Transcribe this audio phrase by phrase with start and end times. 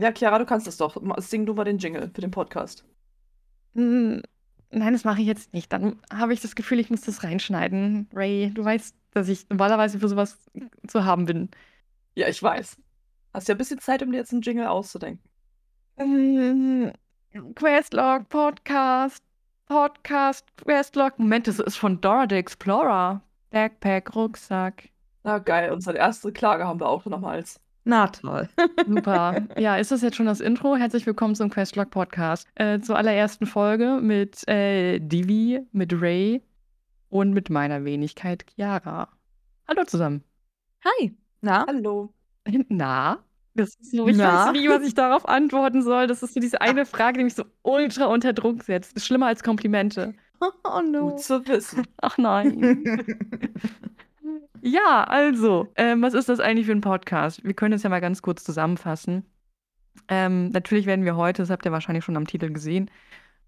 [0.00, 0.96] Ja, Chiara, du kannst es doch.
[1.18, 2.84] Sing du mal den Jingle für den Podcast.
[3.74, 4.22] Hm,
[4.70, 5.72] nein, das mache ich jetzt nicht.
[5.72, 8.08] Dann habe ich das Gefühl, ich muss das reinschneiden.
[8.12, 10.38] Ray, du weißt, dass ich normalerweise für sowas
[10.86, 11.50] zu haben bin.
[12.14, 12.76] Ja, ich weiß.
[13.34, 15.22] Hast ja ein bisschen Zeit, um dir jetzt einen Jingle auszudenken.
[15.96, 16.92] Ähm,
[17.54, 19.22] Questlog, Podcast,
[19.66, 21.18] Podcast, Questlog.
[21.18, 23.20] Moment, das ist von Dora the Explorer.
[23.50, 24.90] Backpack, Rucksack.
[25.24, 27.60] Na geil, unsere erste Klage haben wir auch nochmals.
[27.84, 28.48] Toll.
[28.86, 29.42] Super.
[29.56, 30.76] Ja, ist das jetzt schon das Intro?
[30.76, 32.46] Herzlich willkommen zum Questlog Podcast.
[32.54, 36.42] Äh, zur allerersten Folge mit äh, Divi, mit Ray
[37.08, 39.08] und mit meiner Wenigkeit Chiara.
[39.66, 40.22] Hallo zusammen.
[40.84, 41.16] Hi.
[41.40, 41.66] Na?
[41.66, 42.12] Hallo.
[42.68, 43.18] Na?
[43.54, 44.46] Das ist so, ich Na?
[44.46, 46.06] weiß nicht, was ich darauf antworten soll.
[46.06, 48.92] Das ist so diese eine Frage, die mich so ultra unter Druck setzt.
[48.92, 50.14] Das ist schlimmer als Komplimente.
[50.62, 51.10] Oh no.
[51.10, 51.84] Gut zu wissen.
[52.00, 52.84] Ach nein.
[54.62, 57.44] Ja, also, ähm, was ist das eigentlich für ein Podcast?
[57.44, 59.24] Wir können es ja mal ganz kurz zusammenfassen.
[60.08, 62.90] Ähm, natürlich werden wir heute, das habt ihr wahrscheinlich schon am Titel gesehen,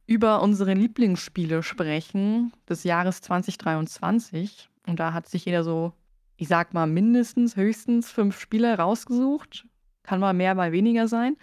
[0.06, 4.68] über unsere Lieblingsspiele sprechen des Jahres 2023.
[4.86, 5.92] Und da hat sich jeder so,
[6.36, 9.66] ich sag mal, mindestens, höchstens fünf Spiele rausgesucht.
[10.02, 11.36] Kann mal mehr, mal weniger sein.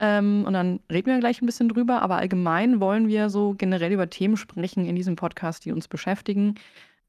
[0.00, 2.02] Ähm, und dann reden wir gleich ein bisschen drüber.
[2.02, 6.56] Aber allgemein wollen wir so generell über Themen sprechen in diesem Podcast, die uns beschäftigen.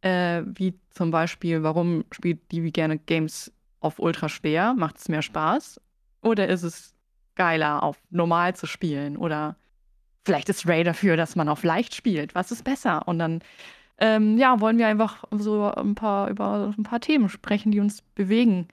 [0.02, 4.74] Äh, wie zum Beispiel, warum spielt die wie gerne Games auf ultra schwer?
[4.74, 5.80] Macht es mehr Spaß?
[6.22, 6.96] Oder ist es
[7.36, 9.18] geiler, auf normal zu spielen?
[9.18, 9.56] Oder
[10.26, 12.36] vielleicht ist Ray dafür, dass man auf leicht spielt.
[12.36, 13.08] Was ist besser?
[13.08, 13.42] Und dann,
[13.98, 18.02] ähm, ja, wollen wir einfach so ein paar über ein paar Themen sprechen, die uns
[18.02, 18.68] bewegen.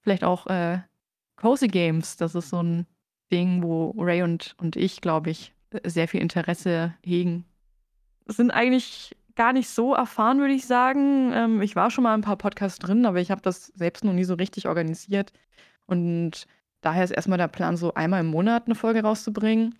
[0.00, 0.80] Vielleicht auch äh,
[1.36, 2.16] Cozy Games.
[2.16, 2.86] Das ist so ein
[3.32, 5.54] Ding, wo Ray und, und ich, glaube ich,
[5.84, 7.44] sehr viel Interesse hegen.
[8.26, 11.32] Es sind eigentlich gar nicht so erfahren, würde ich sagen.
[11.32, 14.04] Ähm, ich war schon mal in ein paar Podcasts drin, aber ich habe das selbst
[14.04, 15.32] noch nie so richtig organisiert.
[15.86, 16.46] Und
[16.80, 19.74] daher ist erstmal der Plan, so einmal im Monat eine Folge rauszubringen.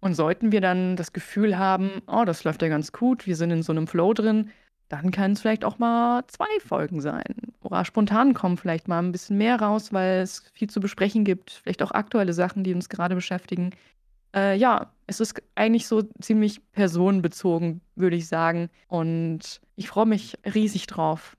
[0.00, 3.50] Und sollten wir dann das Gefühl haben, oh, das läuft ja ganz gut, wir sind
[3.50, 4.50] in so einem Flow drin,
[4.88, 7.34] dann kann es vielleicht auch mal zwei Folgen sein.
[7.62, 11.50] Oder spontan kommen vielleicht mal ein bisschen mehr raus, weil es viel zu besprechen gibt.
[11.50, 13.70] Vielleicht auch aktuelle Sachen, die uns gerade beschäftigen.
[14.34, 18.68] Äh, ja, es ist eigentlich so ziemlich personenbezogen, würde ich sagen.
[18.86, 21.36] Und ich freue mich riesig drauf.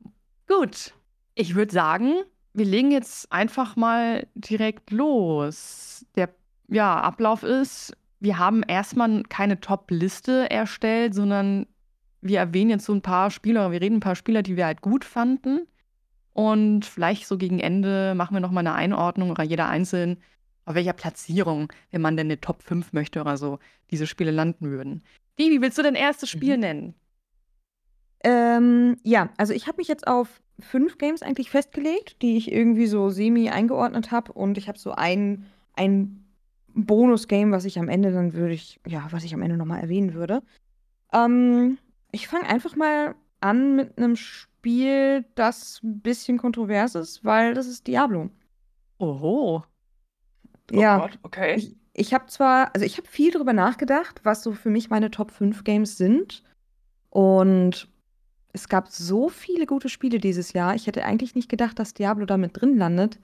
[0.47, 0.93] Gut,
[1.35, 2.15] ich würde sagen,
[2.53, 6.03] wir legen jetzt einfach mal direkt los.
[6.15, 6.29] Der
[6.67, 11.67] ja, Ablauf ist, wir haben erstmal keine Top-Liste erstellt, sondern
[12.21, 14.81] wir erwähnen jetzt so ein paar Spieler, wir reden ein paar Spieler, die wir halt
[14.81, 15.67] gut fanden.
[16.33, 20.17] Und vielleicht so gegen Ende machen wir nochmal eine Einordnung oder jeder einzeln,
[20.69, 23.57] auf welcher Platzierung, wenn man denn eine Top 5 möchte oder so,
[23.89, 25.01] diese Spiele landen würden.
[25.39, 26.59] Divi, willst du dein erstes Spiel Mhm.
[26.61, 26.93] nennen?
[28.23, 32.85] Ähm, ja, also ich habe mich jetzt auf fünf Games eigentlich festgelegt, die ich irgendwie
[32.85, 34.31] so semi eingeordnet habe.
[34.33, 36.23] Und ich habe so ein, ein
[36.75, 40.13] Bonus-Game, was ich am Ende dann würde ich, ja, was ich am Ende nochmal erwähnen
[40.13, 40.43] würde.
[41.13, 41.79] Ähm,
[42.11, 47.65] ich fange einfach mal an mit einem Spiel, das ein bisschen kontrovers ist, weil das
[47.65, 48.29] ist Diablo.
[48.99, 49.63] Oho.
[50.73, 50.97] Oh Ja.
[50.99, 51.55] Gott, okay.
[51.55, 55.11] Ich, ich habe zwar, also ich habe viel drüber nachgedacht, was so für mich meine
[55.11, 56.43] Top 5 Games sind.
[57.09, 57.87] Und
[58.53, 60.75] es gab so viele gute Spiele dieses Jahr.
[60.75, 63.19] Ich hätte eigentlich nicht gedacht, dass Diablo da mit drin landet.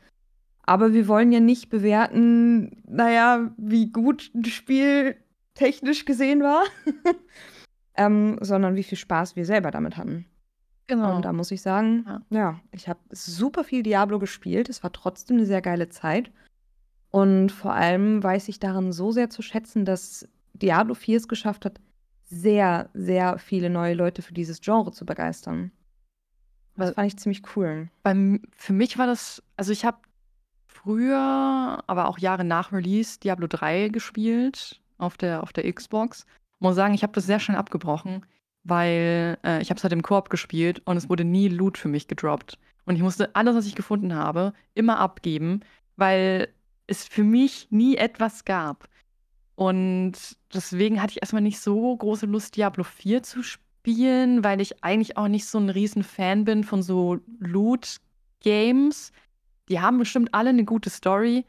[0.64, 5.16] Aber wir wollen ja nicht bewerten, naja, wie gut ein Spiel
[5.54, 6.64] technisch gesehen war,
[7.96, 10.26] ähm, sondern wie viel Spaß wir selber damit hatten.
[10.88, 11.16] Genau.
[11.16, 12.22] Und da muss ich sagen, Ja.
[12.30, 14.70] ja, ich habe super viel Diablo gespielt.
[14.70, 16.32] Es war trotzdem eine sehr geile Zeit.
[17.16, 21.64] Und vor allem weiß ich daran so sehr zu schätzen, dass Diablo 4 es geschafft
[21.64, 21.80] hat,
[22.26, 25.72] sehr, sehr viele neue Leute für dieses Genre zu begeistern.
[26.76, 27.88] Das fand ich ziemlich cool.
[28.04, 30.00] Beim, für mich war das, also ich habe
[30.68, 36.26] früher, aber auch Jahre nach Release Diablo 3 gespielt auf der, auf der Xbox.
[36.60, 38.26] Muss sagen, ich habe das sehr schnell abgebrochen,
[38.66, 41.88] weil äh, ich habe es halt im Koop gespielt und es wurde nie Loot für
[41.88, 42.60] mich gedroppt.
[42.84, 45.62] Und ich musste alles, was ich gefunden habe, immer abgeben,
[45.96, 46.50] weil
[46.88, 48.88] es für mich nie etwas gab.
[49.56, 50.14] Und
[50.54, 55.18] deswegen hatte ich erstmal nicht so große Lust, Diablo 4 zu spielen, weil ich eigentlich
[55.18, 59.12] auch nicht so ein riesen Fan bin von so Loot-Games.
[59.70, 61.46] Die haben bestimmt alle eine gute Story,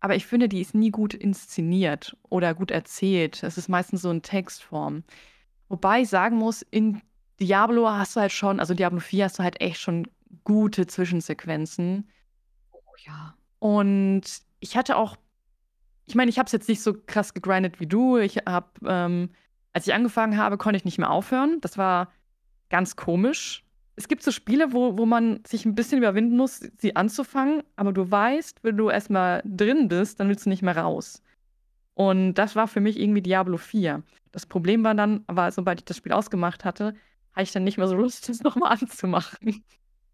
[0.00, 3.42] aber ich finde, die ist nie gut inszeniert oder gut erzählt.
[3.42, 5.02] Es ist meistens so in Textform.
[5.68, 7.00] Wobei ich sagen muss, in
[7.40, 10.06] Diablo hast du halt schon, also Diablo 4 hast du halt echt schon
[10.44, 12.08] gute Zwischensequenzen.
[12.72, 13.34] Oh ja.
[13.58, 15.16] Und ich hatte auch,
[16.06, 18.16] ich meine, ich habe es jetzt nicht so krass gegrindet wie du.
[18.18, 19.30] Ich habe, ähm,
[19.72, 21.60] als ich angefangen habe, konnte ich nicht mehr aufhören.
[21.60, 22.12] Das war
[22.70, 23.64] ganz komisch.
[23.96, 27.92] es gibt so Spiele, wo, wo man sich ein bisschen überwinden muss, sie anzufangen, aber
[27.92, 31.22] du weißt, wenn du erstmal drin bist, dann willst du nicht mehr raus.
[31.94, 34.02] Und das war für mich irgendwie Diablo 4.
[34.32, 36.94] Das Problem war dann, aber sobald ich das Spiel ausgemacht hatte,
[37.32, 39.64] hatte ich dann nicht mehr so Lust, das nochmal anzumachen.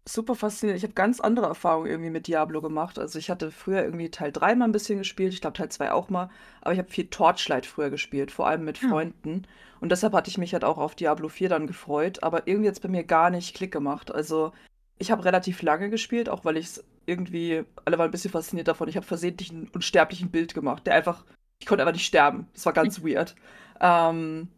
[0.05, 0.79] Super faszinierend.
[0.79, 2.99] Ich habe ganz andere Erfahrungen irgendwie mit Diablo gemacht.
[2.99, 5.93] Also ich hatte früher irgendwie Teil 3 mal ein bisschen gespielt, ich glaube Teil 2
[5.93, 6.29] auch mal,
[6.59, 8.89] aber ich habe viel Torchlight früher gespielt, vor allem mit Ja.
[8.89, 9.47] Freunden.
[9.79, 12.81] Und deshalb hatte ich mich halt auch auf Diablo 4 dann gefreut, aber irgendwie jetzt
[12.81, 14.13] bei mir gar nicht Klick gemacht.
[14.13, 14.51] Also
[14.99, 18.67] ich habe relativ lange gespielt, auch weil ich es irgendwie, alle waren ein bisschen fasziniert
[18.67, 18.89] davon.
[18.89, 21.23] Ich habe versehentlich einen unsterblichen Bild gemacht, der einfach,
[21.59, 22.47] ich konnte einfach nicht sterben.
[22.53, 23.35] Das war ganz weird.
[23.79, 24.49] Ähm,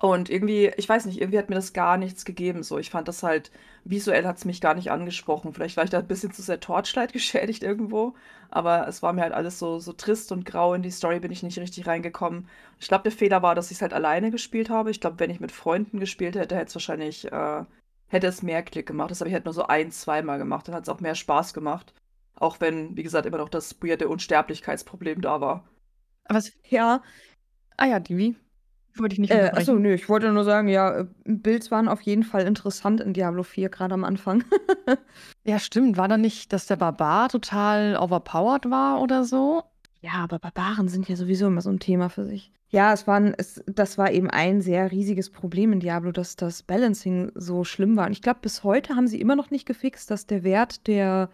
[0.00, 2.62] und irgendwie, ich weiß nicht, irgendwie hat mir das gar nichts gegeben.
[2.62, 3.50] So, ich fand das halt,
[3.84, 5.52] visuell hat es mich gar nicht angesprochen.
[5.52, 8.14] Vielleicht war ich da ein bisschen zu sehr Torchlight geschädigt irgendwo.
[8.48, 10.72] Aber es war mir halt alles so, so trist und grau.
[10.72, 12.48] In die Story bin ich nicht richtig reingekommen.
[12.78, 14.90] Ich glaube, der Fehler war, dass ich es halt alleine gespielt habe.
[14.90, 17.64] Ich glaube, wenn ich mit Freunden gespielt hätte, hätte es wahrscheinlich, äh,
[18.08, 19.10] hätte es mehr Klick gemacht.
[19.10, 20.66] Das habe ich halt nur so ein, zweimal gemacht.
[20.66, 21.92] Dann hat es auch mehr Spaß gemacht.
[22.36, 25.68] Auch wenn, wie gesagt, immer noch das weirde Unsterblichkeitsproblem da war.
[26.24, 27.02] Aber es, Ja,
[27.76, 28.34] ah ja, Divi.
[28.96, 32.00] Wollte ich nicht äh, achso, nö, ich wollte nur sagen, ja, äh, Builds waren auf
[32.02, 34.44] jeden Fall interessant in Diablo 4, gerade am Anfang.
[35.44, 35.96] Ja, stimmt.
[35.96, 39.62] War da nicht, dass der Barbar total overpowered war oder so?
[40.02, 42.52] Ja, aber Barbaren sind ja sowieso immer so ein Thema für sich.
[42.68, 46.62] Ja, es waren, es, das war eben ein sehr riesiges Problem in Diablo, dass das
[46.62, 48.06] Balancing so schlimm war.
[48.06, 51.30] Und ich glaube, bis heute haben sie immer noch nicht gefixt, dass der Wert, der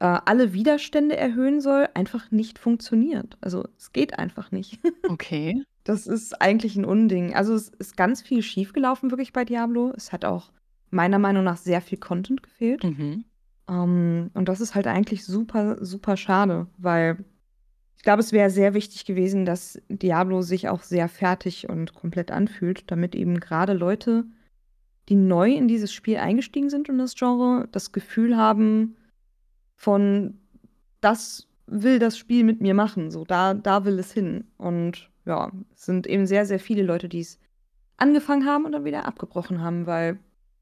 [0.00, 3.38] äh, alle Widerstände erhöhen soll, einfach nicht funktioniert.
[3.40, 4.80] Also es geht einfach nicht.
[5.08, 5.62] Okay.
[5.84, 7.34] Das ist eigentlich ein Unding.
[7.34, 9.92] Also es ist ganz viel schiefgelaufen wirklich bei Diablo.
[9.94, 10.50] Es hat auch
[10.90, 12.84] meiner Meinung nach sehr viel Content gefehlt.
[12.84, 13.24] Mhm.
[13.68, 17.24] Ähm, und das ist halt eigentlich super, super schade, weil
[17.96, 22.30] ich glaube, es wäre sehr wichtig gewesen, dass Diablo sich auch sehr fertig und komplett
[22.30, 24.24] anfühlt, damit eben gerade Leute,
[25.08, 28.96] die neu in dieses Spiel eingestiegen sind in das Genre, das Gefühl haben
[29.76, 30.38] von,
[31.00, 34.44] das will das Spiel mit mir machen, so da, da will es hin.
[34.58, 37.38] Und ja, es sind eben sehr, sehr viele Leute, die es
[37.96, 40.18] angefangen haben und dann wieder abgebrochen haben, weil,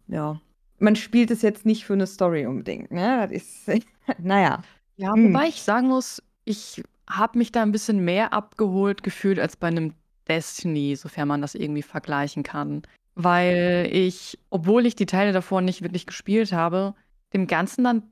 [0.09, 0.41] ja,
[0.79, 3.27] man spielt es jetzt nicht für eine Story unbedingt, ne?
[3.29, 3.69] Das ist,
[4.19, 4.63] naja.
[4.97, 5.33] Ja, Hm.
[5.33, 9.69] wobei ich sagen muss, ich habe mich da ein bisschen mehr abgeholt gefühlt als bei
[9.69, 9.95] einem
[10.29, 12.83] Destiny, sofern man das irgendwie vergleichen kann.
[13.15, 16.95] Weil ich, obwohl ich die Teile davor nicht wirklich gespielt habe,
[17.35, 18.03] dem Ganzen dann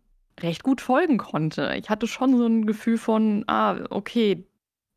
[0.41, 1.75] recht gut folgen konnte.
[1.79, 4.45] Ich hatte schon so ein Gefühl von, ah, okay,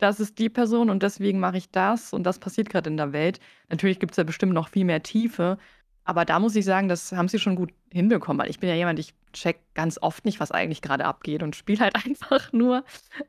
[0.04, 3.14] das ist die Person und deswegen mache ich das und das passiert gerade in der
[3.14, 3.40] Welt.
[3.70, 5.58] Natürlich gibt es da bestimmt noch viel mehr Tiefe,
[6.04, 8.76] aber da muss ich sagen, das haben sie schon gut hinbekommen, weil ich bin ja
[8.76, 12.84] jemand, ich check ganz oft nicht, was eigentlich gerade abgeht und spiele halt einfach nur.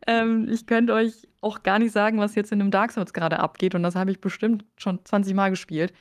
[0.06, 3.38] Ähm, ich könnte euch auch gar nicht sagen, was jetzt in einem Dark Souls gerade
[3.38, 5.92] abgeht und das habe ich bestimmt schon 20 Mal gespielt,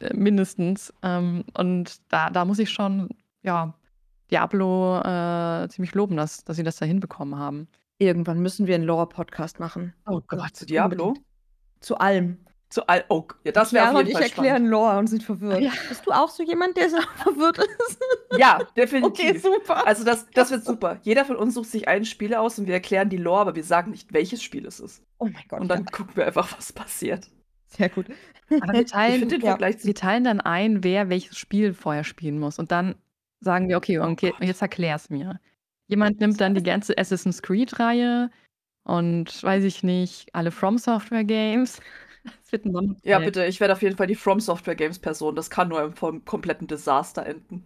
[0.00, 0.92] äh, mindestens.
[1.02, 3.10] Ähm, und da, da muss ich schon,
[3.42, 3.74] ja,
[4.30, 7.68] Diablo äh, ziemlich loben, dass, dass sie das da hinbekommen haben.
[7.98, 9.94] Irgendwann müssen wir einen Lore-Podcast machen.
[10.06, 11.08] Oh Gott, zu Diablo?
[11.08, 11.26] Unbedingt.
[11.80, 12.44] Zu allem.
[12.70, 14.70] Zu all oh, ja, das wäre auf und jeden ich Fall erklären spannend.
[14.70, 15.60] Lore und sind verwirrt.
[15.60, 15.70] Ja.
[15.88, 18.00] Bist du auch so jemand, der so verwirrt ist?
[18.36, 19.26] Ja, definitiv.
[19.26, 19.86] Okay, super.
[19.86, 20.98] Also das, das wird super.
[21.02, 23.62] Jeder von uns sucht sich ein Spiel aus und wir erklären die Lore, aber wir
[23.62, 25.04] sagen nicht, welches Spiel es ist.
[25.18, 25.60] oh mein Gott.
[25.60, 25.90] Und dann ja.
[25.92, 27.28] gucken wir einfach, was passiert.
[27.68, 28.06] Sehr gut.
[28.50, 29.56] Aber wir Ich teilen, ja.
[29.60, 32.58] Wir teilen dann ein, wer welches Spiel vorher spielen muss.
[32.58, 32.96] Und dann
[33.40, 34.42] sagen wir, okay, okay Gott.
[34.42, 35.38] jetzt erklär's mir.
[35.88, 38.30] Jemand nimmt dann die ganze Assassin's Creed-Reihe
[38.84, 41.80] und weiß ich nicht, alle From Software Games.
[42.24, 43.02] Das wird ein Sonderfall.
[43.04, 45.36] Ja, bitte, ich werde auf jeden Fall die From Software Games Person.
[45.36, 47.64] Das kann nur im vom kompletten Desaster enden.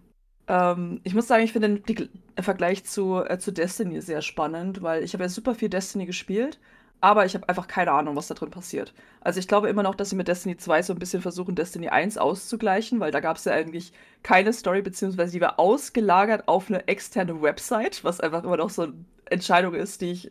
[0.49, 2.09] Ähm, ich muss sagen, ich finde den
[2.41, 6.59] Vergleich zu, äh, zu Destiny sehr spannend, weil ich habe ja super viel Destiny gespielt,
[7.01, 8.93] aber ich habe einfach keine Ahnung, was da drin passiert.
[9.21, 11.89] Also ich glaube immer noch, dass sie mit Destiny 2 so ein bisschen versuchen, Destiny
[11.89, 16.69] 1 auszugleichen, weil da gab es ja eigentlich keine Story, beziehungsweise die war ausgelagert auf
[16.69, 18.95] eine externe Website, was einfach immer noch so eine
[19.27, 20.31] Entscheidung ist, die ich.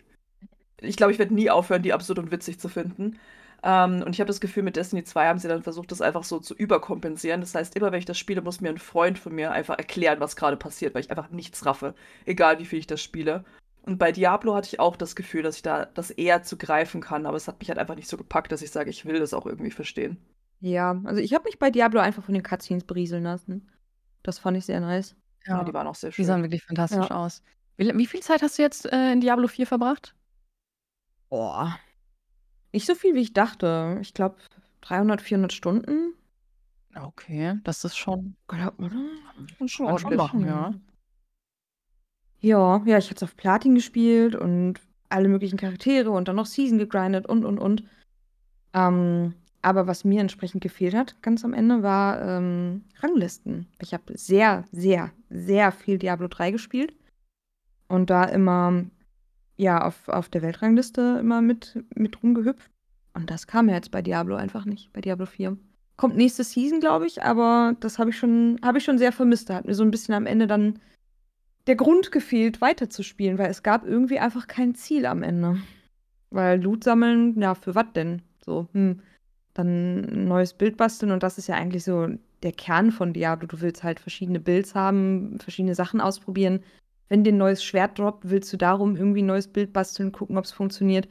[0.82, 3.18] Ich glaube, ich werde nie aufhören, die absurd und witzig zu finden.
[3.64, 6.24] Ähm, und ich habe das Gefühl, mit Destiny 2 haben sie dann versucht, das einfach
[6.24, 7.42] so zu überkompensieren.
[7.42, 10.20] Das heißt, immer wenn ich das spiele, muss mir ein Freund von mir einfach erklären,
[10.20, 11.96] was gerade passiert, weil ich einfach nichts raffe,
[12.26, 13.44] egal wie viel ich das spiele.
[13.88, 17.00] Und bei Diablo hatte ich auch das Gefühl, dass ich da das eher zu greifen
[17.02, 19.20] kann, aber es hat mich halt einfach nicht so gepackt, dass ich sage, ich will
[19.20, 20.18] das auch irgendwie verstehen.
[20.60, 23.70] Ja, also ich habe mich bei Diablo einfach von den Cutscenes berieseln lassen.
[24.24, 25.16] Das fand ich sehr nice.
[25.46, 26.26] Ja, Ja, die waren auch sehr die schön.
[26.26, 27.16] sahen wirklich fantastisch Ja.
[27.16, 27.42] aus.
[27.78, 30.14] Wie, wie viel Zeit hast du jetzt äh, in Diablo 4 verbracht?
[31.30, 31.80] Boah.
[32.74, 34.00] Nicht so viel, wie ich dachte.
[34.02, 34.38] Ich glaube
[34.82, 36.14] 300, 400 Stunden.
[36.96, 38.36] Okay, das ist schon.
[38.48, 38.96] Glaub, oder?
[39.60, 40.18] Schon, schon Ordentlich.
[40.18, 40.74] machen, ja.
[42.40, 44.80] Ja, ja, ich es auf Platin gespielt und
[45.10, 47.84] alle möglichen Charaktere und dann noch Season gegrindet und, und, und.
[48.74, 53.68] Ähm, aber was mir entsprechend gefehlt hat, ganz am Ende, war ähm, Ranglisten.
[53.82, 56.94] Ich habe sehr, sehr, sehr viel Diablo 3 gespielt
[57.88, 58.86] und da immer
[59.58, 62.70] ja auf, auf der Weltrangliste immer mit, mit rumgehüpft.
[63.14, 65.58] Und das kam ja jetzt bei Diablo einfach nicht, bei Diablo 4.
[65.96, 69.50] Kommt nächste Season, glaube ich, aber das habe ich, schon, hab ich schon sehr vermisst.
[69.50, 70.80] Da hat mir so ein bisschen am Ende dann
[71.68, 75.58] der Grund gefehlt, weiterzuspielen, weil es gab irgendwie einfach kein Ziel am Ende.
[76.30, 78.22] Weil Loot sammeln, ja, für was denn?
[78.44, 79.02] So, hm,
[79.54, 82.08] dann ein neues Bild basteln und das ist ja eigentlich so
[82.44, 83.48] der Kern von Diablo.
[83.48, 86.62] Du willst halt verschiedene Builds haben, verschiedene Sachen ausprobieren.
[87.10, 90.38] Wenn dir ein neues Schwert droppt, willst du darum irgendwie ein neues Bild basteln, gucken,
[90.38, 91.08] ob es funktioniert.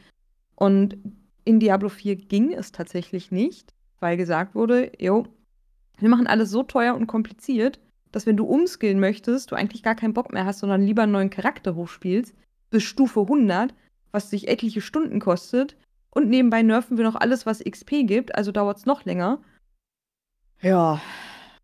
[0.54, 0.96] Und
[1.44, 5.26] in Diablo 4 ging es tatsächlich nicht, weil gesagt wurde, jo,
[5.98, 7.80] wir machen alles so teuer und kompliziert,
[8.16, 11.12] dass wenn du umskillen möchtest, du eigentlich gar keinen Bock mehr hast, sondern lieber einen
[11.12, 12.34] neuen Charakter hochspielst,
[12.70, 13.74] bis Stufe 100,
[14.10, 15.76] was sich etliche Stunden kostet.
[16.10, 19.40] Und nebenbei nerven wir noch alles, was XP gibt, also dauert es noch länger.
[20.60, 21.00] Ja,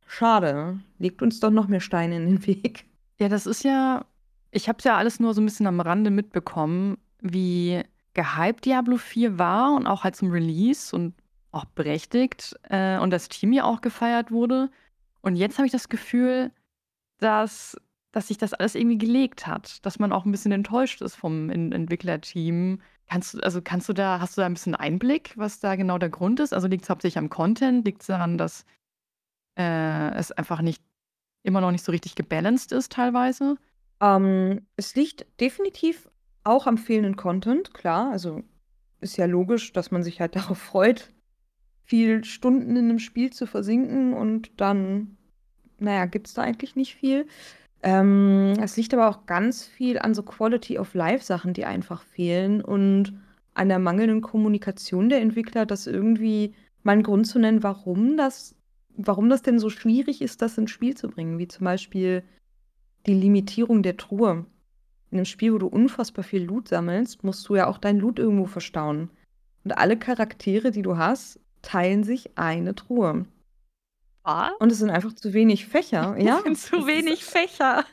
[0.06, 0.78] schade.
[0.98, 2.84] Legt uns doch noch mehr Steine in den Weg.
[3.18, 4.04] Ja, das ist ja
[4.52, 7.82] ich habe es ja alles nur so ein bisschen am Rande mitbekommen, wie
[8.14, 11.14] gehypt Diablo 4 war und auch halt zum Release und
[11.50, 14.70] auch berechtigt äh, und das Team ja auch gefeiert wurde.
[15.22, 16.50] Und jetzt habe ich das Gefühl,
[17.18, 17.76] dass,
[18.10, 21.48] dass sich das alles irgendwie gelegt hat, dass man auch ein bisschen enttäuscht ist vom
[21.50, 22.80] en Entwicklerteam.
[23.08, 25.98] Kannst du, also kannst du da, hast du da ein bisschen Einblick, was da genau
[25.98, 26.52] der Grund ist?
[26.52, 27.86] Also liegt es hauptsächlich am Content?
[27.86, 28.66] Liegt es daran, dass
[29.56, 30.82] äh, es einfach nicht
[31.42, 33.56] immer noch nicht so richtig gebalanced ist teilweise?
[34.00, 36.08] Ähm, es liegt definitiv
[36.44, 38.10] auch am fehlenden Content, klar.
[38.10, 38.42] Also
[39.00, 41.11] ist ja logisch, dass man sich halt darauf freut,
[41.92, 45.18] viel Stunden in einem Spiel zu versinken und dann,
[45.78, 47.26] naja, gibt es da eigentlich nicht viel.
[47.82, 52.02] Ähm, es liegt aber auch ganz viel an so Quality of Life Sachen, die einfach
[52.02, 53.12] fehlen und
[53.52, 58.54] an der mangelnden Kommunikation der Entwickler, das irgendwie mal einen Grund zu nennen, warum das,
[58.96, 61.36] warum das denn so schwierig ist, das ins Spiel zu bringen.
[61.36, 62.22] Wie zum Beispiel
[63.04, 64.46] die Limitierung der Truhe.
[65.10, 68.18] In einem Spiel, wo du unfassbar viel Loot sammelst, musst du ja auch dein Loot
[68.18, 69.10] irgendwo verstauen.
[69.62, 73.26] Und alle Charaktere, die du hast, teilen sich eine Truhe.
[74.24, 74.52] Was?
[74.60, 76.16] Und es sind einfach zu wenig Fächer.
[76.18, 77.84] ja, es sind zu wenig Fächer.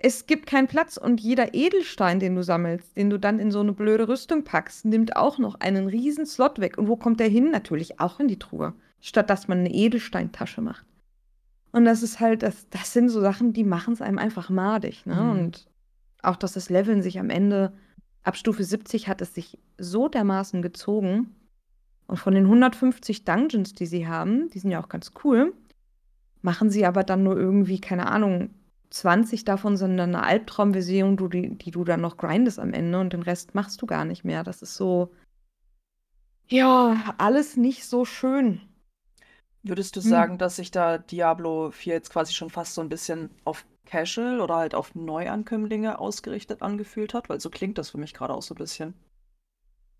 [0.00, 3.58] Es gibt keinen Platz und jeder Edelstein, den du sammelst, den du dann in so
[3.60, 6.78] eine blöde Rüstung packst, nimmt auch noch einen riesen Slot weg.
[6.78, 7.50] Und wo kommt der hin?
[7.50, 8.74] Natürlich auch in die Truhe.
[9.00, 10.86] Statt dass man eine Edelsteintasche macht.
[11.72, 15.04] Und das ist halt, das, das sind so Sachen, die machen es einem einfach madig.
[15.04, 15.16] Ne?
[15.16, 15.30] Mhm.
[15.30, 15.68] Und
[16.22, 17.72] auch, dass das Leveln sich am Ende,
[18.22, 21.34] ab Stufe 70 hat es sich so dermaßen gezogen.
[22.08, 25.54] Und von den 150 Dungeons, die sie haben, die sind ja auch ganz cool,
[26.42, 28.50] machen sie aber dann nur irgendwie, keine Ahnung,
[28.90, 33.12] 20 davon sind dann eine Albtraumversion, die, die du dann noch grindest am Ende und
[33.12, 34.42] den Rest machst du gar nicht mehr.
[34.42, 35.12] Das ist so,
[36.48, 38.62] ja, alles nicht so schön.
[39.62, 40.08] Würdest du hm.
[40.08, 44.40] sagen, dass sich da Diablo 4 jetzt quasi schon fast so ein bisschen auf Casual
[44.40, 47.28] oder halt auf Neuankömmlinge ausgerichtet angefühlt hat?
[47.28, 48.94] Weil so klingt das für mich gerade auch so ein bisschen.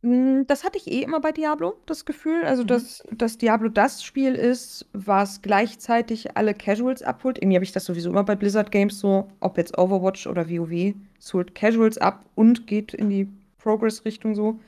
[0.03, 2.45] Hm, das hatte ich eh immer bei Diablo, das Gefühl.
[2.45, 2.69] Also, mhm.
[2.69, 7.39] dass, dass Diablo das Spiel ist, was gleichzeitig alle Casuals abholt.
[7.39, 10.95] Irgendwie habe ich das sowieso immer bei Blizzard Games so, ob jetzt Overwatch oder WoW.
[11.19, 13.29] Es holt Casuals ab und geht in die
[13.59, 14.61] Progress-Richtung so.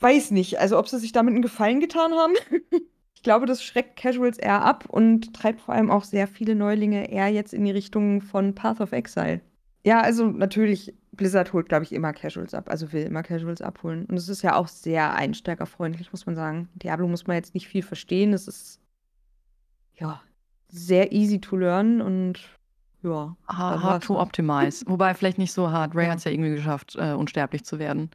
[0.00, 2.34] Weiß nicht, also ob sie sich damit einen Gefallen getan haben.
[3.14, 7.08] Ich glaube, das schreckt Casuals eher ab und treibt vor allem auch sehr viele Neulinge
[7.08, 9.40] eher jetzt in die Richtung von Path of Exile.
[9.84, 14.06] Ja, also natürlich, Blizzard holt, glaube ich, immer Casuals ab, also will immer Casuals abholen.
[14.06, 16.68] Und es ist ja auch sehr einsteigerfreundlich, muss man sagen.
[16.74, 18.32] Diablo muss man jetzt nicht viel verstehen.
[18.32, 18.80] Es ist,
[19.94, 20.22] ja,
[20.68, 22.40] sehr easy to learn und
[23.02, 23.36] ja.
[23.46, 24.84] Hard to optimize.
[24.88, 25.94] Wobei vielleicht nicht so hart.
[25.94, 26.12] Ray ja.
[26.12, 28.10] hat es ja irgendwie geschafft, äh, unsterblich zu werden.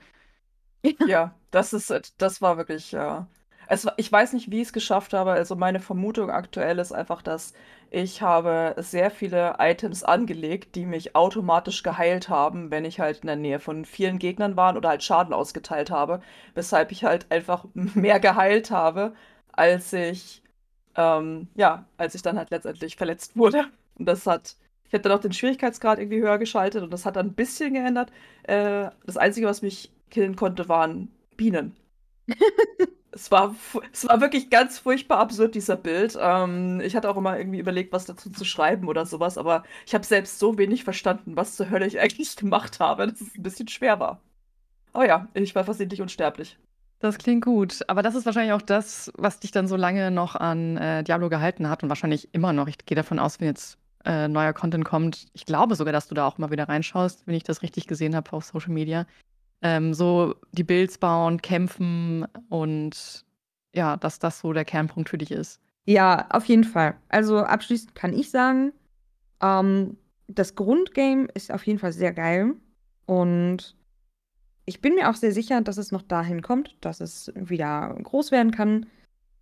[1.05, 3.21] Ja, das ist, das war wirklich, äh,
[3.67, 5.31] es, ich weiß nicht, wie ich es geschafft habe.
[5.31, 7.53] Also meine Vermutung aktuell ist einfach, dass
[7.91, 13.27] ich habe sehr viele Items angelegt, die mich automatisch geheilt haben, wenn ich halt in
[13.27, 16.21] der Nähe von vielen Gegnern war oder halt Schaden ausgeteilt habe.
[16.55, 19.13] Weshalb ich halt einfach mehr geheilt habe,
[19.51, 20.43] als ich,
[20.95, 23.65] ähm, ja, als ich dann halt letztendlich verletzt wurde.
[23.95, 27.15] Und das hat, ich hätte dann auch den Schwierigkeitsgrad irgendwie höher geschaltet und das hat
[27.15, 28.11] dann ein bisschen geändert.
[28.43, 31.75] Äh, das Einzige, was mich killen konnte, waren Bienen.
[33.11, 33.55] Es war,
[33.91, 36.17] es war wirklich ganz furchtbar absurd, dieser Bild.
[36.19, 39.93] Ähm, ich hatte auch immer irgendwie überlegt, was dazu zu schreiben oder sowas, aber ich
[39.93, 43.43] habe selbst so wenig verstanden, was zur Hölle ich eigentlich gemacht habe, dass es ein
[43.43, 44.21] bisschen schwer war.
[44.93, 46.57] Aber ja, ich war versehentlich unsterblich.
[46.99, 47.79] Das klingt gut.
[47.87, 51.29] Aber das ist wahrscheinlich auch das, was dich dann so lange noch an äh, Diablo
[51.29, 52.67] gehalten hat und wahrscheinlich immer noch.
[52.67, 55.27] Ich gehe davon aus, wenn jetzt äh, neuer Content kommt.
[55.33, 58.15] Ich glaube sogar, dass du da auch mal wieder reinschaust, wenn ich das richtig gesehen
[58.15, 59.05] habe auf Social Media
[59.61, 63.25] ähm, so die Builds bauen, kämpfen und
[63.73, 65.59] ja, dass das so der Kernpunkt für dich ist.
[65.85, 66.95] Ja, auf jeden Fall.
[67.09, 68.73] Also abschließend kann ich sagen,
[69.41, 69.97] ähm,
[70.27, 72.55] das Grundgame ist auf jeden Fall sehr geil.
[73.05, 73.75] Und
[74.65, 78.31] ich bin mir auch sehr sicher, dass es noch dahin kommt, dass es wieder groß
[78.31, 78.87] werden kann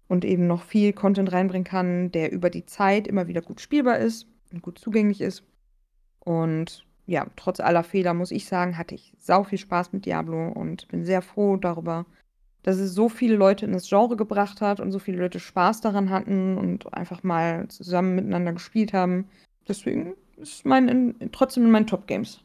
[0.07, 3.98] und eben noch viel Content reinbringen kann, der über die Zeit immer wieder gut spielbar
[3.98, 5.43] ist und gut zugänglich ist.
[6.19, 10.50] Und ja, trotz aller Fehler muss ich sagen, hatte ich sau viel Spaß mit Diablo
[10.50, 12.05] und bin sehr froh darüber,
[12.63, 15.81] dass es so viele Leute in das Genre gebracht hat und so viele Leute Spaß
[15.81, 19.29] daran hatten und einfach mal zusammen miteinander gespielt haben.
[19.67, 22.41] Deswegen ist mein in, trotzdem in meinen Top Games.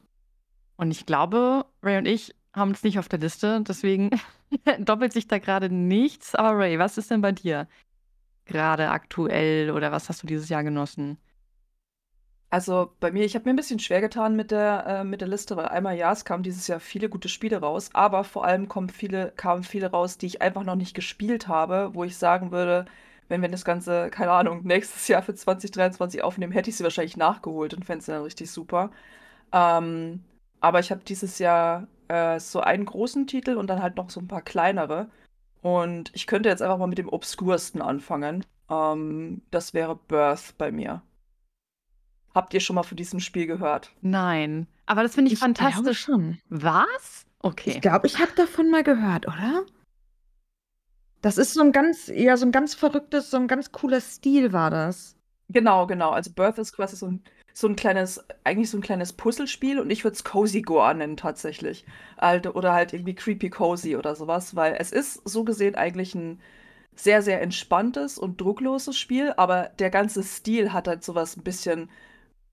[0.77, 4.11] Und ich glaube, Ray und ich haben es nicht auf der Liste, deswegen
[4.81, 6.35] doppelt sich da gerade nichts.
[6.35, 7.67] Aber Ray, was ist denn bei dir
[8.45, 11.17] gerade aktuell oder was hast du dieses Jahr genossen?
[12.53, 15.29] Also bei mir, ich habe mir ein bisschen schwer getan mit der, äh, mit der
[15.29, 18.67] Liste, weil einmal ja, es kamen dieses Jahr viele gute Spiele raus, aber vor allem
[18.69, 22.51] kommen viele, kamen viele raus, die ich einfach noch nicht gespielt habe, wo ich sagen
[22.51, 22.87] würde,
[23.29, 27.17] wenn wir das Ganze, keine Ahnung, nächstes Jahr für 2023 aufnehmen, hätte ich sie wahrscheinlich
[27.17, 28.91] nachgeholt und fände sie dann richtig super.
[29.53, 30.25] Ähm,
[30.61, 34.21] aber ich habe dieses Jahr äh, so einen großen Titel und dann halt noch so
[34.21, 35.11] ein paar kleinere.
[35.63, 38.45] Und ich könnte jetzt einfach mal mit dem obskursten anfangen.
[38.71, 41.03] Ähm, das wäre Birth bei mir.
[42.35, 43.93] Habt ihr schon mal von diesem Spiel gehört?
[44.03, 44.67] Nein.
[44.87, 46.01] Aber das finde ich, ich fantastisch.
[46.01, 46.39] Schon.
[46.49, 47.27] Was?
[47.41, 47.71] Okay.
[47.71, 49.65] Ich glaube, ich habe davon mal gehört, oder?
[51.23, 54.53] Das ist so ein ganz, ja, so ein ganz verrücktes, so ein ganz cooler Stil
[54.53, 55.17] war das.
[55.49, 56.11] Genau, genau.
[56.11, 57.23] Also Birth ist quasi so ein,
[57.53, 61.17] so ein kleines, eigentlich so ein kleines Puzzlespiel und ich würde es Cozy Gore nennen
[61.17, 61.85] tatsächlich.
[62.19, 66.41] Oder halt irgendwie Creepy Cozy oder sowas, weil es ist so gesehen eigentlich ein
[66.95, 71.91] sehr, sehr entspanntes und druckloses Spiel, aber der ganze Stil hat halt sowas ein bisschen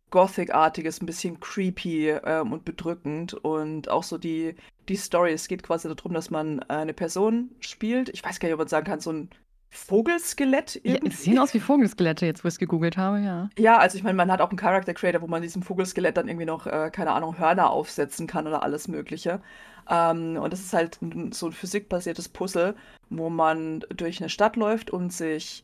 [0.09, 3.33] Gothic-artiges, ein bisschen creepy ähm, und bedrückend.
[3.33, 4.55] Und auch so die,
[4.87, 8.09] die Story, es geht quasi darum, dass man eine Person spielt.
[8.09, 9.29] Ich weiß gar nicht, ob man sagen kann, so ein
[9.69, 11.07] Vogelskelett irgendwie.
[11.07, 13.49] Ja, es sehen aus wie Vogelskelette, jetzt wo ich es gegoogelt habe, ja.
[13.57, 16.27] Ja, also ich meine, man hat auch einen Character Creator, wo man diesem Vogelskelett dann
[16.27, 19.41] irgendwie noch, äh, keine Ahnung, Hörner aufsetzen kann oder alles Mögliche.
[19.89, 20.99] Ähm, und das ist halt
[21.31, 22.75] so ein physikbasiertes Puzzle,
[23.09, 25.63] wo man durch eine Stadt läuft und sich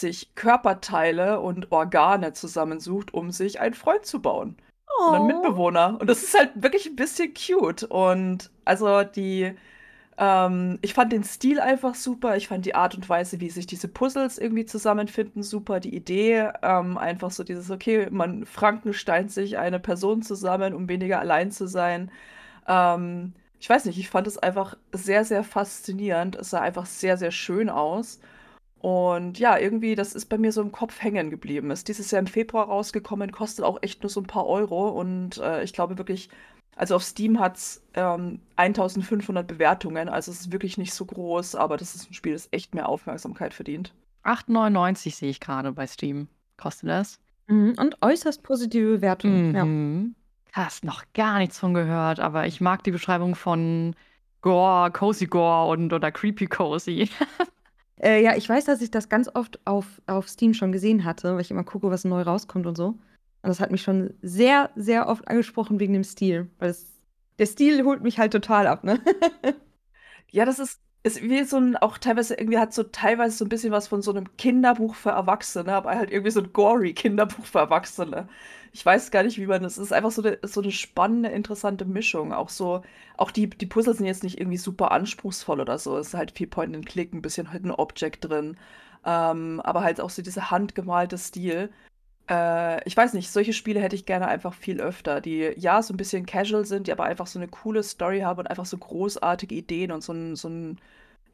[0.00, 4.56] sich Körperteile und Organe zusammensucht, um sich einen Freund zu bauen.
[4.98, 5.08] Oh.
[5.08, 5.96] Und einen Mitbewohner.
[6.00, 7.84] Und das ist halt wirklich ein bisschen cute.
[7.84, 9.54] Und also die,
[10.18, 12.36] ähm, ich fand den Stil einfach super.
[12.36, 15.80] Ich fand die Art und Weise, wie sich diese Puzzles irgendwie zusammenfinden, super.
[15.80, 21.20] Die Idee, ähm, einfach so dieses, okay, man Frankenstein sich eine Person zusammen, um weniger
[21.20, 22.10] allein zu sein.
[22.66, 26.36] Ähm, ich weiß nicht, ich fand es einfach sehr, sehr faszinierend.
[26.36, 28.20] Es sah einfach sehr, sehr schön aus.
[28.86, 31.72] Und ja, irgendwie, das ist bei mir so im Kopf hängen geblieben.
[31.72, 34.90] Ist dieses Jahr im Februar rausgekommen, kostet auch echt nur so ein paar Euro.
[34.90, 36.28] Und äh, ich glaube wirklich,
[36.76, 40.08] also auf Steam hat es ähm, 1500 Bewertungen.
[40.08, 42.88] Also es ist wirklich nicht so groß, aber das ist ein Spiel, das echt mehr
[42.88, 43.92] Aufmerksamkeit verdient.
[44.22, 46.28] 8,99 sehe ich gerade bei Steam.
[46.56, 47.18] Kostet das?
[47.48, 49.48] Mhm, und äußerst positive Bewertungen.
[49.48, 50.14] Mhm.
[50.54, 50.62] Ja.
[50.62, 53.96] Hast noch gar nichts von gehört, aber ich mag die Beschreibung von
[54.42, 57.10] Gore, Cozy Gore und oder Creepy Cozy.
[58.00, 61.34] Äh, ja, ich weiß, dass ich das ganz oft auf, auf Steam schon gesehen hatte,
[61.34, 62.88] weil ich immer gucke, was neu rauskommt und so.
[62.88, 63.00] Und
[63.42, 66.50] das hat mich schon sehr, sehr oft angesprochen wegen dem Stil.
[66.58, 66.86] Weil das,
[67.38, 69.00] der Stil holt mich halt total ab, ne?
[70.30, 73.48] ja, das ist, ist wie so ein, auch teilweise, irgendwie hat so teilweise so ein
[73.48, 77.44] bisschen was von so einem Kinderbuch für Erwachsene, aber halt irgendwie so ein gory Kinderbuch
[77.46, 78.28] für Erwachsene
[78.76, 79.78] ich weiß gar nicht, wie man das.
[79.78, 82.34] Es ist einfach so eine, so eine spannende, interessante Mischung.
[82.34, 82.82] Auch so,
[83.16, 85.96] auch die, die Puzzle sind jetzt nicht irgendwie super anspruchsvoll oder so.
[85.96, 88.58] Es ist halt viel Point and Click, ein bisschen Hidden Object drin.
[89.04, 91.70] Ähm, aber halt auch so dieser handgemalte Stil.
[92.28, 95.94] Äh, ich weiß nicht, solche Spiele hätte ich gerne einfach viel öfter, die ja so
[95.94, 98.78] ein bisschen casual sind, die aber einfach so eine coole Story haben und einfach so
[98.78, 100.80] großartige Ideen und so einen, so einen,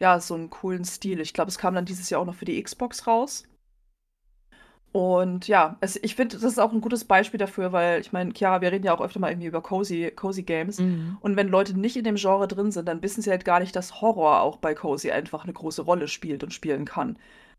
[0.00, 1.20] ja, so einen coolen Stil.
[1.20, 3.44] Ich glaube, es kam dann dieses Jahr auch noch für die Xbox raus.
[4.92, 8.34] Und ja, es, ich finde, das ist auch ein gutes Beispiel dafür, weil ich meine,
[8.34, 10.78] Chiara, wir reden ja auch öfter mal irgendwie über Cozy, Cozy Games.
[10.78, 11.16] Mhm.
[11.20, 13.74] Und wenn Leute nicht in dem Genre drin sind, dann wissen sie halt gar nicht,
[13.74, 17.16] dass Horror auch bei Cozy einfach eine große Rolle spielt und spielen kann.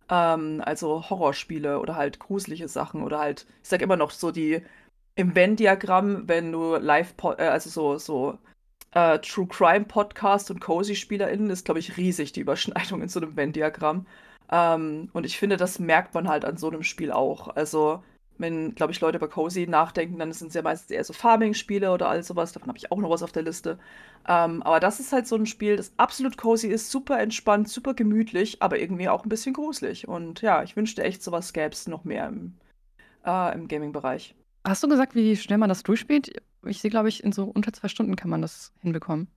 [0.10, 4.62] Ähm, also Horrorspiele oder halt gruselige Sachen oder halt, ich sag immer noch so die
[5.16, 8.40] im Venn-Diagramm, wenn du live, äh, also so, so
[8.92, 13.36] äh, True Crime Podcast und Cozy-SpielerInnen ist, glaube ich, riesig, die Überschneidung in so einem
[13.36, 14.08] Venn-Diagramm.
[14.52, 17.50] Ähm, und ich finde, das merkt man halt an so einem Spiel auch.
[17.56, 18.04] Also,
[18.38, 21.92] wenn, glaube ich, Leute über Cozy nachdenken, dann sind es ja meistens eher so Farming-Spiele
[21.92, 22.52] oder all sowas.
[22.52, 23.80] Davon habe ich auch noch was auf der Liste.
[24.28, 27.94] Ähm, aber das ist halt so ein Spiel, das absolut cozy ist, super entspannt, super
[27.94, 30.08] gemütlich, aber irgendwie auch ein bisschen gruselig.
[30.08, 32.58] Und ja, ich wünschte echt, sowas gäbe es noch mehr im,
[33.26, 34.36] äh, im Gaming-Bereich.
[34.66, 36.42] Hast du gesagt, wie schnell man das durchspielt?
[36.66, 39.28] Ich sehe, glaube ich, in so unter zwei Stunden kann man das hinbekommen.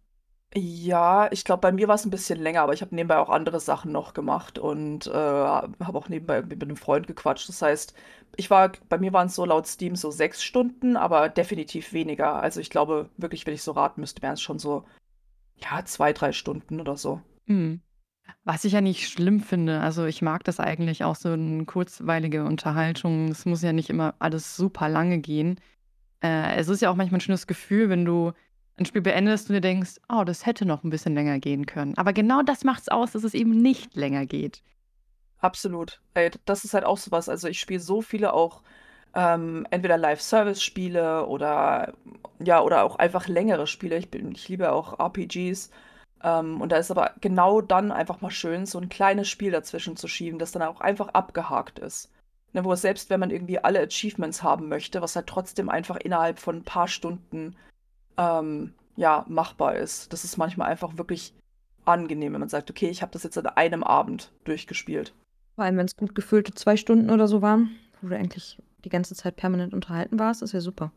[0.54, 3.28] Ja, ich glaube, bei mir war es ein bisschen länger, aber ich habe nebenbei auch
[3.28, 7.48] andere Sachen noch gemacht und, äh, habe auch nebenbei irgendwie mit einem Freund gequatscht.
[7.48, 7.94] Das heißt,
[8.36, 12.42] ich war bei mir waren es so laut Steam so 6 Stunden, aber definitiv weniger.
[12.42, 14.84] Also, ich glaube wirklich, wenn ich so raten müsste, wären es schon so,
[15.56, 17.20] ja, 2, 3 Stunden oder so.
[17.46, 17.80] Mhm.
[18.44, 22.44] Was ich ja nicht schlimm finde, also ich mag das eigentlich auch so eine kurzweilige
[22.44, 23.28] Unterhaltung.
[23.28, 25.60] Es muss ja nicht immer alles super lange gehen.
[26.22, 28.32] Äh, es ist ja auch manchmal ein schönes Gefühl, wenn du
[28.78, 31.96] ein Spiel beendest und dir denkst, oh, das hätte noch ein bisschen länger gehen können.
[31.96, 34.62] Aber genau das macht es aus, dass es eben nicht länger geht.
[35.40, 36.00] Absolut.
[36.14, 37.28] Ey, das ist halt auch so was.
[37.28, 38.62] Also, ich spiele so viele auch,
[39.14, 41.94] ähm, entweder Live-Service-Spiele oder
[42.38, 43.96] ja, oder auch einfach längere Spiele.
[43.96, 45.70] Ich bin ich liebe auch RPGs.
[46.22, 49.96] Ähm, und da ist aber genau dann einfach mal schön, so ein kleines Spiel dazwischen
[49.96, 52.10] zu schieben, das dann auch einfach abgehakt ist.
[52.52, 56.38] Ne, wo selbst wenn man irgendwie alle Achievements haben möchte, was halt trotzdem einfach innerhalb
[56.38, 57.56] von ein paar Stunden
[58.18, 60.12] ähm, ja, machbar ist.
[60.12, 61.34] Das ist manchmal einfach wirklich
[61.84, 65.14] angenehm, wenn man sagt, okay, ich habe das jetzt an einem Abend durchgespielt.
[65.56, 68.90] Vor allem, wenn es gut gefüllte zwei Stunden oder so waren, wo du eigentlich die
[68.90, 70.92] ganze Zeit permanent unterhalten warst, ist ja super.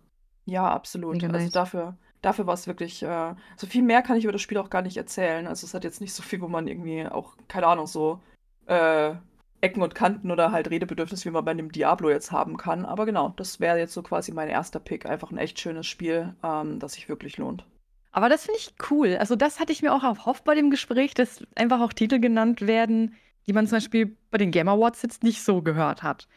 [0.46, 1.14] Ja, absolut.
[1.14, 1.52] Mega Also nice.
[1.52, 4.70] dafür, dafür war es wirklich, äh, so viel mehr kann ich über das Spiel auch
[4.70, 5.48] gar nicht erzählen.
[5.48, 8.22] Also es hat jetzt nicht so viel, wo man irgendwie auch, keine Ahnung, so
[8.66, 9.16] äh,
[9.62, 12.86] Ecken und Kanten oder halt Redebedürfnis, wie man bei einem Diablo jetzt haben kann.
[12.86, 15.06] Aber genau, das wäre jetzt so quasi mein erster Pick.
[15.06, 17.66] Einfach ein echt schönes Spiel, ähm, das sich wirklich lohnt.
[18.12, 19.18] Aber das finde ich cool.
[19.18, 22.62] Also das hatte ich mir auch erhofft bei dem Gespräch, dass einfach auch Titel genannt
[22.68, 23.16] werden,
[23.50, 26.28] die man zum Beispiel bei den Game Awards jetzt nicht so gehört hat.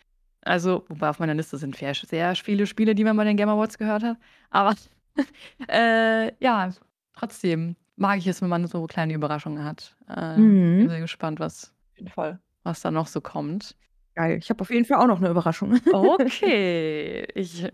[0.45, 3.79] Also, wobei auf meiner Liste sind sehr viele Spiele, die man bei den Game Awards
[3.79, 4.17] gehört hat.
[4.51, 4.75] Aber
[5.69, 6.71] äh, ja,
[7.15, 9.95] trotzdem mag ich es, wenn man so kleine Überraschungen hat.
[10.09, 10.89] Äh, bin Mhm.
[10.89, 11.73] sehr gespannt, was,
[12.13, 12.41] Fall.
[12.65, 13.77] was da noch so kommt.
[14.15, 14.39] Geil.
[14.39, 15.79] Ich habe auf jeden Fall auch noch eine Überraschung.
[15.93, 17.67] Okay, ich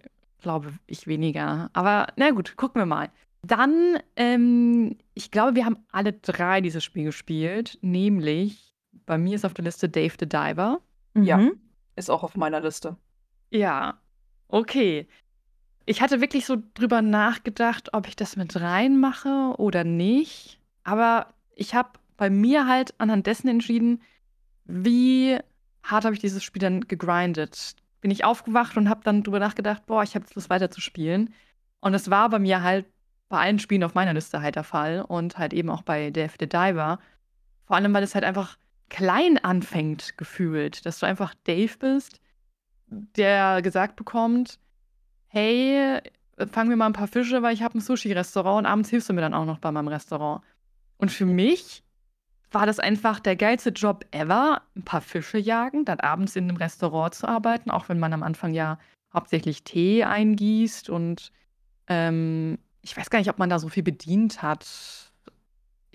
[0.42, 1.70] glaube, ich weniger.
[1.72, 3.08] Aber na gut, gucken wir mal.
[3.42, 7.78] Dann, ähm, ich glaube, wir haben alle drei dieses Spiel gespielt.
[7.82, 8.67] Nämlich,
[9.08, 10.80] bei mir ist auf der Liste Dave the Diver.
[11.14, 11.38] Ja.
[11.38, 11.58] Mhm.
[11.96, 12.96] Ist auch auf meiner Liste.
[13.50, 13.98] Ja,
[14.46, 15.08] okay.
[15.86, 20.60] Ich hatte wirklich so drüber nachgedacht, ob ich das mit reinmache oder nicht.
[20.84, 24.02] Aber ich habe bei mir halt anhand dessen entschieden,
[24.66, 25.38] wie
[25.82, 27.76] hart habe ich dieses Spiel dann gegrindet.
[28.02, 30.82] Bin ich aufgewacht und habe dann drüber nachgedacht, boah, ich habe jetzt Lust weiter zu
[30.82, 31.32] spielen.
[31.80, 32.84] Und das war bei mir halt
[33.30, 36.34] bei allen Spielen auf meiner Liste halt der Fall und halt eben auch bei Dave
[36.38, 36.98] the Diver.
[37.64, 42.20] Vor allem, weil es halt einfach klein anfängt gefühlt, dass du einfach Dave bist,
[42.86, 44.58] der gesagt bekommt,
[45.28, 46.00] hey,
[46.50, 49.12] fang mir mal ein paar Fische, weil ich habe ein Sushi-Restaurant und abends hilfst du
[49.12, 50.42] mir dann auch noch bei meinem Restaurant.
[50.96, 51.82] Und für mich
[52.50, 56.56] war das einfach der geilste Job ever, ein paar Fische jagen, dann abends in einem
[56.56, 58.78] Restaurant zu arbeiten, auch wenn man am Anfang ja
[59.12, 61.32] hauptsächlich Tee eingießt und
[61.88, 65.07] ähm, ich weiß gar nicht, ob man da so viel bedient hat.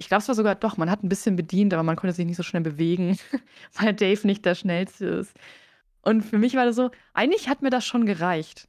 [0.04, 2.26] Ich glaube, es war sogar doch, man hat ein bisschen bedient, aber man konnte sich
[2.26, 3.18] nicht so schnell bewegen,
[3.74, 5.34] weil Dave nicht der Schnellste ist.
[6.02, 8.68] Und für mich war das so, eigentlich hat mir das schon gereicht.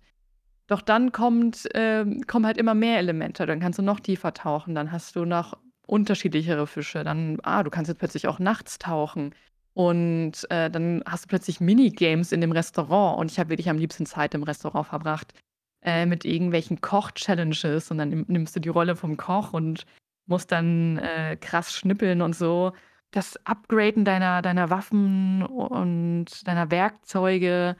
[0.69, 3.47] Doch dann kommt, ähm, kommen halt immer mehr Elemente.
[3.47, 7.03] Dann kannst du noch tiefer tauchen, dann hast du noch unterschiedlichere Fische.
[7.03, 9.35] Dann, ah, du kannst jetzt plötzlich auch nachts tauchen.
[9.75, 13.19] Und äh, dann hast du plötzlich Minigames in dem Restaurant.
[13.19, 15.35] Und ich habe wirklich am liebsten Zeit im Restaurant verbracht
[15.83, 17.91] äh, mit irgendwelchen Koch-Challenges.
[17.91, 19.85] Und dann nimm, nimmst du die Rolle vom Koch und
[20.27, 22.73] musst dann äh, krass schnippeln und so.
[23.11, 27.77] Das Upgraden deiner, deiner Waffen und deiner Werkzeuge.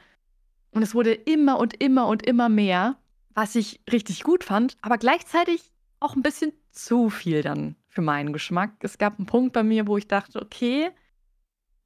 [0.71, 2.97] Und es wurde immer und immer und immer mehr,
[3.33, 8.33] was ich richtig gut fand, aber gleichzeitig auch ein bisschen zu viel dann für meinen
[8.33, 8.71] Geschmack.
[8.81, 10.89] Es gab einen Punkt bei mir, wo ich dachte, okay,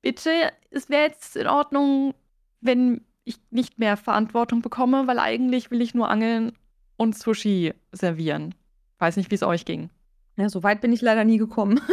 [0.01, 0.31] bitte,
[0.71, 2.13] es wäre jetzt in Ordnung,
[2.61, 6.53] wenn ich nicht mehr Verantwortung bekomme, weil eigentlich will ich nur angeln
[6.97, 8.55] und Sushi servieren.
[8.97, 9.89] Weiß nicht, wie es euch ging.
[10.39, 11.79] Ja, so weit bin ich leider nie gekommen.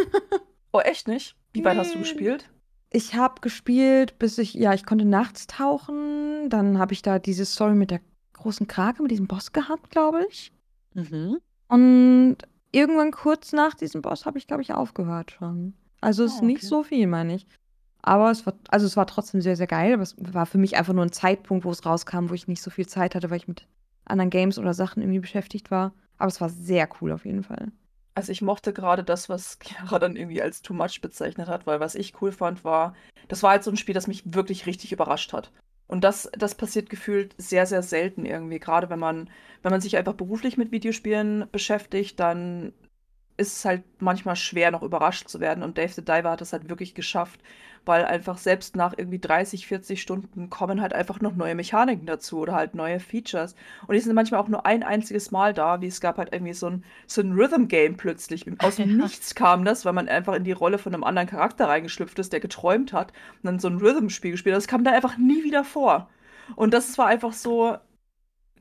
[0.73, 1.37] Oh, echt nicht?
[1.55, 2.03] Wie weit hast du Nee.
[2.05, 2.51] gespielt?
[2.91, 6.51] Ich habe gespielt, bis ich, ja, ich konnte nachts tauchen.
[6.51, 8.01] Dann habe ich da diese Story mit der
[8.35, 10.53] großen Krake, mit diesem Boss gehabt, glaube ich.
[10.93, 11.39] Mhm.
[11.69, 12.37] Und
[12.73, 15.73] irgendwann kurz nach diesem Boss habe ich, glaube ich, aufgehört schon.
[16.03, 16.67] Also es ist Ah, nicht okay.
[16.67, 17.47] so viel, meine ich.
[18.03, 19.95] Aber es war, also es war trotzdem sehr, sehr geil.
[19.95, 22.61] Aber es war für mich einfach nur ein Zeitpunkt, wo es rauskam, wo ich nicht
[22.61, 23.67] so viel Zeit hatte, weil ich mit
[24.05, 25.95] anderen Games oder Sachen irgendwie beschäftigt war.
[26.19, 27.73] Aber es war sehr cool auf jeden Fall.
[28.17, 31.79] Also ich mochte gerade das, was Chiara dann irgendwie als too much bezeichnet hat, weil
[31.81, 32.97] was ich cool fand, war,
[33.29, 35.53] das war halt so ein Spiel, das mich wirklich richtig überrascht hat.
[35.87, 38.59] Und das, das passiert gefühlt sehr, sehr selten irgendwie.
[38.59, 39.31] Gerade wenn man,
[39.63, 42.73] wenn man sich einfach beruflich mit Videospielen beschäftigt, dann
[43.37, 45.63] ist es halt manchmal schwer, noch überrascht zu werden.
[45.63, 47.41] Und Dave the Diver hat es halt wirklich geschafft,
[47.87, 52.41] weil einfach selbst nach irgendwie 30, 40 Stunden kommen halt einfach noch neue Mechaniken dazu
[52.41, 53.55] oder halt neue Features.
[53.87, 56.53] Und die sind manchmal auch nur ein einziges Mal da, wie es gab halt irgendwie
[56.53, 58.45] so ein, so ein Rhythm-Game plötzlich.
[58.61, 61.69] Aus dem Nichts kam das, weil man einfach in die Rolle von einem anderen Charakter
[61.69, 64.63] reingeschlüpft ist, der geträumt hat und dann so ein Rhythm-Spiel gespielt hat.
[64.63, 66.11] Das kam da einfach nie wieder vor.
[66.57, 67.77] Und das war einfach so,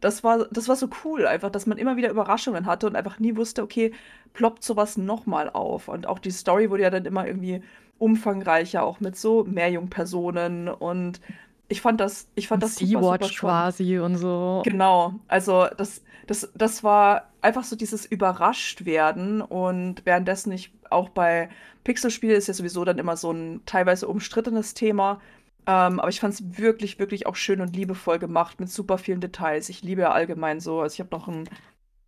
[0.02, 3.20] das war, das war so cool, einfach, dass man immer wieder Überraschungen hatte und einfach
[3.20, 3.94] nie wusste, okay,
[4.34, 5.88] ploppt sowas nochmal auf.
[5.88, 7.62] Und auch die Story wurde ja dann immer irgendwie
[7.98, 11.22] umfangreicher, auch mit so Mehrjungpersonen und
[11.68, 14.62] ich fand das, ich fand das super, super quasi und so.
[14.66, 21.10] Genau, also das, das, das war einfach so dieses überrascht werden und währenddessen ich auch
[21.10, 21.50] bei
[21.84, 25.20] Pixelspielen ist ja sowieso dann immer so ein teilweise umstrittenes Thema,
[25.68, 29.22] ähm, aber ich fand es wirklich, wirklich auch schön und liebevoll gemacht mit super vielen
[29.22, 29.70] Details.
[29.70, 30.82] Ich liebe ja allgemein so.
[30.82, 31.50] Also ich habe noch ein,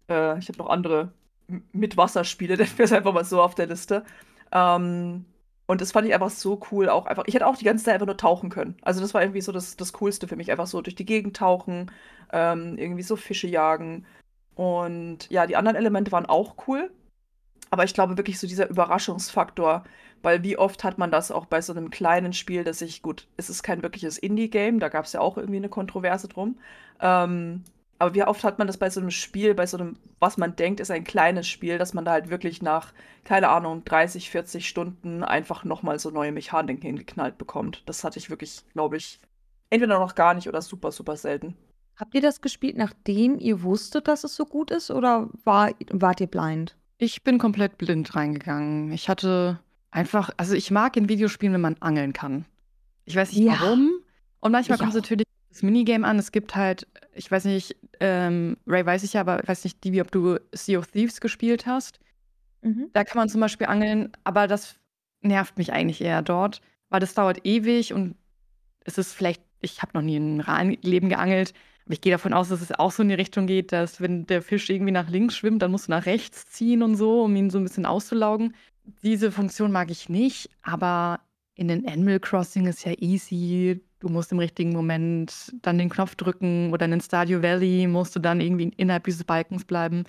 [0.09, 1.13] äh, ich habe noch andere
[1.71, 4.03] mit Wasserspiele, das wäre einfach mal so auf der Liste.
[4.51, 5.25] Ähm,
[5.65, 6.89] und das fand ich einfach so cool.
[6.89, 8.77] Auch einfach, ich hätte auch die ganze Zeit einfach nur tauchen können.
[8.81, 10.51] Also das war irgendwie so das, das Coolste für mich.
[10.51, 11.91] Einfach so durch die Gegend tauchen,
[12.31, 14.05] ähm, irgendwie so Fische jagen.
[14.55, 16.89] Und ja, die anderen Elemente waren auch cool.
[17.69, 19.83] Aber ich glaube wirklich so dieser Überraschungsfaktor,
[20.21, 23.27] weil wie oft hat man das auch bei so einem kleinen Spiel, dass ich, gut,
[23.37, 26.57] es ist kein wirkliches Indie-Game, da gab es ja auch irgendwie eine Kontroverse drum.
[26.99, 27.63] Ähm,
[27.99, 30.55] aber wie oft hat man das bei so einem Spiel, bei so einem, was man
[30.55, 34.67] denkt, ist ein kleines Spiel, dass man da halt wirklich nach, keine Ahnung, 30, 40
[34.67, 37.83] Stunden einfach nochmal so neue Mechaniken hingeknallt bekommt.
[37.87, 39.19] Das hatte ich wirklich, glaube ich,
[39.69, 41.55] entweder noch gar nicht oder super, super selten.
[41.95, 46.21] Habt ihr das gespielt, nachdem ihr wusstet, dass es so gut ist, oder war, wart
[46.21, 46.77] ihr blind?
[46.99, 48.91] Ich bin komplett blind reingegangen.
[48.91, 49.59] Ich hatte
[49.97, 52.45] einfach, also ich mag in Videospielen, wenn man angeln kann.
[53.05, 53.57] Ich weiß nicht ja.
[53.59, 53.91] warum.
[54.39, 56.19] Und manchmal kommt es natürlich das Minigame an.
[56.19, 59.83] Es gibt halt, ich weiß nicht, ähm, Ray weiß ich ja, aber ich weiß nicht,
[59.83, 61.99] Divi, ob du Sea of Thieves gespielt hast.
[62.61, 62.89] Mhm.
[62.93, 64.75] Da kann man zum Beispiel angeln, aber das
[65.21, 68.15] nervt mich eigentlich eher dort, weil das dauert ewig und
[68.85, 71.53] es ist vielleicht, ich habe noch nie in einem Leben geangelt,
[71.85, 74.27] aber ich gehe davon aus, dass es auch so in die Richtung geht, dass wenn
[74.27, 77.35] der Fisch irgendwie nach links schwimmt, dann musst du nach rechts ziehen und so, um
[77.35, 78.53] ihn so ein bisschen auszulaugen.
[79.03, 81.19] Diese Funktion mag ich nicht, aber
[81.55, 83.81] in den Animal Crossing ist ja easy.
[83.99, 88.15] Du musst im richtigen Moment dann den Knopf drücken oder in den Stadio Valley musst
[88.15, 90.03] du dann irgendwie innerhalb dieses Balkens bleiben.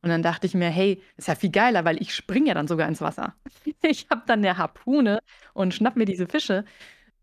[0.00, 2.68] Und dann dachte ich mir, hey, ist ja viel geiler, weil ich springe ja dann
[2.68, 3.34] sogar ins Wasser.
[3.82, 5.20] ich habe dann eine Harpune
[5.54, 6.64] und schnapp mir diese Fische.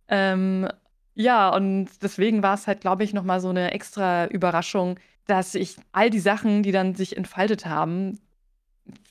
[0.08, 0.68] Ähm,
[1.16, 5.56] ja, und deswegen war es halt, glaube ich, noch mal so eine extra Überraschung, dass
[5.56, 8.20] ich all die Sachen, die dann sich entfaltet haben,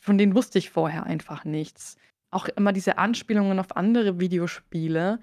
[0.00, 1.96] von denen wusste ich vorher einfach nichts.
[2.30, 5.20] Auch immer diese Anspielungen auf andere Videospiele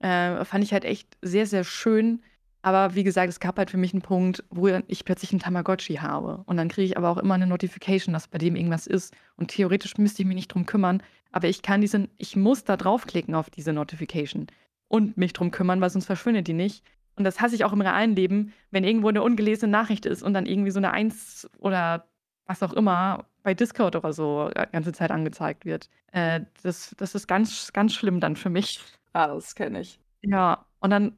[0.00, 2.22] äh, fand ich halt echt sehr, sehr schön.
[2.60, 5.96] Aber wie gesagt, es gab halt für mich einen Punkt, wo ich plötzlich einen Tamagotchi
[5.96, 6.42] habe.
[6.46, 9.14] Und dann kriege ich aber auch immer eine Notification, dass bei dem irgendwas ist.
[9.36, 11.02] Und theoretisch müsste ich mich nicht drum kümmern.
[11.30, 14.48] Aber ich kann diesen, ich muss da draufklicken auf diese Notification
[14.88, 16.84] und mich drum kümmern, weil sonst verschwindet die nicht.
[17.16, 20.34] Und das hasse ich auch im realen Leben, wenn irgendwo eine ungelesene Nachricht ist und
[20.34, 22.08] dann irgendwie so eine Eins oder
[22.46, 25.88] was auch immer bei Discord oder so die ganze Zeit angezeigt wird.
[26.12, 28.80] Äh, das, das ist ganz, ganz schlimm dann für mich.
[29.14, 29.98] Ah, das kenne ich.
[30.20, 31.16] Ja, und dann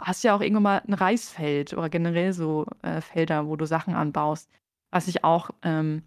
[0.00, 3.66] hast du ja auch irgendwann mal ein Reisfeld oder generell so äh, Felder, wo du
[3.66, 4.50] Sachen anbaust.
[4.90, 6.02] Was ich auch ähm,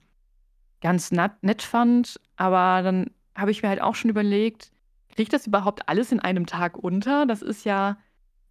[0.82, 4.74] ganz nett, nett fand, aber dann habe ich mir halt auch schon überlegt,
[5.14, 7.28] Kriege ich das überhaupt alles in einem Tag unter?
[7.28, 7.98] Das ist ja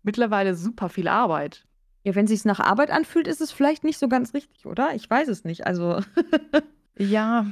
[0.04, 1.66] mittlerweile super viel Arbeit.
[2.04, 4.94] Ja, wenn sich's nach Arbeit anfühlt, ist es vielleicht nicht so ganz richtig, oder?
[4.94, 5.66] Ich weiß es nicht.
[5.66, 6.00] Also.
[6.98, 7.46] ja,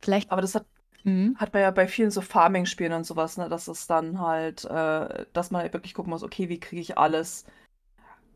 [0.00, 0.30] vielleicht.
[0.30, 0.66] Aber das hat,
[1.04, 1.36] mhm.
[1.38, 5.26] hat man ja bei vielen so Farming-Spielen und sowas, ne, dass es dann halt, äh,
[5.32, 7.44] dass man halt wirklich gucken muss, okay, wie kriege ich alles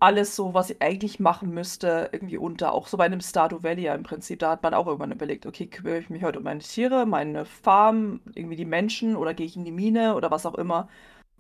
[0.01, 2.73] alles so, was ich eigentlich machen müsste, irgendwie unter.
[2.73, 4.39] Auch so bei einem Stardew Valley ja im Prinzip.
[4.41, 7.45] Da hat man auch irgendwann überlegt, okay, kümmere ich mich heute um meine Tiere, meine
[7.45, 10.89] Farm, irgendwie die Menschen oder gehe ich in die Mine oder was auch immer.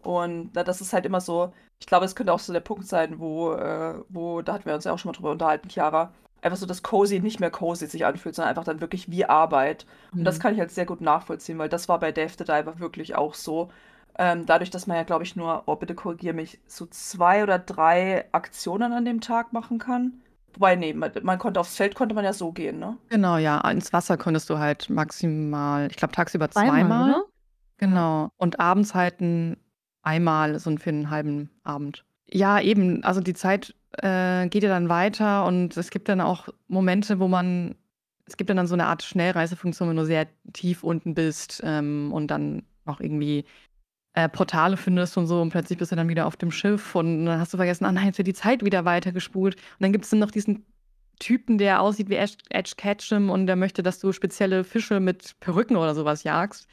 [0.02, 2.87] Und na, das ist halt immer so, ich glaube, es könnte auch so der Punkt
[2.87, 6.12] sein, wo, äh, wo, da hatten wir uns ja auch schon mal drüber unterhalten, Chiara,
[6.42, 9.87] einfach so, dass Cozy nicht mehr Cozy sich anfühlt, sondern einfach dann wirklich wie Arbeit.
[10.12, 10.42] Und das mhm.
[10.42, 13.35] kann ich halt sehr gut nachvollziehen, weil das war bei Dave the Diver wirklich auch
[13.35, 13.70] so.
[14.18, 17.59] Ähm, dadurch, dass man ja, glaube ich, nur, oh, bitte korrigiere mich, so zwei oder
[17.59, 20.20] drei Aktionen an dem Tag machen kann.
[20.55, 22.96] Wobei, nee, man, man, konnte aufs Feld konnte man ja so gehen, ne?
[23.09, 23.61] Genau, ja.
[23.70, 26.81] Ins Wasser konntest du halt maximal, ich glaube, tagsüber zweimal.
[26.81, 27.24] zweimal
[27.81, 28.31] genau.
[28.37, 29.16] Und abends halt
[30.03, 32.05] einmal, so für einen halben Abend.
[32.33, 33.03] Ja, eben.
[33.05, 37.29] Also die Zeit äh, geht ja dann weiter und es gibt dann auch Momente, wo
[37.29, 37.75] man,
[38.27, 42.29] es gibt dann so eine Art Schnellreisefunktion, wenn du sehr tief unten bist ähm, und
[42.29, 43.45] dann noch irgendwie
[44.14, 47.27] äh, Portale findest und so und plötzlich bist du dann wieder auf dem Schiff und
[47.27, 49.57] dann hast du vergessen, ah nein, jetzt wird die Zeit wieder weitergespult.
[49.57, 50.64] Und dann gibt es dann noch diesen
[51.19, 55.38] Typen, der aussieht wie Ash, Ash Ketchum und der möchte, dass du spezielle Fische mit
[55.40, 56.66] Perücken oder sowas jagst.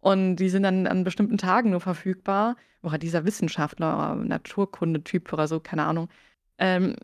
[0.00, 2.56] Und die sind dann an bestimmten Tagen nur verfügbar.
[2.82, 6.08] Oder dieser Wissenschaftler, Naturkundetyp oder so, keine Ahnung.
[6.58, 6.96] Ähm,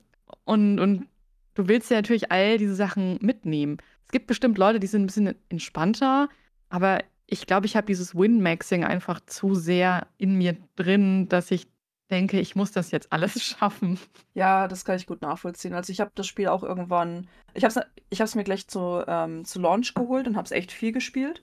[0.44, 1.06] und, und
[1.54, 3.78] du willst ja natürlich all diese Sachen mitnehmen.
[4.04, 6.28] Es gibt bestimmt Leute, die sind ein bisschen entspannter,
[6.68, 11.66] aber ich glaube, ich habe dieses Win-Maxing einfach zu sehr in mir drin, dass ich
[12.10, 13.98] denke, ich muss das jetzt alles schaffen.
[14.34, 15.74] Ja, das kann ich gut nachvollziehen.
[15.74, 17.80] Also ich habe das Spiel auch irgendwann, ich habe
[18.10, 21.42] es ich mir gleich zu, ähm, zu Launch geholt und habe es echt viel gespielt.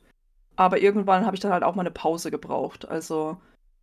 [0.55, 2.87] Aber irgendwann habe ich dann halt auch mal eine Pause gebraucht.
[2.87, 3.37] Also,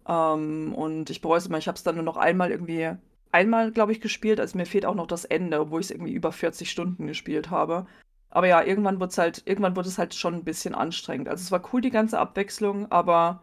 [0.08, 2.92] ähm, und ich bereue es immer, ich habe es dann nur noch einmal irgendwie,
[3.32, 4.40] einmal, glaube ich, gespielt.
[4.40, 7.50] Also mir fehlt auch noch das Ende, wo ich es irgendwie über 40 Stunden gespielt
[7.50, 7.86] habe.
[8.30, 11.28] Aber ja, irgendwann wurde es halt, irgendwann wurde es halt schon ein bisschen anstrengend.
[11.28, 13.42] Also es war cool, die ganze Abwechslung, aber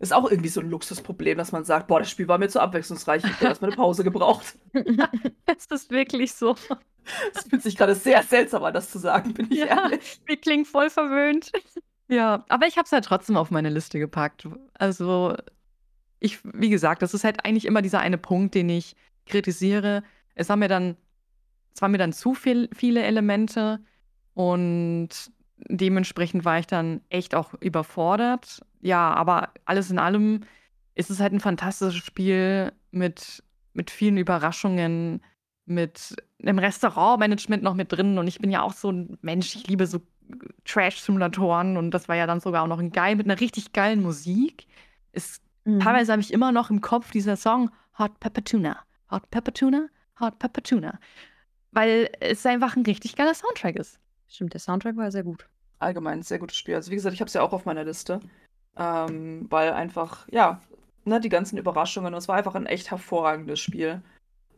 [0.00, 2.60] ist auch irgendwie so ein Luxusproblem, dass man sagt, boah, das Spiel war mir zu
[2.60, 4.56] abwechslungsreich, ich habe erstmal eine Pause gebraucht.
[5.46, 6.56] Es ist wirklich so.
[7.34, 10.20] Es fühlt sich gerade sehr seltsam an, das zu sagen, bin ich Ja, ehrlich.
[10.26, 11.52] wir klingen voll verwöhnt.
[12.10, 14.48] Ja, aber ich habe es halt trotzdem auf meine Liste gepackt.
[14.74, 15.36] Also,
[16.18, 18.96] ich, wie gesagt, das ist halt eigentlich immer dieser eine Punkt, den ich
[19.26, 20.02] kritisiere.
[20.34, 20.96] Es war mir dann,
[21.74, 23.78] es waren mir dann zu viel, viele Elemente
[24.34, 25.08] und
[25.68, 28.60] dementsprechend war ich dann echt auch überfordert.
[28.80, 30.40] Ja, aber alles in allem
[30.96, 35.22] ist es halt ein fantastisches Spiel mit, mit vielen Überraschungen,
[35.64, 38.18] mit einem Restaurantmanagement noch mit drin.
[38.18, 40.00] Und ich bin ja auch so ein Mensch, ich liebe so
[40.64, 44.02] Trash-Simulatoren und das war ja dann sogar auch noch ein geil mit einer richtig geilen
[44.02, 44.66] Musik.
[45.12, 45.80] Ist, Mhm.
[45.80, 48.78] Teilweise habe ich immer noch im Kopf dieser Song Hot Pepper Tuna.
[49.10, 49.88] Hot Pepper Tuna,
[50.20, 50.98] Hot Pepper Tuna.
[51.72, 54.00] Weil es einfach ein richtig geiler Soundtrack ist.
[54.28, 55.46] Stimmt, der Soundtrack war sehr gut.
[55.78, 56.74] Allgemein ein sehr gutes Spiel.
[56.74, 58.20] Also wie gesagt, ich habe es ja auch auf meiner Liste.
[58.76, 60.60] Ähm, weil einfach, ja,
[61.04, 62.12] ne, die ganzen Überraschungen.
[62.12, 64.02] Und es war einfach ein echt hervorragendes Spiel.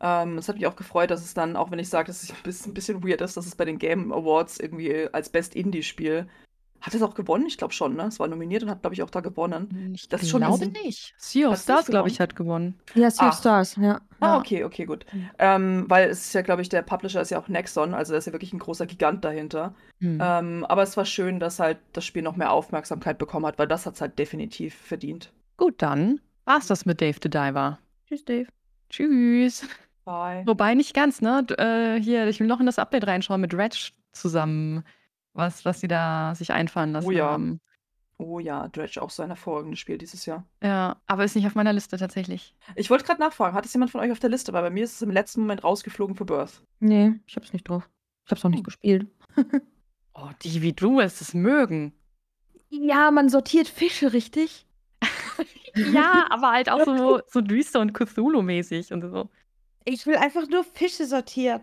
[0.03, 2.31] Ähm, es hat mich auch gefreut, dass es dann, auch wenn ich sage, dass es
[2.31, 5.55] ein bisschen, ein bisschen weird ist, dass es bei den Game Awards irgendwie als Best
[5.55, 6.27] Indie-Spiel
[6.83, 7.45] hat es auch gewonnen?
[7.47, 8.03] Ich glaube schon, ne?
[8.03, 9.93] Es war nominiert und hat, glaube ich, auch da gewonnen.
[9.95, 11.13] Ich Das ist schon glaube nicht.
[11.17, 12.77] Sea of Stars, glaube ich, hat gewonnen.
[12.93, 13.39] Ja, Sea of Ach.
[13.39, 14.01] Stars, ja.
[14.19, 15.05] Ah, okay, okay, gut.
[15.13, 15.29] Mhm.
[15.39, 18.17] Ähm, weil es ist ja, glaube ich, der Publisher ist ja auch Nexon, also da
[18.17, 19.73] ist ja wirklich ein großer Gigant dahinter.
[19.99, 20.19] Hm.
[20.21, 23.67] Ähm, aber es war schön, dass halt das Spiel noch mehr Aufmerksamkeit bekommen hat, weil
[23.67, 25.31] das hat es halt definitiv verdient.
[25.55, 27.79] Gut, dann war's das mit Dave the Diver.
[28.07, 28.47] Tschüss, Dave.
[28.89, 29.65] Tschüss.
[30.05, 30.43] Bye.
[30.45, 31.43] Wobei nicht ganz, ne?
[31.43, 33.73] D- Äh, hier, ich will noch in das Update reinschauen mit Reg
[34.11, 34.83] zusammen,
[35.33, 37.25] was, was sie da sich einfallen lassen Oh ja.
[37.31, 37.59] haben.
[38.19, 40.45] Oh ja, Dredge auch so ein hervorragendes Spiel dieses Jahr.
[40.61, 42.55] Ja, aber ist nicht auf meiner Liste tatsächlich.
[42.75, 44.53] Ich wollte gerade nachfragen, hat es jemand von euch auf der Liste?
[44.53, 46.61] Weil bei mir ist es im letzten Moment rausgeflogen für Birth.
[46.79, 47.89] Nee, ich hab's nicht drauf.
[48.25, 48.65] Ich hab's noch nicht Hm.
[48.65, 49.07] gespielt.
[50.15, 51.91] Oh, die wie du es es mögen.
[52.69, 54.67] Ja, man sortiert Fische, richtig?
[55.75, 59.31] Ja, aber halt auch so, so düster und Cthulhu-mäßig und so.
[59.85, 61.61] Ich will einfach nur Fische sortieren.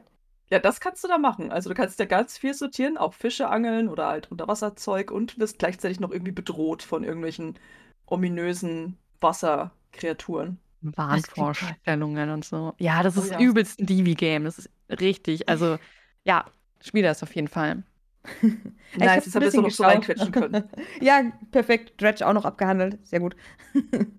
[0.51, 1.53] Ja, das kannst du da machen.
[1.53, 5.59] Also du kannst ja ganz viel sortieren, auch Fische angeln oder halt Unterwasserzeug und wirst
[5.61, 7.59] gleichzeitig noch irgendwie bedroht von irgendwelchen
[8.07, 10.59] ominösen Wasserkreaturen.
[10.83, 12.75] Wahnvorstellungen und so.
[12.79, 13.39] Ja, das Oh ist ja.
[13.39, 14.45] übelst ein Divi-Game.
[14.45, 15.49] Das ist richtig.
[15.49, 15.79] Also,
[16.25, 16.47] ja,
[16.81, 17.85] spiel das auf jeden Fall.
[18.93, 20.65] Ich Nice, ein haben wir noch so reinquetschen können.
[21.01, 22.01] ja, perfekt.
[22.03, 22.99] Dredge auch noch abgehandelt.
[23.07, 23.37] Sehr gut.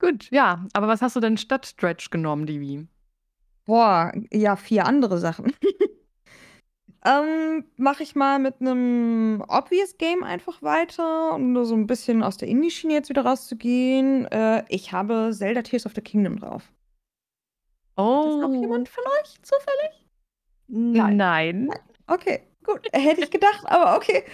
[0.00, 0.66] Gut, ja.
[0.72, 2.88] Aber was hast du denn statt Dredge genommen, Divi?
[3.64, 5.52] Boah, ja, vier andere Sachen.
[7.04, 12.22] ähm, mache ich mal mit einem Obvious Game einfach weiter, um nur so ein bisschen
[12.22, 14.26] aus der Indie-Schiene jetzt wieder rauszugehen.
[14.26, 16.72] Äh, ich habe Zelda Tears of the Kingdom drauf.
[17.96, 20.06] Hat das noch jemand von euch zufällig?
[20.66, 21.16] Nein.
[21.16, 21.70] Nein.
[22.06, 22.88] Okay, gut.
[22.92, 24.24] Hätte ich gedacht, aber okay.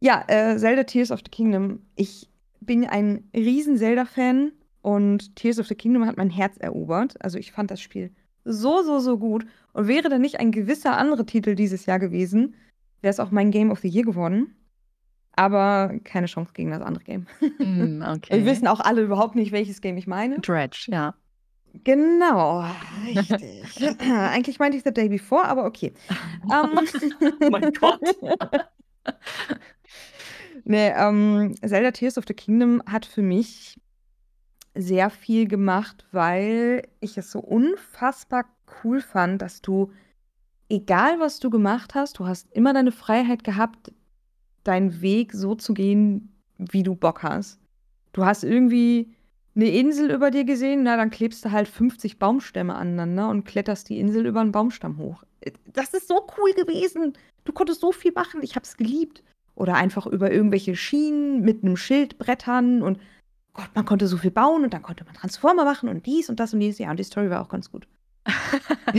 [0.00, 1.86] Ja, äh, Zelda Tears of the Kingdom.
[1.94, 2.28] Ich
[2.60, 4.52] bin ein riesen Zelda-Fan
[4.82, 7.22] und Tears of the Kingdom hat mein Herz erobert.
[7.22, 8.14] Also ich fand das Spiel
[8.46, 9.44] so, so, so gut.
[9.72, 12.54] Und wäre da nicht ein gewisser anderer Titel dieses Jahr gewesen,
[13.02, 14.54] wäre es auch mein Game of the Year geworden.
[15.32, 17.26] Aber keine Chance gegen das andere Game.
[17.58, 18.38] Hm, okay.
[18.38, 20.38] Wir wissen auch alle überhaupt nicht, welches Game ich meine.
[20.40, 21.14] Dredge, ja.
[21.84, 22.64] Genau,
[23.04, 23.86] richtig.
[24.00, 25.92] Eigentlich meinte ich The Day Before, aber okay.
[26.44, 26.78] Ähm,
[27.40, 28.00] Oh mein Gott.
[30.64, 33.78] nee, ähm, Zelda Tears of the Kingdom hat für mich
[34.76, 38.44] sehr viel gemacht, weil ich es so unfassbar
[38.84, 39.90] cool fand, dass du,
[40.68, 43.92] egal was du gemacht hast, du hast immer deine Freiheit gehabt,
[44.64, 47.60] deinen Weg so zu gehen, wie du Bock hast.
[48.12, 49.14] Du hast irgendwie
[49.54, 53.88] eine Insel über dir gesehen, na, dann klebst du halt 50 Baumstämme aneinander und kletterst
[53.88, 55.24] die Insel über einen Baumstamm hoch.
[55.72, 57.14] Das ist so cool gewesen.
[57.44, 58.42] Du konntest so viel machen.
[58.42, 59.22] Ich hab's geliebt.
[59.54, 62.98] Oder einfach über irgendwelche Schienen mit einem Schild brettern und
[63.56, 66.38] Gott, man konnte so viel bauen und dann konnte man Transformer machen und dies und
[66.38, 66.78] das und dies.
[66.78, 67.88] Ja, und die Story war auch ganz gut.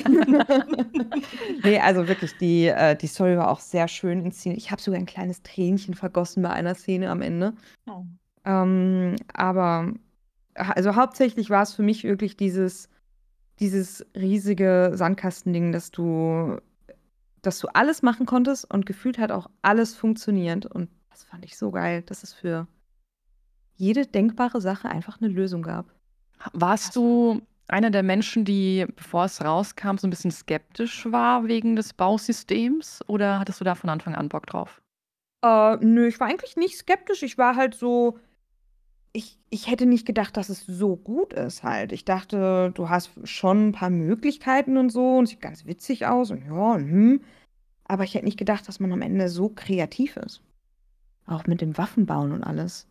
[1.64, 4.60] nee, also wirklich, die, äh, die Story war auch sehr schön inszeniert.
[4.60, 7.53] Ich habe sogar ein kleines Tränchen vergossen bei einer Szene am Ende.
[7.86, 8.03] Oh.
[8.45, 9.93] Ähm, aber
[10.55, 12.89] also hauptsächlich war es für mich wirklich dieses,
[13.60, 16.58] dieses riesige Sandkastending, dass du,
[17.43, 20.66] dass du alles machen konntest und gefühlt hat auch alles funktioniert.
[20.66, 22.66] Und das fand ich so geil, dass es für
[23.78, 25.86] jede denkbare Sache einfach eine Lösung gab.
[26.53, 31.75] Warst du einer der Menschen, die, bevor es rauskam, so ein bisschen skeptisch war wegen
[31.75, 33.03] des Bausystems?
[33.07, 34.82] Oder hattest du da von Anfang an Bock drauf?
[35.43, 37.23] Äh, nö, ich war eigentlich nicht skeptisch.
[37.23, 38.19] Ich war halt so,
[39.13, 41.91] ich, ich hätte nicht gedacht, dass es so gut ist halt.
[41.91, 46.32] Ich dachte, du hast schon ein paar Möglichkeiten und so und sieht ganz witzig aus
[46.32, 47.21] und ja, hm.
[47.86, 50.41] Aber ich hätte nicht gedacht, dass man am Ende so kreativ ist.
[51.25, 52.88] Auch mit dem Waffenbauen und alles.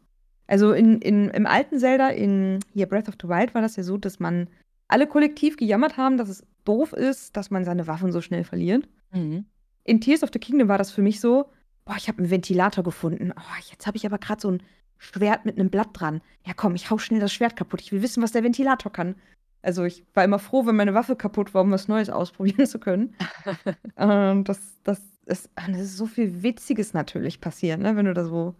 [0.46, 3.82] Also in, in, im alten Zelda, in hier Breath of the Wild, war das ja
[3.82, 4.48] so, dass man
[4.88, 8.88] alle kollektiv gejammert haben, dass es doof ist, dass man seine Waffen so schnell verliert.
[9.12, 9.46] Mhm.
[9.84, 11.46] In Tears of the Kingdom war das für mich so,
[11.84, 13.32] boah, ich habe einen Ventilator gefunden.
[13.36, 14.62] Oh, jetzt habe ich aber gerade so ein
[14.98, 16.20] Schwert mit einem Blatt dran.
[16.44, 17.80] Ja, komm, ich hau schnell das Schwert kaputt.
[17.80, 19.14] Ich will wissen, was der Ventilator kann.
[19.62, 22.78] Also ich war immer froh, wenn meine Waffe kaputt war, um was Neues ausprobieren zu
[22.78, 23.14] können.
[23.96, 27.96] ähm, das, das, ist, das ist so viel Witziges natürlich passiert, ne?
[27.96, 28.54] Wenn du da so,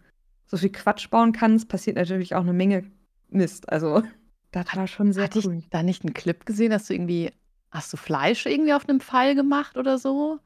[0.47, 2.85] so viel Quatsch bauen kannst, passiert natürlich auch eine Menge
[3.29, 3.69] Mist.
[3.69, 4.03] Also
[4.53, 5.55] das war schon sehr Hatte cool.
[5.55, 7.33] ich da nicht einen Clip gesehen, dass du irgendwie,
[7.71, 10.39] hast du Fleisch irgendwie auf einem Pfeil gemacht oder so?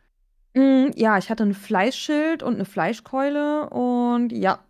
[0.55, 4.61] Mm, ja, ich hatte ein Fleischschild und eine Fleischkeule und ja.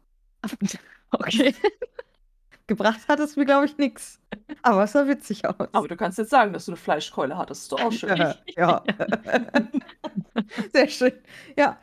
[1.13, 1.53] Okay.
[2.69, 4.21] Gebracht hat es mir, glaube ich, nichts.
[4.63, 5.57] Aber es sah witzig aus.
[5.73, 7.63] Aber du kannst jetzt sagen, dass du eine Fleischkeule hattest.
[7.63, 8.17] Ist doch auch schön.
[8.17, 8.37] Ja.
[8.57, 8.85] ja.
[10.73, 11.13] Sehr schön.
[11.57, 11.81] Ja.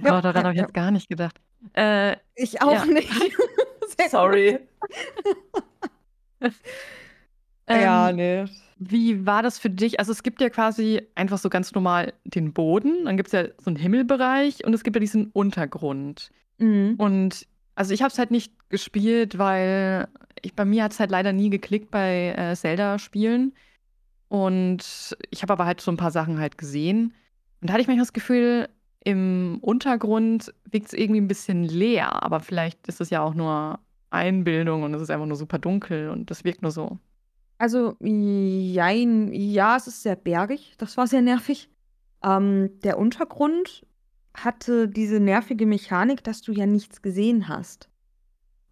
[0.00, 1.40] Oh, ja, daran ja, habe ich jetzt gar nicht gedacht.
[1.74, 3.10] Äh, ich auch nicht.
[4.10, 4.58] Sorry.
[7.68, 8.44] ja, nee.
[8.78, 10.00] Wie war das für dich?
[10.00, 13.44] Also es gibt ja quasi einfach so ganz normal den Boden, dann gibt es ja
[13.58, 16.30] so einen Himmelbereich und es gibt ja diesen Untergrund.
[16.58, 16.96] Mhm.
[16.98, 20.08] Und also ich habe es halt nicht gespielt, weil
[20.42, 23.54] ich, bei mir hat es halt leider nie geklickt bei äh, Zelda-Spielen.
[24.28, 27.14] Und ich habe aber halt so ein paar Sachen halt gesehen.
[27.60, 28.68] Und da hatte ich manchmal das Gefühl,
[29.04, 32.22] im Untergrund wirkt es irgendwie ein bisschen leer.
[32.22, 33.78] Aber vielleicht ist es ja auch nur
[34.10, 36.98] Einbildung und es ist einfach nur super dunkel und das wirkt nur so.
[37.58, 40.74] Also, jein, ja, es ist sehr bergig.
[40.78, 41.70] Das war sehr nervig.
[42.22, 43.86] Ähm, der Untergrund
[44.34, 47.88] hatte diese nervige Mechanik, dass du ja nichts gesehen hast.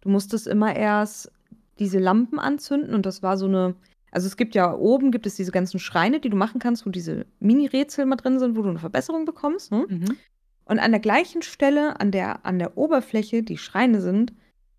[0.01, 1.31] Du musstest immer erst
[1.79, 3.75] diese Lampen anzünden und das war so eine.
[4.11, 6.89] Also es gibt ja oben gibt es diese ganzen Schreine, die du machen kannst, wo
[6.89, 9.71] diese Mini-Rätsel mal drin sind, wo du eine Verbesserung bekommst.
[9.71, 9.85] Ne?
[9.87, 10.17] Mhm.
[10.65, 14.33] Und an der gleichen Stelle, an der, an der Oberfläche, die Schreine sind,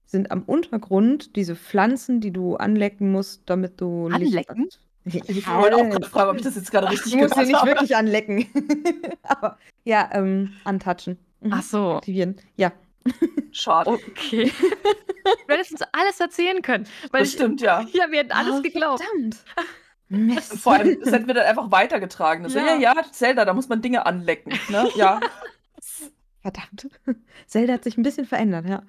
[0.04, 4.64] sind am Untergrund diese Pflanzen, die du anlecken musst, damit du Anlecken?
[4.64, 7.42] Licht ich wollte auch gerade fragen, ob ich das jetzt gerade richtig gemacht habe.
[7.42, 8.46] Ich muss sie nicht wirklich anlecken.
[9.22, 11.18] Aber ja, ähm, antatschen.
[11.40, 11.52] Mhm.
[11.52, 11.94] Ach so.
[11.94, 12.36] Aktivieren.
[12.56, 12.72] Ja.
[13.52, 13.90] Schade.
[13.90, 14.52] Okay.
[15.24, 16.86] du hättest uns alles erzählen können.
[17.10, 17.82] Weil das stimmt, ja.
[17.92, 19.02] Ja, wir hätten alles oh, geglaubt.
[19.02, 19.44] Verdammt.
[20.08, 20.58] Mist.
[20.58, 22.48] Vor allem, das hätten wir dann einfach weitergetragen.
[22.48, 22.74] So, ja.
[22.74, 24.52] ja, ja, Zelda, da muss man Dinge anlecken.
[24.68, 24.88] Ne?
[24.94, 25.20] Ja.
[26.42, 26.88] Verdammt.
[27.46, 28.82] Zelda hat sich ein bisschen verändert, ja.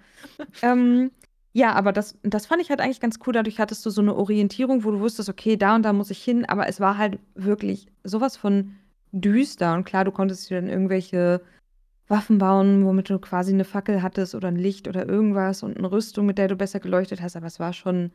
[0.61, 1.11] ähm,
[1.53, 3.33] ja, aber das, das fand ich halt eigentlich ganz cool.
[3.33, 6.21] Dadurch hattest du so eine Orientierung, wo du wusstest, okay, da und da muss ich
[6.23, 6.45] hin.
[6.45, 8.75] Aber es war halt wirklich sowas von
[9.11, 9.75] düster.
[9.75, 11.41] Und klar, du konntest dir dann irgendwelche
[12.13, 15.91] Waffen bauen, womit du quasi eine Fackel hattest oder ein Licht oder irgendwas und eine
[15.91, 17.35] Rüstung, mit der du besser geleuchtet hast.
[17.35, 18.11] Aber es war schon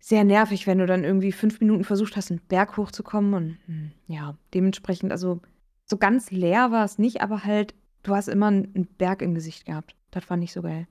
[0.00, 3.34] sehr nervig, wenn du dann irgendwie fünf Minuten versucht hast, einen Berg hochzukommen.
[3.34, 5.40] Und hm, ja, dementsprechend, also
[5.84, 9.66] so ganz leer war es nicht, aber halt, du hast immer einen Berg im Gesicht
[9.66, 9.94] gehabt.
[10.10, 10.88] Das fand ich so geil.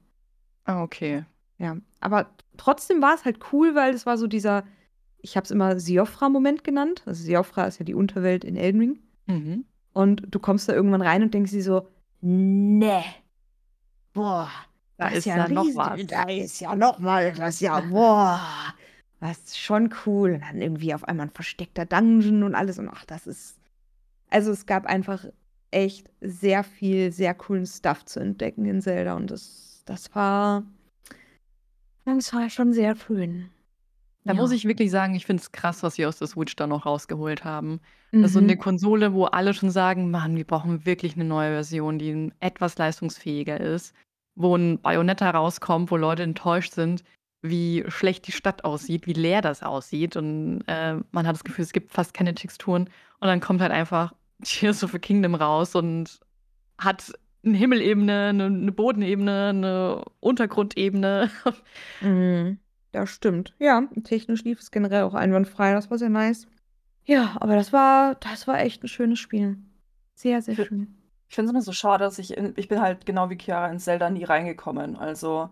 [0.64, 1.26] Ah, okay.
[1.58, 4.64] Ja, aber trotzdem war es halt cool, weil es war so dieser,
[5.18, 7.04] ich habe es immer Siofra-Moment genannt.
[7.06, 9.00] Also Siofra ist ja die Unterwelt in Elden Ring.
[9.26, 9.66] Mhm.
[10.00, 11.89] Und du kommst da irgendwann rein und denkst dir so,
[12.22, 13.04] ne,
[14.14, 14.50] boah,
[14.95, 16.08] da ist, ist ja, noch was.
[16.08, 18.39] Da ist ja noch mal was, ja, boah,
[19.20, 20.36] das ist schon cool.
[20.36, 23.60] Und dann irgendwie auf einmal ein versteckter Dungeon und alles und ach, das ist,
[24.30, 25.26] also es gab einfach
[25.70, 30.64] echt sehr viel, sehr coolen Stuff zu entdecken in Zelda und das das war,
[32.06, 33.50] das war schon sehr schön.
[34.26, 34.40] Da ja.
[34.40, 36.86] muss ich wirklich sagen, ich finde es krass, was sie aus der Switch da noch
[36.86, 37.80] rausgeholt haben.
[38.12, 38.24] Mhm.
[38.24, 42.32] Also eine Konsole, wo alle schon sagen, Mann, wir brauchen wirklich eine neue Version, die
[42.40, 43.94] etwas leistungsfähiger ist,
[44.36, 47.04] wo ein Bayonetta rauskommt, wo Leute enttäuscht sind,
[47.42, 51.64] wie schlecht die Stadt aussieht, wie leer das aussieht und äh, man hat das Gefühl,
[51.64, 52.90] es gibt fast keine Texturen
[53.20, 54.14] und dann kommt halt einfach
[54.44, 56.20] Tears of a Kingdom raus und
[56.78, 57.14] hat
[57.46, 61.32] eine Himmelebene, eine, eine Bodenebene, eine Untergrundebene.
[62.02, 62.60] Mhm.
[62.92, 63.54] Das stimmt.
[63.60, 65.74] Ja, technisch lief es generell auch einwandfrei.
[65.74, 66.48] Das war sehr nice.
[67.06, 69.58] Ja, aber das war, das war echt ein schönes Spiel.
[70.16, 70.96] Sehr, sehr schön.
[71.28, 73.68] Ich finde es immer so schade, dass ich in, ich bin halt genau wie Chiara
[73.68, 74.96] in Zelda nie reingekommen.
[74.96, 75.50] Also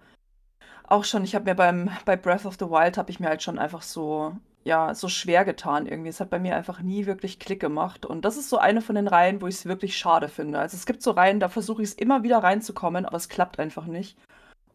[0.88, 3.44] auch schon, ich habe mir beim bei Breath of the Wild habe ich mir halt
[3.44, 4.36] schon einfach so
[4.68, 6.10] ja, so schwer getan irgendwie.
[6.10, 8.96] Es hat bei mir einfach nie wirklich Klick gemacht und das ist so eine von
[8.96, 10.60] den Reihen, wo ich es wirklich schade finde.
[10.60, 13.60] Also es gibt so Reihen, da versuche ich es immer wieder reinzukommen, aber es klappt
[13.60, 14.18] einfach nicht.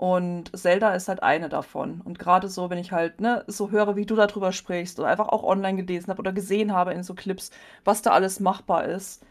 [0.03, 2.01] Und Zelda ist halt eine davon.
[2.01, 5.29] Und gerade so, wenn ich halt, ne, so höre, wie du darüber sprichst oder einfach
[5.29, 7.53] auch online gelesen habe oder gesehen habe in so Clips,
[7.85, 9.25] was da alles machbar ist.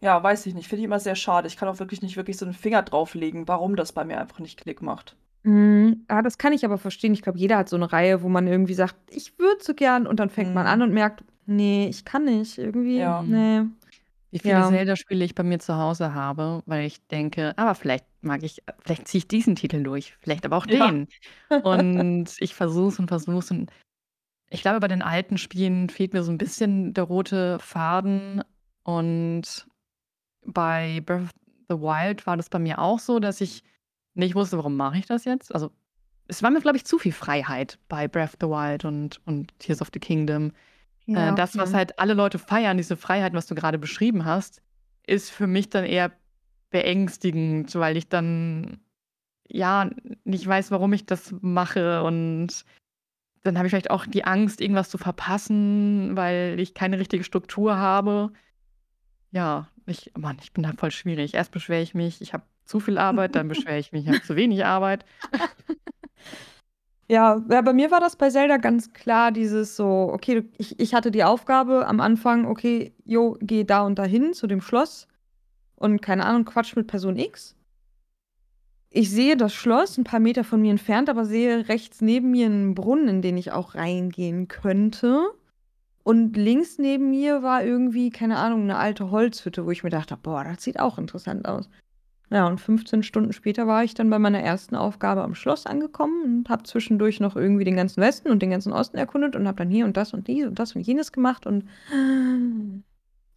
[0.00, 0.68] Ja, weiß ich nicht.
[0.68, 1.46] Finde ich immer sehr schade.
[1.46, 4.40] Ich kann auch wirklich nicht wirklich so einen Finger drauflegen, warum das bei mir einfach
[4.40, 5.16] nicht Klick macht.
[5.44, 6.04] Mhm.
[6.10, 7.14] Ja, das kann ich aber verstehen.
[7.14, 10.08] Ich glaube, jeder hat so eine Reihe, wo man irgendwie sagt, ich würde so gern
[10.08, 10.72] und dann fängt man Mhm.
[10.72, 12.58] an und merkt, nee, ich kann nicht.
[12.58, 13.22] Irgendwie, Ja.
[13.22, 13.62] nee.
[14.32, 14.68] Wie viele Ja.
[14.68, 19.08] Zelda-Spiele ich bei mir zu Hause habe, weil ich denke, aber vielleicht mag ich, vielleicht
[19.08, 20.90] ziehe ich diesen Titel durch, vielleicht aber auch Ja.
[20.90, 21.08] den.
[21.62, 23.50] Und ich versuche es und versuche es.
[23.50, 23.70] Und
[24.50, 28.42] ich glaube, bei den alten Spielen fehlt mir so ein bisschen der rote Faden.
[28.82, 29.66] Und
[30.44, 31.30] bei Breath of
[31.68, 33.62] the Wild war das bei mir auch so, dass ich
[34.14, 35.52] nicht wusste, warum mache ich das jetzt?
[35.54, 35.70] Also,
[36.28, 39.56] es war mir, glaube ich, zu viel Freiheit bei Breath of the Wild und, und
[39.58, 40.52] Tears of the Kingdom.
[41.06, 41.76] Ja, Äh, das, was okay.
[41.78, 44.60] halt alle Leute feiern, diese Freiheit, was du gerade beschrieben hast,
[45.06, 46.10] ist für mich dann eher
[46.70, 48.80] beängstigend, weil ich dann
[49.48, 49.90] ja
[50.24, 52.64] nicht weiß, warum ich das mache und
[53.42, 57.76] dann habe ich vielleicht auch die Angst, irgendwas zu verpassen, weil ich keine richtige Struktur
[57.76, 58.32] habe.
[59.30, 61.34] Ja, ich, Mann, ich bin da voll schwierig.
[61.34, 64.22] Erst beschwere ich mich, ich habe zu viel Arbeit, dann beschwere ich mich, ich habe
[64.22, 65.04] zu wenig Arbeit.
[67.08, 70.92] Ja, ja, bei mir war das bei Zelda ganz klar dieses so, okay, ich, ich
[70.92, 75.06] hatte die Aufgabe am Anfang, okay, jo, geh da und dahin zu dem Schloss
[75.76, 77.54] und keine Ahnung, Quatsch mit Person X.
[78.90, 82.46] Ich sehe das Schloss ein paar Meter von mir entfernt, aber sehe rechts neben mir
[82.46, 85.26] einen Brunnen, in den ich auch reingehen könnte.
[86.02, 90.16] Und links neben mir war irgendwie, keine Ahnung, eine alte Holzhütte, wo ich mir dachte,
[90.16, 91.68] boah, das sieht auch interessant aus.
[92.30, 96.38] Ja, und 15 Stunden später war ich dann bei meiner ersten Aufgabe am Schloss angekommen
[96.38, 99.58] und habe zwischendurch noch irgendwie den ganzen Westen und den ganzen Osten erkundet und habe
[99.58, 101.68] dann hier und das und dies und das und jenes gemacht und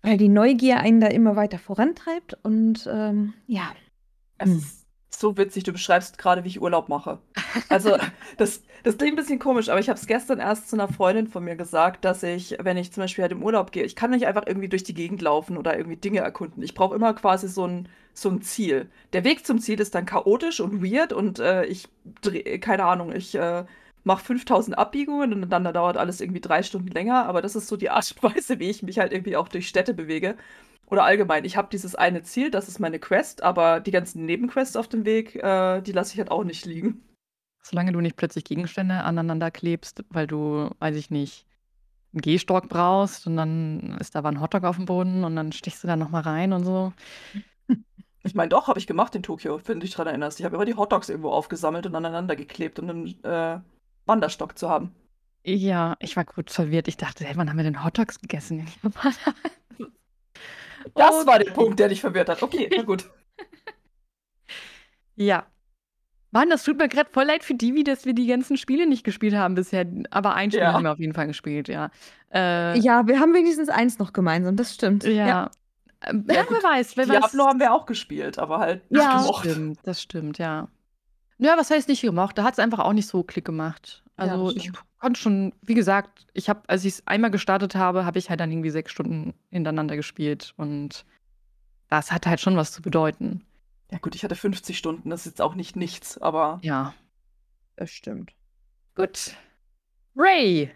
[0.01, 3.73] weil die Neugier einen da immer weiter vorantreibt und ähm, ja.
[4.37, 4.57] Es Hm.
[4.57, 7.19] ist so witzig, du beschreibst gerade, wie ich Urlaub mache.
[7.67, 7.97] Also,
[8.37, 11.27] das, das klingt ein bisschen komisch, aber ich habe es gestern erst zu einer Freundin
[11.27, 14.11] von mir gesagt, dass ich, wenn ich zum Beispiel halt im Urlaub gehe, ich kann
[14.11, 16.63] nicht einfach irgendwie durch die Gegend laufen oder irgendwie Dinge erkunden.
[16.63, 18.89] Ich brauche immer quasi so ein, so ein Ziel.
[19.13, 21.89] Der Weg zum Ziel ist dann chaotisch und weird und äh, ich,
[22.61, 23.65] keine Ahnung, ich äh,
[24.09, 27.77] mache 5000 Abbiegungen und dann dauert alles irgendwie drei Stunden länger, aber das ist so
[27.77, 30.35] die Art und Weise, wie ich mich halt irgendwie auch durch Städte bewege.
[30.87, 34.75] Oder allgemein, ich habe dieses eine Ziel, das ist meine Quest, aber die ganzen Nebenquests
[34.75, 37.03] auf dem Weg, äh, die lasse ich halt auch nicht liegen.
[37.61, 41.45] Solange du nicht plötzlich Gegenstände aneinander klebst, weil du, weiß ich nicht,
[42.11, 45.51] einen Gehstock brauchst und dann ist da aber ein Hotdog auf dem Boden und dann
[45.51, 46.93] stichst du da nochmal rein und so.
[48.21, 50.39] Ich meine, doch, habe ich gemacht in Tokio, wenn du dich dran erinnerst.
[50.39, 53.61] Ich habe immer die Hotdogs irgendwo aufgesammelt und aneinander geklebt, um einen äh,
[54.09, 54.93] Wanderstock zu haben.
[55.45, 56.89] Ja, ich war kurz verwirrt.
[56.89, 58.67] Ich dachte, hey, wann haben wir denn Hotdogs gegessen?
[60.95, 62.41] Das Oh, war der Punkt, der dich verwirrt hat.
[62.41, 63.09] Okay, na gut.
[65.15, 65.45] Ja.
[66.31, 69.03] Mann, das tut mir gerade voll leid für Divi, dass wir die ganzen Spiele nicht
[69.03, 69.85] gespielt haben bisher.
[70.11, 70.73] Aber ein Spiel Ja.
[70.73, 71.89] haben wir auf jeden Fall gespielt, ja.
[72.33, 75.03] Äh, Ja, wir haben wenigstens eins noch gemeinsam, das stimmt.
[75.03, 75.49] ja.
[76.05, 77.17] Ähm, Ja, ja, gut, wer weiß, wer weiß.
[77.19, 79.13] Diablo haben wir auch gespielt, aber halt nicht Ja.
[79.15, 79.45] Das gemocht.
[79.49, 80.69] stimmt, das stimmt, ja.
[81.39, 82.37] Ja, was heißt nicht gemocht?
[82.37, 84.03] Da hat es einfach auch nicht so Klick gemacht.
[84.17, 87.75] Ja, Also das ich konnte schon, wie gesagt, ich habe, als ich es einmal gestartet
[87.75, 91.05] habe, habe ich halt dann irgendwie sechs Stunden hintereinander gespielt und
[91.87, 93.45] das hat halt schon was zu bedeuten.
[93.89, 96.93] Ja gut, ich hatte 50 Stunden, das ist jetzt auch nicht nichts, aber Ja.
[97.77, 98.33] Das stimmt.
[98.95, 99.35] Gut.
[100.17, 100.69] Ray,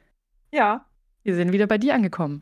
[0.53, 0.85] ja,
[1.23, 2.41] wir sind wieder bei dir angekommen.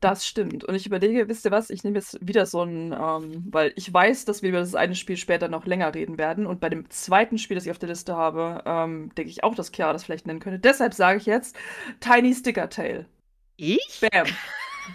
[0.00, 0.64] Das stimmt.
[0.64, 3.92] Und ich überlege, wisst ihr was, ich nehme jetzt wieder so ein, ähm, weil ich
[3.92, 6.46] weiß, dass wir über das eine Spiel später noch länger reden werden.
[6.46, 9.54] Und bei dem zweiten Spiel, das ich auf der Liste habe, ähm, denke ich auch,
[9.54, 10.58] dass Chiara das vielleicht nennen könnte.
[10.58, 11.56] Deshalb sage ich jetzt
[12.00, 13.06] Tiny Sticker Tail.
[13.56, 14.00] Ich?
[14.00, 14.26] Bam.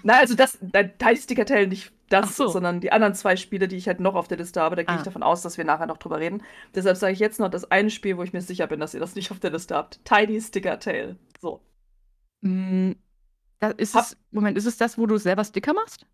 [0.04, 2.48] Na, also das, nein, Tiny Sticker Tail nicht das, so.
[2.48, 4.76] sondern die anderen zwei Spiele, die ich halt noch auf der Liste habe.
[4.76, 4.98] Da gehe Ah.
[4.98, 6.44] ich davon aus, dass wir nachher noch drüber reden.
[6.74, 9.00] Deshalb sage ich jetzt noch das eine Spiel, wo ich mir sicher bin, dass ihr
[9.00, 10.04] das nicht auf der Liste habt.
[10.06, 11.18] Tiny Sticker Tail.
[11.42, 11.62] So.
[12.42, 12.92] Mm,
[13.60, 16.06] da ist es, Moment, ist es das, wo du selber Sticker machst?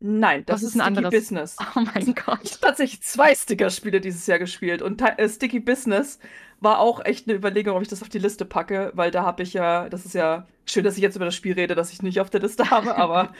[0.00, 1.06] Nein, das Was ist ist ein Sticky anderes?
[1.06, 1.56] Business.
[1.76, 2.52] Oh mein Ich Gott.
[2.52, 6.18] habe tatsächlich zwei Sticker-Spiele dieses Jahr gespielt und äh, Sticky Business
[6.60, 9.42] war auch echt eine Überlegung, ob ich das auf die Liste packe, weil da habe
[9.42, 12.02] ich ja, das ist ja schön, dass ich jetzt über das Spiel rede, das ich
[12.02, 13.32] nicht auf der Liste habe, aber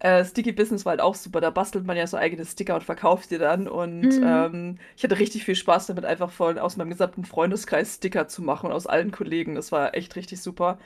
[0.00, 1.40] äh, Sticky Business war halt auch super.
[1.40, 4.22] Da bastelt man ja so eigene Sticker und verkauft die dann und Mhm.
[4.22, 8.42] ähm, ich hatte richtig viel Spaß damit, einfach von aus meinem gesamten Freundeskreis Sticker zu
[8.42, 9.54] machen und aus allen Kollegen.
[9.56, 10.78] Das war echt richtig super.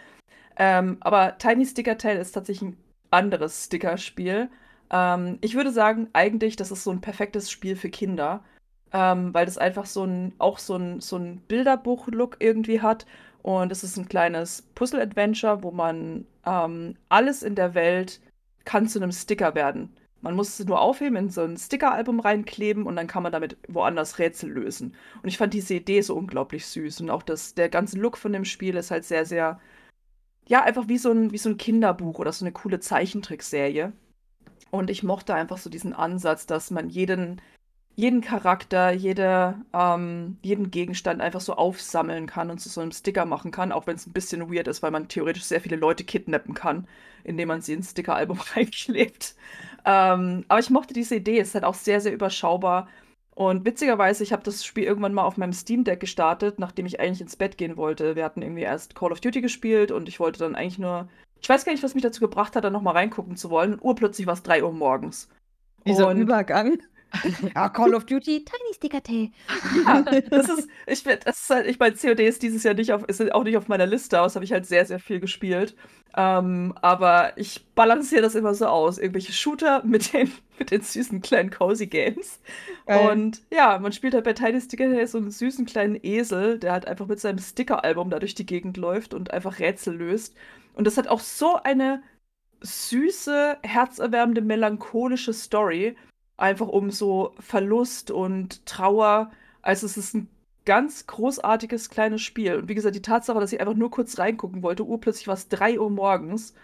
[0.57, 2.77] Ähm, aber Tiny Sticker Tail ist tatsächlich ein
[3.11, 4.49] anderes Stickerspiel.
[4.91, 8.43] Ähm, ich würde sagen, eigentlich, das ist so ein perfektes Spiel für Kinder,
[8.93, 13.07] ähm, weil das einfach so ein, auch so ein, so ein Bilderbuch-Look irgendwie hat.
[13.43, 18.21] Und es ist ein kleines Puzzle-Adventure, wo man ähm, alles in der Welt
[18.65, 19.95] kann zu einem Sticker werden.
[20.21, 23.57] Man muss es nur aufheben, in so ein Sticker-Album reinkleben und dann kann man damit
[23.69, 24.97] woanders Rätsel lösen.
[25.23, 27.01] Und ich fand diese Idee so unglaublich süß.
[27.03, 29.61] Und auch das, der ganze Look von dem Spiel ist halt sehr, sehr,
[30.49, 33.93] ja, einfach wie so ein, wie so ein Kinderbuch oder so eine coole Zeichentrickserie.
[34.71, 37.41] Und ich mochte einfach so diesen Ansatz, dass man jeden,
[37.95, 43.25] jeden Charakter, jede, ähm, jeden Gegenstand einfach so aufsammeln kann und zu so einem Sticker
[43.25, 46.05] machen kann, auch wenn es ein bisschen weird ist, weil man theoretisch sehr viele Leute
[46.05, 46.87] kidnappen kann,
[47.25, 49.35] indem man sie ins Sticker-Album reinklebt.
[49.85, 52.89] Ähm, aber ich mochte diese Idee, es ist halt auch sehr, sehr überschaubar.
[53.37, 57.01] Und witzigerweise, ich habe das Spiel irgendwann mal auf meinem Steam Deck gestartet, nachdem ich
[57.01, 58.16] eigentlich ins Bett gehen wollte.
[58.16, 61.07] Wir hatten irgendwie erst Call of Duty gespielt und ich wollte dann eigentlich nur.
[61.43, 63.74] Ich weiß gar nicht, was mich dazu gebracht hat, da nochmal reingucken zu wollen.
[63.74, 65.28] Und urplötzlich war es 3 Uhr morgens.
[65.87, 66.78] Dieser und Übergang.
[67.55, 69.33] ja, Call of Duty, Tiny Sticker Tee.
[69.87, 72.93] Ja, das ist, ich finde, das ist halt, ich meine, COD ist dieses Jahr nicht
[72.93, 75.77] auf, ist auch nicht auf meiner Liste aus, habe ich halt sehr, sehr viel gespielt.
[76.17, 78.99] Ähm, aber ich balanciere das immer so aus.
[78.99, 82.41] Irgendwelche Shooter mit den, mit den süßen kleinen Cozy Games.
[82.87, 83.11] Geil.
[83.11, 86.73] Und ja, man spielt halt bei Tiny Sticker Tee so einen süßen kleinen Esel, der
[86.73, 90.35] halt einfach mit seinem Sticker-Album da durch die Gegend läuft und einfach Rätsel löst.
[90.75, 92.03] Und das hat auch so eine
[92.61, 95.97] süße, herzerwärmende, melancholische Story
[96.37, 99.30] einfach um so Verlust und Trauer.
[99.62, 100.28] Also es ist ein
[100.64, 102.57] ganz großartiges kleines Spiel.
[102.57, 105.49] Und wie gesagt, die Tatsache, dass ich einfach nur kurz reingucken wollte, urplötzlich war es
[105.49, 106.55] 3 Uhr morgens,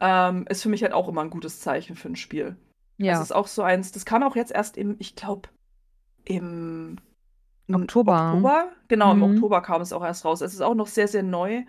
[0.00, 2.56] ähm, ist für mich halt auch immer ein gutes Zeichen für ein Spiel.
[2.96, 3.12] Ja.
[3.12, 5.48] Das ist auch so eins, das kam auch jetzt erst im, ich glaube,
[6.24, 6.98] im
[7.72, 8.32] Oktober.
[8.34, 8.68] Oktober.
[8.88, 9.22] Genau, mhm.
[9.22, 10.40] im Oktober kam es auch erst raus.
[10.40, 11.62] Es ist auch noch sehr, sehr neu.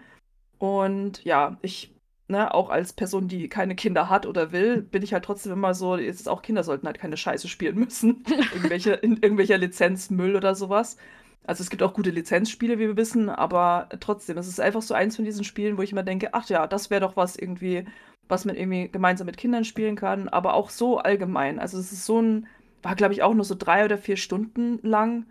[0.57, 1.93] Und ja, ich
[2.31, 5.73] ne, auch als Person, die keine Kinder hat oder will, bin ich halt trotzdem immer
[5.73, 8.23] so, jetzt auch Kinder sollten halt keine Scheiße spielen müssen.
[8.53, 10.97] Irgendwelche, in irgendwelcher Lizenzmüll oder sowas.
[11.43, 14.93] Also es gibt auch gute Lizenzspiele, wie wir wissen, aber trotzdem, es ist einfach so
[14.93, 17.85] eins von diesen Spielen, wo ich immer denke, ach ja, das wäre doch was irgendwie,
[18.27, 21.59] was man irgendwie gemeinsam mit Kindern spielen kann, aber auch so allgemein.
[21.59, 22.47] Also es ist so ein,
[22.83, 25.25] war glaube ich auch nur so drei oder vier Stunden lang,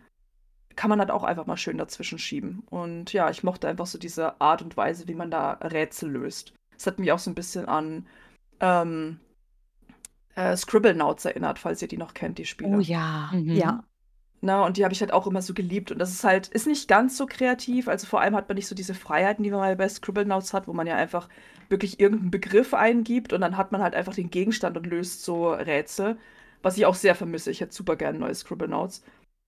[0.76, 2.64] kann man halt auch einfach mal schön dazwischen schieben.
[2.70, 6.54] Und ja, ich mochte einfach so diese Art und Weise, wie man da Rätsel löst.
[6.80, 8.06] Das hat mich auch so ein bisschen an
[8.60, 9.20] ähm,
[10.34, 12.74] äh, Scribblenauts erinnert, falls ihr die noch kennt, die Spiele.
[12.74, 13.50] Oh ja, mhm.
[13.50, 13.84] ja.
[14.40, 15.92] Na, und die habe ich halt auch immer so geliebt.
[15.92, 17.86] Und das ist halt, ist nicht ganz so kreativ.
[17.86, 20.68] Also vor allem hat man nicht so diese Freiheiten, die man mal bei Scribblenauts hat,
[20.68, 21.28] wo man ja einfach
[21.68, 25.52] wirklich irgendeinen Begriff eingibt und dann hat man halt einfach den Gegenstand und löst so
[25.52, 26.16] Rätsel.
[26.62, 27.50] Was ich auch sehr vermisse.
[27.50, 29.04] Ich hätte super gerne neue Scribblenauts.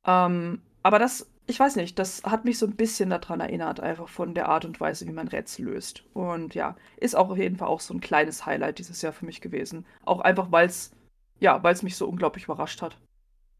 [0.06, 4.08] Ähm, aber das ich weiß nicht, das hat mich so ein bisschen daran erinnert, einfach
[4.08, 6.04] von der Art und Weise, wie man Rätsel löst.
[6.14, 9.26] Und ja, ist auch auf jeden Fall auch so ein kleines Highlight dieses Jahr für
[9.26, 9.84] mich gewesen.
[10.04, 10.92] Auch einfach, weil es,
[11.40, 12.96] ja, weil es mich so unglaublich überrascht hat.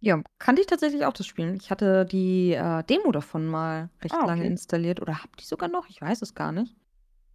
[0.00, 1.54] Ja, kannte ich tatsächlich auch das Spiel.
[1.54, 4.26] Ich hatte die äh, Demo davon mal recht ah, okay.
[4.26, 6.74] lange installiert oder hab die sogar noch, ich weiß es gar nicht.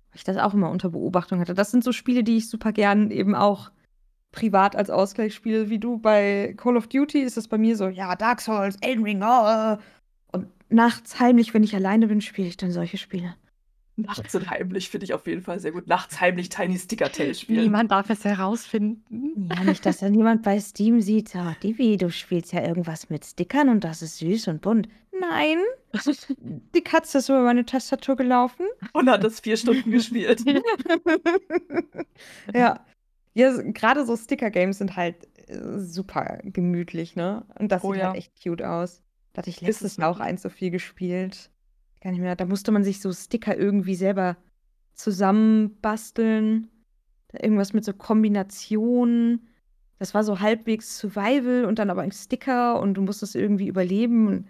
[0.10, 1.54] Weil ich das auch immer unter Beobachtung hatte.
[1.54, 3.72] Das sind so Spiele, die ich super gern eben auch
[4.32, 7.88] privat als Ausgleich spiele, wie du bei Call of Duty ist es bei mir so,
[7.88, 9.78] ja, Dark Souls, Elden Ring, oh,
[10.70, 13.36] nachts heimlich, wenn ich alleine bin, spiele ich dann solche Spiele.
[14.00, 15.88] Nachts und heimlich finde ich auf jeden Fall sehr gut.
[15.88, 17.64] Nachts heimlich Tiny Sticker Tale spielen.
[17.64, 19.50] Niemand darf es herausfinden.
[19.50, 23.26] Ja, nicht, dass da niemand bei Steam sieht, oh, Divi, du spielst ja irgendwas mit
[23.26, 24.88] Stickern und das ist süß und bunt.
[25.20, 25.58] Nein,
[26.76, 28.68] die Katze ist über meine Tastatur gelaufen.
[28.94, 30.44] Und hat das vier Stunden gespielt.
[32.54, 32.86] ja.
[33.34, 37.46] Ja, gerade so Sticker-Games sind halt äh, super gemütlich, ne?
[37.58, 38.08] Und das oh, sieht ja.
[38.08, 39.04] halt echt cute aus.
[39.38, 41.52] Da hatte ich letztes Jahr auch eins so viel gespielt.
[42.02, 42.36] Gar nicht mehr.
[42.36, 44.36] Da musste man sich so Sticker irgendwie selber
[44.96, 46.72] zusammenbasteln.
[47.28, 49.48] Da irgendwas mit so Kombinationen.
[50.00, 54.48] Das war so halbwegs Survival und dann aber ein Sticker und du musstest irgendwie überleben.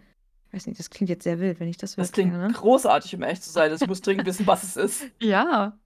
[0.48, 2.50] Ich weiß nicht, das klingt jetzt sehr wild, wenn ich das Das klingt ne?
[2.54, 3.74] großartig, um echt zu sein.
[3.74, 5.04] Ich muss dringend wissen, was es ist.
[5.22, 5.78] Ja.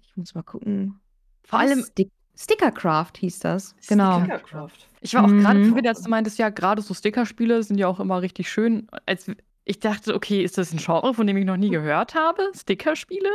[0.00, 1.00] Ich muss mal gucken.
[1.42, 3.74] Vor allem Stick Stickercraft hieß das.
[3.88, 4.20] Genau.
[4.20, 4.88] Stickercraft.
[5.00, 5.66] Ich war auch gerade mhm.
[5.66, 8.88] verwirrt, als du meintest, ja, gerade so Stickerspiele sind ja auch immer richtig schön.
[9.06, 9.26] Als
[9.64, 12.50] ich dachte, okay, ist das ein Genre, von dem ich noch nie gehört habe?
[12.54, 13.30] Stickerspiele?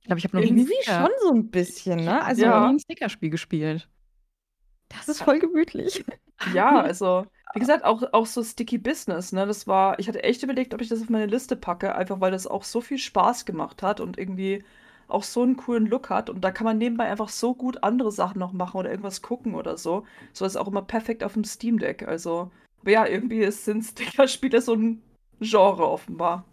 [0.00, 2.22] Ich glaube, ich habe noch Irgendwie nie schon so ein bisschen, ne?
[2.22, 2.60] Also ja.
[2.60, 3.88] noch nie ein Stickerspiel gespielt.
[4.88, 6.04] Das ist voll gemütlich.
[6.54, 9.46] Ja, also, wie gesagt, auch, auch so Sticky Business, ne?
[9.46, 12.30] Das war, ich hatte echt überlegt, ob ich das auf meine Liste packe, einfach weil
[12.30, 14.64] das auch so viel Spaß gemacht hat und irgendwie
[15.08, 16.30] auch so einen coolen Look hat.
[16.30, 19.54] Und da kann man nebenbei einfach so gut andere Sachen noch machen oder irgendwas gucken
[19.54, 20.04] oder so.
[20.32, 22.06] So ist auch immer perfekt auf dem Steam Deck.
[22.06, 22.50] Also,
[22.80, 25.02] aber ja, irgendwie sind Sticker-Spiele so ein
[25.40, 26.44] Genre offenbar.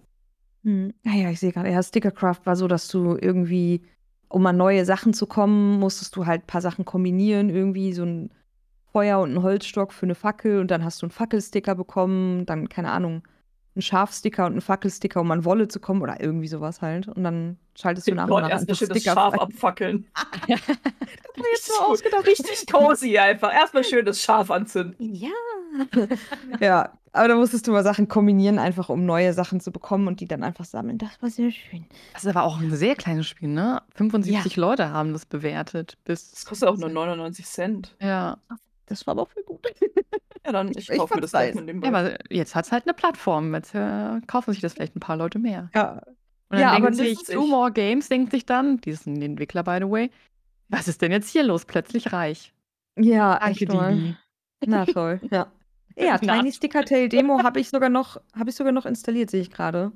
[0.64, 0.94] Hm.
[1.04, 3.82] Naja, ich sehe gerade, ja, Stickercraft war so, dass du irgendwie
[4.34, 8.04] um an neue Sachen zu kommen, musstest du halt ein paar Sachen kombinieren, irgendwie so
[8.04, 8.32] ein
[8.92, 12.68] Feuer und einen Holzstock für eine Fackel und dann hast du einen Fackelsticker bekommen, dann,
[12.68, 13.22] keine Ahnung,
[13.76, 17.08] einen Schafsticker und einen Fackelsticker, um an Wolle zu kommen oder irgendwie sowas halt.
[17.08, 20.08] Und dann schaltest du nach und nach erst einfach schön das Sticker Schaf abfackeln.
[21.36, 22.28] Das ich jetzt so ausgedacht.
[22.28, 23.52] Richtig cozy einfach.
[23.52, 25.16] Erstmal schön das Schaf anzünden.
[25.16, 25.30] Ja.
[26.60, 30.20] ja, aber da musstest du mal Sachen kombinieren, einfach um neue Sachen zu bekommen und
[30.20, 31.00] die dann einfach sammeln.
[31.00, 31.86] Das war sehr schön.
[32.14, 33.82] Das ist aber auch ein sehr kleines Spiel, ne?
[33.96, 35.98] 75 Leute haben das bewertet.
[36.06, 37.96] Bis Das kostet auch nur 99 Cent.
[38.00, 38.38] Ja.
[38.86, 39.66] Das war aber auch voll gut.
[40.46, 42.72] Ja, dann ich Ich kaufe mir das gleich mit dem ja, aber jetzt hat es
[42.72, 43.54] halt eine Plattform.
[43.56, 45.70] Jetzt äh, kaufen sich das vielleicht ein paar Leute mehr.
[45.74, 45.94] Ja.
[45.94, 46.04] Und
[46.50, 47.50] dann Ja, denken aber sich, Two ich.
[47.50, 50.12] More Games denkt sich dann, die sind die Entwickler, by the way,
[50.70, 51.66] was ist denn jetzt hier los?
[51.66, 52.54] Plötzlich reich.
[52.98, 53.96] Ja, Danke, echt mal.
[53.96, 54.18] Didi.
[54.66, 55.48] Na toll, ja.
[55.96, 59.42] Ja, Tiny Sticker Tale Demo habe ich sogar noch, habe ich sogar noch installiert, sehe
[59.42, 59.92] ich gerade.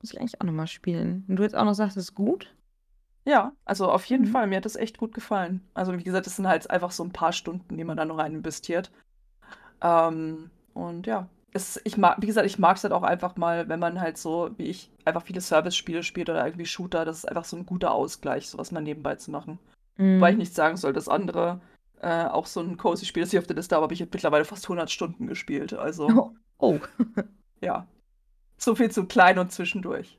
[0.00, 1.24] Muss ich eigentlich auch noch mal spielen.
[1.26, 2.54] Und du jetzt auch noch sagst, es ist gut?
[3.28, 4.30] Ja, also auf jeden Mhm.
[4.32, 4.46] Fall.
[4.46, 5.60] Mir hat das echt gut gefallen.
[5.74, 8.16] Also wie gesagt, es sind halt einfach so ein paar Stunden, die man da noch
[8.18, 8.90] rein investiert.
[9.82, 13.68] Ähm, und ja, es, ich mag, wie gesagt, ich mag es halt auch einfach mal,
[13.68, 17.04] wenn man halt so, wie ich, einfach viele Service-Spiele spielt oder irgendwie Shooter.
[17.04, 19.58] Das ist einfach so ein guter Ausgleich, sowas mal nebenbei zu machen.
[19.98, 20.40] Wobei ich Mhm.
[20.40, 21.60] nicht sagen soll, das andere,
[22.00, 24.12] äh, auch so ein cozy Spiel, das hier auf der Liste habe, habe ich jetzt
[24.14, 25.74] mittlerweile fast 100 Stunden gespielt.
[25.74, 26.32] Also, Oh.
[26.58, 26.80] oh.
[27.60, 27.86] ja.
[28.58, 30.18] So viel zu klein und zwischendurch.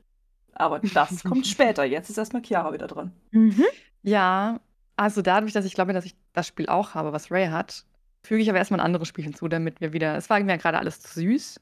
[0.60, 1.84] Aber das kommt später.
[1.84, 3.12] Jetzt ist erstmal Chiara wieder dran.
[3.30, 3.64] Mhm.
[4.02, 4.60] Ja,
[4.96, 7.84] also dadurch, dass ich glaube, dass ich das Spiel auch habe, was Ray hat,
[8.22, 10.16] füge ich aber erstmal ein anderes Spiel hinzu, damit wir wieder.
[10.16, 11.60] Es war mir gerade alles zu süß.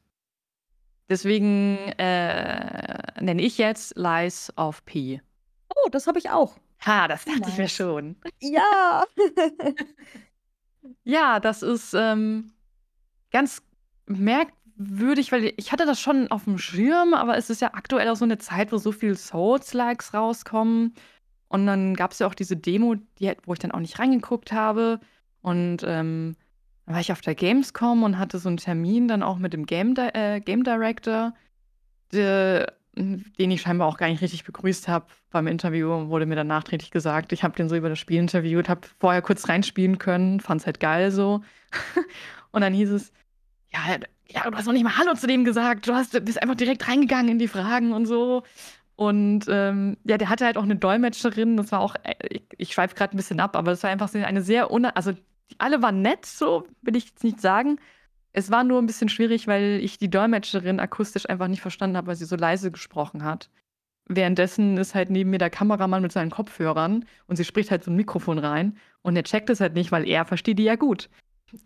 [1.09, 5.23] Deswegen äh, nenne ich jetzt Lies of P.
[5.71, 6.57] Oh, das habe ich auch.
[6.85, 7.73] Ha, das dachte ich mir Nice.
[7.73, 8.17] schon.
[8.41, 9.05] Ja.
[11.05, 12.53] Ja, das ist ähm,
[13.31, 13.63] ganz
[14.07, 18.17] merkwürdig, weil ich hatte das schon auf dem Schirm, aber es ist ja aktuell auch
[18.17, 20.95] so eine Zeit, wo so viel Souls-Likes rauskommen.
[21.49, 24.53] Und dann gab es ja auch diese Demo, die, wo ich dann auch nicht reingeguckt
[24.53, 25.01] habe.
[25.43, 26.37] Und ähm,
[26.87, 29.67] dann war ich auf der Gamescom und hatte so einen Termin dann auch mit dem
[29.67, 31.35] Game, Di äh, Game Director,
[32.13, 35.07] der, den ich scheinbar auch gar nicht richtig begrüßt habe.
[35.31, 38.69] Beim Interview wurde mir dann nachträglich gesagt, ich habe den so über das Spiel interviewt,
[38.69, 41.43] habe vorher kurz reinspielen können, fand es halt geil so.
[42.53, 43.13] und dann hieß es,
[43.73, 43.81] ja,
[44.31, 46.87] ja, du hast noch nicht mal Hallo zu dem gesagt, du hast, bist einfach direkt
[46.89, 48.43] reingegangen in die Fragen und so.
[48.97, 52.73] Und ähm, ja, der hatte halt auch eine Dolmetscherin, das war auch, äh, ich, ich
[52.73, 55.13] schweife gerade ein bisschen ab, aber das war einfach so eine sehr, una also
[55.59, 57.79] alle waren nett, so will ich jetzt nicht sagen.
[58.33, 62.09] Es war nur ein bisschen schwierig, weil ich die Dolmetscherin akustisch einfach nicht verstanden habe,
[62.09, 63.51] weil sie so leise gesprochen hat.
[64.09, 67.91] Währenddessen ist halt neben mir der Kameramann mit seinen Kopfhörern und sie spricht halt so
[67.91, 71.09] ein Mikrofon rein und er checkt es halt nicht, weil er versteht die ja gut.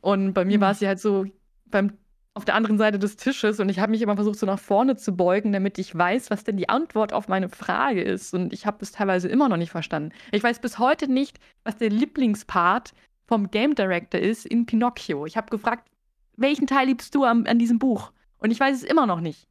[0.00, 0.60] Und bei mir Hm.
[0.60, 1.26] war es ja halt so
[1.66, 1.92] beim,
[2.34, 4.96] auf der anderen Seite des Tisches und ich habe mich immer versucht, so nach vorne
[4.96, 8.32] zu beugen, damit ich weiß, was denn die Antwort auf meine Frage ist.
[8.32, 10.14] Und ich habe es teilweise immer noch nicht verstanden.
[10.30, 12.94] Ich weiß bis heute nicht, was der Lieblingspart
[13.26, 15.26] vom Game Director ist in Pinocchio.
[15.26, 15.88] Ich habe gefragt,
[16.36, 18.12] welchen Teil liebst du am, an diesem Buch?
[18.38, 19.46] Und ich weiß es immer noch nicht.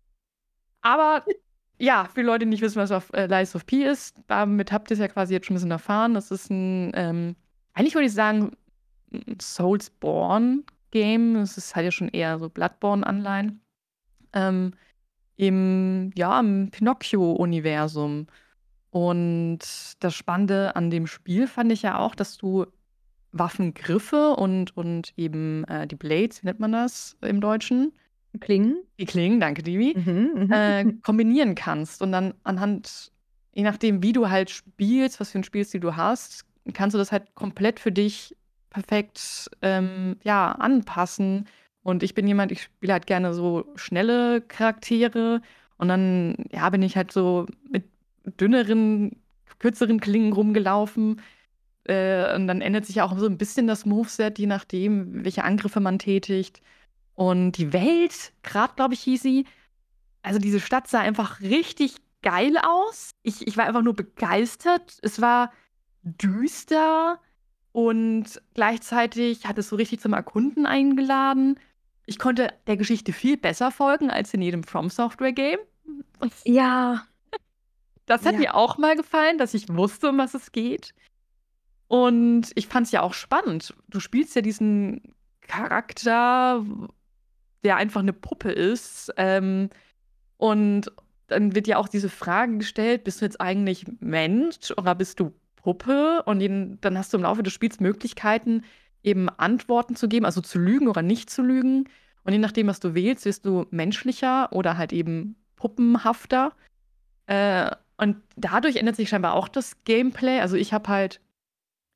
[0.81, 1.23] Aber
[1.77, 4.89] ja, für Leute, die nicht wissen, was auf äh, Lies of P ist, damit habt
[4.89, 6.15] ihr es ja quasi jetzt schon ein bisschen erfahren.
[6.15, 7.35] Das ist ein, ähm,
[7.73, 8.57] eigentlich würde ich sagen,
[9.13, 9.39] ein
[10.91, 11.35] Soulsborne-Game.
[11.37, 13.61] Es ist halt ja schon eher so Bloodborne-Anleihen.
[14.33, 14.73] Ähm,
[15.37, 18.27] Im, ja, im Pinocchio-Universum.
[18.91, 19.59] Und
[19.99, 22.65] das Spannende an dem Spiel fand ich ja auch, dass du
[23.31, 27.93] Waffengriffe und, und eben äh, die Blades, wie nennt man das im Deutschen?
[28.39, 28.83] Klingen.
[28.99, 30.51] Die Klingen, danke, Divi, Mhm, mhm.
[30.51, 32.01] äh, kombinieren kannst.
[32.01, 33.11] Und dann anhand,
[33.53, 37.11] je nachdem, wie du halt spielst, was für ein Spielstil du hast, kannst du das
[37.11, 38.35] halt komplett für dich
[38.71, 41.47] perfekt ähm, ja, anpassen.
[41.83, 45.41] Und ich bin jemand, ich spiele halt gerne so schnelle Charaktere.
[45.77, 47.85] Und dann, ja, bin ich halt so mit
[48.39, 49.11] dünneren,
[49.59, 51.21] kürzeren Klingen rumgelaufen.
[51.83, 55.43] Äh, und dann ändert sich ja auch so ein bisschen das Moveset, je nachdem, welche
[55.43, 56.61] Angriffe man tätigt.
[57.13, 59.45] Und die Welt, gerade glaube ich, hieß sie,
[60.23, 63.11] also diese Stadt sah einfach richtig geil aus.
[63.23, 64.99] Ich, ich war einfach nur begeistert.
[65.01, 65.51] Es war
[66.03, 67.19] düster
[67.71, 71.59] und gleichzeitig hat es so richtig zum Erkunden eingeladen.
[72.05, 75.59] Ich konnte der Geschichte viel besser folgen als in jedem From Software Game.
[76.45, 77.03] ja.
[78.07, 78.39] Das hat Ja.
[78.39, 80.93] mir auch mal gefallen, dass ich wusste, um was es geht.
[81.87, 83.73] Und ich fand es ja auch spannend.
[83.87, 86.65] Du spielst ja diesen Charakter,
[87.63, 89.13] der einfach eine Puppe ist.
[89.17, 89.69] Ähm,
[90.37, 90.91] und
[91.27, 95.33] dann wird ja auch diese Frage gestellt: Bist du jetzt eigentlich Mensch oder bist du
[95.61, 96.23] Puppe?
[96.25, 98.63] Und jeden, dann hast du im Laufe des Spiels Möglichkeiten,
[99.03, 101.89] eben Antworten zu geben, also zu lügen oder nicht zu lügen.
[102.23, 106.53] Und je nachdem, was du wählst, wirst du menschlicher oder halt eben puppenhafter.
[107.27, 110.39] Äh, Und dadurch ändert sich scheinbar auch das Gameplay.
[110.39, 111.21] Also ich habe halt,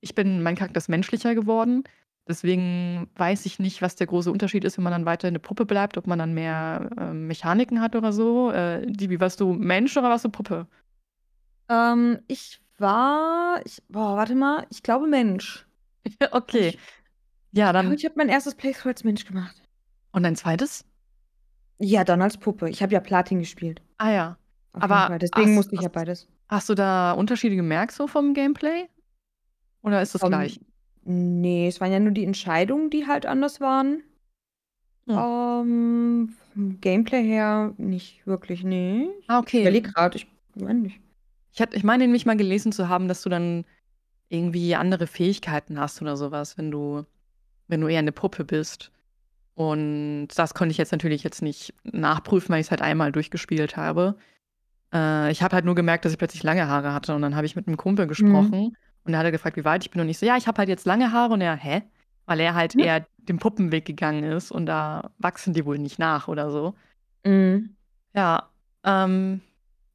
[0.01, 1.83] ich bin, mein Charakter ist menschlicher geworden.
[2.27, 5.65] Deswegen weiß ich nicht, was der große Unterschied ist, wenn man dann weiter eine Puppe
[5.65, 8.51] bleibt, ob man dann mehr äh, Mechaniken hat oder so.
[8.51, 10.67] Äh, Dibi, warst du Mensch oder warst du Puppe?
[11.69, 15.65] Ähm, ich war, ich, boah, warte mal, ich glaube Mensch.
[16.31, 16.69] okay.
[16.69, 16.79] Ich,
[17.51, 17.85] ja, ich dann.
[17.85, 19.55] glaube, ich habe mein erstes Playthrough als Mensch gemacht.
[20.11, 20.83] Und ein zweites?
[21.79, 22.69] Ja, dann als Puppe.
[22.69, 23.81] Ich habe ja Platin gespielt.
[23.97, 24.37] Ah ja.
[24.73, 25.19] Auf Aber.
[25.19, 26.27] Deswegen hast, musste ich ja beides.
[26.49, 28.87] hast du da Unterschiede gemerkt so vom Gameplay?
[29.81, 30.59] Oder ist das Um, gleich?
[31.03, 34.03] nee, es waren ja nur die Entscheidungen, die halt anders waren.
[35.07, 35.15] Hm.
[35.15, 39.07] Ähm, vom Gameplay her nicht wirklich, nee.
[39.27, 39.61] Ah, Ich okay.
[39.61, 40.99] überlege gerade, ich meine nicht.
[41.55, 43.63] Ich, hat, ich meine nämlich mal gelesen zu haben, dass du dann
[44.27, 47.05] irgendwie andere Fähigkeiten hast oder sowas, wenn du,
[47.69, 48.91] wenn du eher eine Puppe bist.
[49.53, 53.77] Und das konnte ich jetzt natürlich jetzt nicht nachprüfen, weil ich es halt einmal durchgespielt
[53.77, 54.17] habe.
[54.93, 57.15] Äh, ich habe halt nur gemerkt, dass ich plötzlich lange Haare hatte.
[57.15, 58.09] Und dann habe ich mit einem Kumpel Mhm.
[58.09, 58.75] gesprochen
[59.05, 60.01] und er hat gefragt, wie weit ich bin.
[60.01, 61.33] Und ich so, ja, ich habe halt jetzt lange Haare.
[61.35, 61.83] Und er, hä?
[62.25, 62.83] Weil er halt Ja.
[62.85, 66.75] eher den Puppenweg gegangen ist und da wachsen die wohl nicht nach oder so.
[67.23, 67.77] Mhm.
[68.13, 68.49] Ja,
[68.83, 69.39] ähm,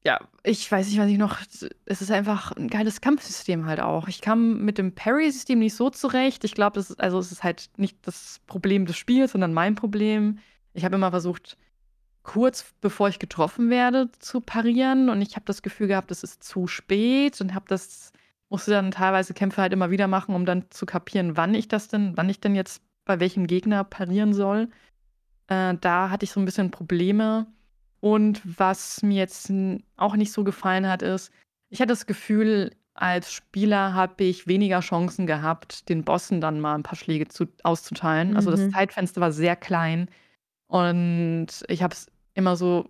[0.03, 1.39] ja, ich weiß nicht, was ich noch.
[1.85, 4.07] Es ist einfach ein geiles Kampfsystem halt auch.
[4.07, 6.43] Ich kam mit dem Parry-System nicht so zurecht.
[6.43, 10.39] Ich glaube, also es ist halt nicht das Problem des Spiels, sondern mein Problem.
[10.73, 11.57] Ich habe immer versucht,
[12.23, 15.09] kurz bevor ich getroffen werde, zu parieren.
[15.09, 18.11] Und ich habe das Gefühl gehabt, es ist zu spät und habe das,
[18.49, 21.87] musste dann teilweise Kämpfe halt immer wieder machen, um dann zu kapieren, wann ich das
[21.87, 24.69] denn, wann ich denn jetzt bei welchem Gegner parieren soll.
[25.47, 27.47] Äh, da hatte ich so ein bisschen Probleme.
[28.01, 29.51] Und was mir jetzt
[29.95, 31.31] auch nicht so gefallen hat, ist,
[31.69, 36.75] ich hatte das Gefühl, als Spieler habe ich weniger Chancen gehabt, den Bossen dann mal
[36.75, 38.35] ein paar Schläge zu, auszuteilen.
[38.35, 38.71] Also das Mhm.
[38.71, 40.09] Zeitfenster war sehr klein.
[40.67, 42.89] Und ich habe es immer so,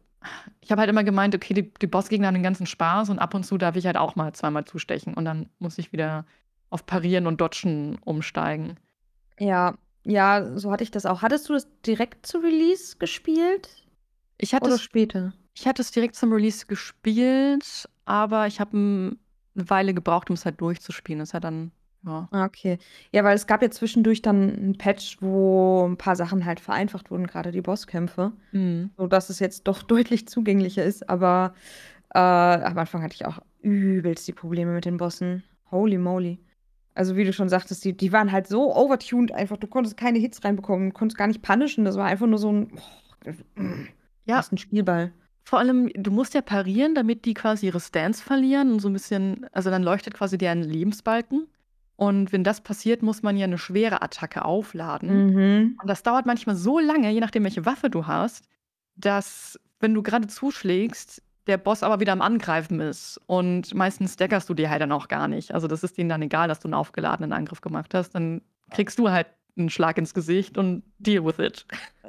[0.61, 3.33] ich habe halt immer gemeint, okay, die, die Bossgegner haben den ganzen Spaß und ab
[3.33, 5.13] und zu darf ich halt auch mal zweimal zustechen.
[5.13, 6.25] Und dann muss ich wieder
[6.69, 8.77] auf Parieren und Dodgen umsteigen.
[9.39, 11.21] Ja, ja, so hatte ich das auch.
[11.21, 13.80] Hattest du das direkt zu Release gespielt
[14.41, 15.33] Ich hatte oder es später?
[15.53, 19.17] Ich hatte es direkt zum Release gespielt, aber ich habe eine
[19.53, 21.19] Weile gebraucht, um es halt durchzuspielen.
[21.19, 21.71] Das ist ja dann,
[22.05, 22.27] ja.
[22.31, 22.77] Ah, Okay.
[23.11, 27.11] Ja, weil es gab ja zwischendurch dann ein Patch, wo ein paar Sachen halt vereinfacht
[27.11, 28.91] wurden, gerade die Bosskämpfe, Mhm.
[28.97, 31.07] sodass es jetzt doch deutlich zugänglicher ist.
[31.09, 31.53] Aber
[32.13, 35.43] äh, am Anfang hatte ich auch übelst die Probleme mit den Bossen.
[35.69, 36.39] Holy moly.
[36.93, 39.55] Also wie du schon sagtest, die, die waren halt so overtuned einfach.
[39.57, 41.85] Du konntest keine Hits reinbekommen, du konntest gar nicht punishen.
[41.85, 43.31] Das war einfach nur so ein, oh,
[44.31, 45.11] Ja, das ist ein Spielball.
[45.43, 48.93] vor allem, du musst ja parieren, damit die quasi ihre Stance verlieren und so ein
[48.93, 51.47] bisschen, also dann leuchtet quasi deren Lebensbalken.
[51.95, 55.27] Und wenn das passiert, muss man ja eine schwere Attacke aufladen.
[55.27, 55.77] Mhm.
[55.79, 58.45] Und das dauert manchmal so lange, je nachdem, welche Waffe du hast,
[58.95, 63.19] dass, wenn du gerade zuschlägst, der Boss aber wieder am Angreifen ist.
[63.27, 65.53] Und meistens staggerst du dir halt dann auch gar nicht.
[65.53, 68.15] Also, das ist denen dann egal, dass du einen aufgeladenen Angriff gemacht hast.
[68.15, 69.27] Dann kriegst du halt
[69.57, 71.65] einen Schlag ins Gesicht und deal with it.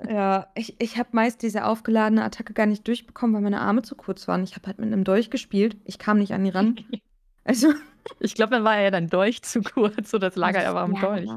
[0.08, 3.94] Ja, ich, ich habe meist diese aufgeladene Attacke gar nicht durchbekommen, weil meine Arme zu
[3.94, 4.42] kurz waren.
[4.44, 5.76] Ich habe halt mit einem Dolch gespielt.
[5.84, 6.76] Ich kam nicht an die ran.
[7.44, 7.74] Also,
[8.20, 10.94] Ich glaube, dann war ja dein Dolch zu kurz, so das lag halt aber am
[10.94, 11.00] ja.
[11.00, 11.30] Dolch.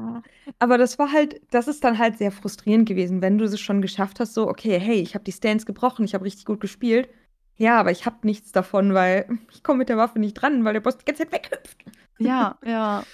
[0.58, 3.82] Aber das war halt, das ist dann halt sehr frustrierend gewesen, wenn du es schon
[3.82, 7.08] geschafft hast, so, okay, hey, ich habe die Stance gebrochen, ich habe richtig gut gespielt.
[7.56, 10.74] Ja, aber ich habe nichts davon, weil ich komme mit der Waffe nicht dran, weil
[10.74, 11.84] der Boss die ganze Zeit weghüpft.
[12.18, 13.06] Ja, ja.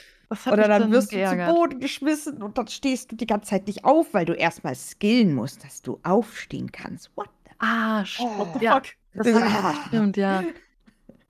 [0.47, 1.55] Oder dann wirst du zu geärgert.
[1.55, 5.35] Boden geschmissen und dann stehst du die ganze Zeit nicht auf, weil du erstmal skillen
[5.35, 7.11] musst, dass du aufstehen kannst.
[7.17, 8.85] What the Ah, Oh, ja, Fuck.
[9.15, 10.43] das hat, stimmt, ja.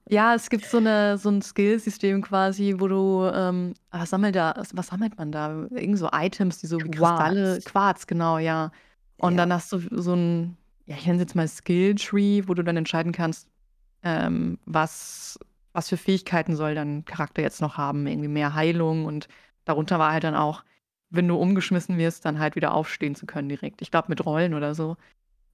[0.09, 4.55] Ja, es gibt so, eine, so ein Skillsystem quasi, wo du, ähm, was sammelt da,
[4.75, 5.67] was sammelt man da?
[5.71, 7.65] Irgend so Items, die so wie Kristalle, Quarz.
[7.65, 8.73] Quarz, genau, ja.
[9.19, 9.37] Und Ja.
[9.39, 12.63] dann hast du so ein, ja, ich nenne es jetzt mal Skill Tree, wo du
[12.65, 13.49] dann entscheiden kannst,
[14.03, 15.39] ähm, was,
[15.73, 18.07] was für Fähigkeiten soll dein Charakter jetzt noch haben.
[18.07, 19.29] Irgendwie mehr Heilung und
[19.65, 20.65] darunter war halt dann auch,
[21.11, 23.83] wenn du umgeschmissen wirst, dann halt wieder aufstehen zu können direkt.
[23.83, 24.97] Ich glaube mit Rollen oder so.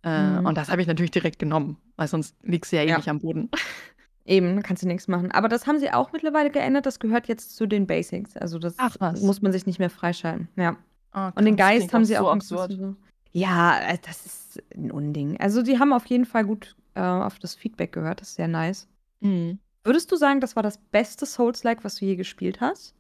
[0.05, 0.47] Äh, Mhm.
[0.47, 2.97] Und das habe ich natürlich direkt genommen, weil sonst liegst du ja eh Ja.
[2.99, 3.51] nicht am Boden.
[4.25, 5.31] Eben, da kannst du nichts machen.
[5.33, 6.85] Aber das haben sie auch mittlerweile geändert.
[6.87, 8.37] Das gehört jetzt zu den Basics.
[8.37, 10.49] Also das Ach, muss man sich nicht mehr freischalten.
[10.57, 10.77] Ja.
[11.13, 11.57] Ah, Und den.
[11.57, 12.73] Geist haben sie so auch ein absurd.
[12.73, 12.95] so.
[13.33, 15.41] Ja, äh, das ist ein Unding.
[15.41, 18.21] Also die haben auf jeden Fall gut äh, auf das Feedback gehört.
[18.21, 18.87] Das ist sehr nice.
[19.21, 19.59] Mhm.
[19.85, 22.95] Würdest du sagen, das war das beste Souls-like, was du je gespielt hast?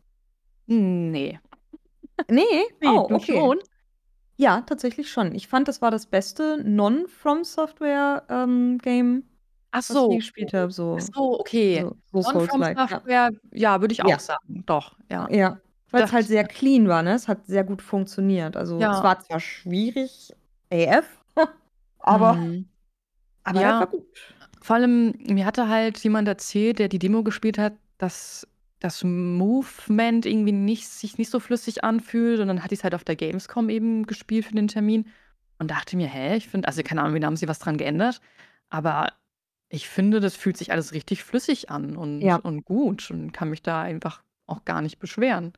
[0.66, 1.38] Nee.
[2.30, 2.42] Nee,
[2.80, 3.36] Nee, oh, okay.
[3.36, 3.58] schon?
[4.38, 5.32] Ja, tatsächlich schon.
[5.34, 9.22] Ich fand, das war das beste Non-From-Software-Game,
[9.70, 10.08] Ach was ich so.
[10.10, 10.72] gespielt habe.
[10.72, 11.84] So, Ach so, okay.
[12.12, 13.02] so, so Non from Souls-like.
[13.08, 13.30] Ja.
[13.52, 14.18] Ja, würde ich auch Ja.
[14.18, 14.64] sagen.
[14.66, 15.28] Doch, ja.
[15.30, 15.60] Ja,
[15.90, 17.12] weil es halt sehr clean war, ne?
[17.14, 18.56] Es hat sehr gut funktioniert.
[18.56, 18.96] Also Ja.
[18.96, 20.32] es war zwar schwierig,
[20.72, 21.06] AF,
[22.00, 22.68] aber, Mhm.
[23.44, 23.78] aber Ja.
[23.80, 24.06] war gut.
[24.68, 28.46] Vor allem, mir hatte halt jemand erzählt, der die Demo gespielt hat, dass
[28.80, 32.38] das Movement irgendwie nicht, sich nicht so flüssig anfühlt.
[32.38, 35.06] Und dann hatte ich es halt auf der Gamescom eben gespielt für den Termin
[35.58, 38.20] und dachte mir, hä, ich finde, also keine Ahnung, wie haben sie was dran geändert,
[38.68, 39.14] aber
[39.70, 42.36] ich finde, das fühlt sich alles richtig flüssig an und, Ja.
[42.36, 45.54] und gut und kann mich da einfach auch gar nicht beschweren.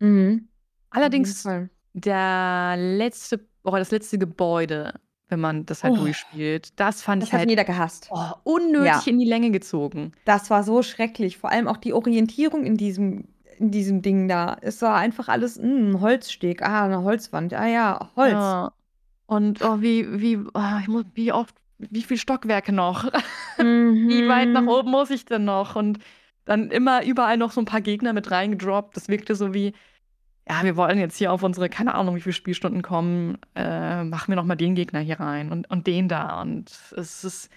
[0.00, 0.48] Mhm.
[0.90, 1.46] Allerdings
[1.92, 4.94] der letzte, oder das letzte Gebäude,
[5.28, 6.02] wenn man das halt Oh.
[6.02, 8.08] durchspielt, das fand Das ich hat halt jeder gehasst.
[8.10, 9.02] oh, unnötig Ja.
[9.06, 10.12] in die Länge gezogen.
[10.24, 11.38] Das war so schrecklich.
[11.38, 13.24] Vor allem auch die Orientierung in diesem,
[13.58, 14.56] in diesem Ding da.
[14.60, 18.32] Es war einfach alles, hm, ein Holzsteg, ah, eine Holzwand, ah ja, Holz.
[18.32, 18.72] Ja.
[19.26, 23.04] Und oh, wie, wie, oh, ich muss, wie oft, wie viele Stockwerke noch?
[23.58, 24.68] Wie weit nach Mhm.
[24.68, 25.76] oben muss ich denn noch?
[25.76, 25.98] Und
[26.44, 28.96] dann immer überall noch so ein paar Gegner mit reingedroppt.
[28.96, 29.74] Das wirkte so wie,
[30.48, 33.38] ja, wir wollen jetzt hier auf unsere, keine Ahnung, wie viele Spielstunden kommen.
[33.54, 36.40] Äh, machen wir noch mal den Gegner hier rein und, und den da.
[36.40, 37.50] Und es ist,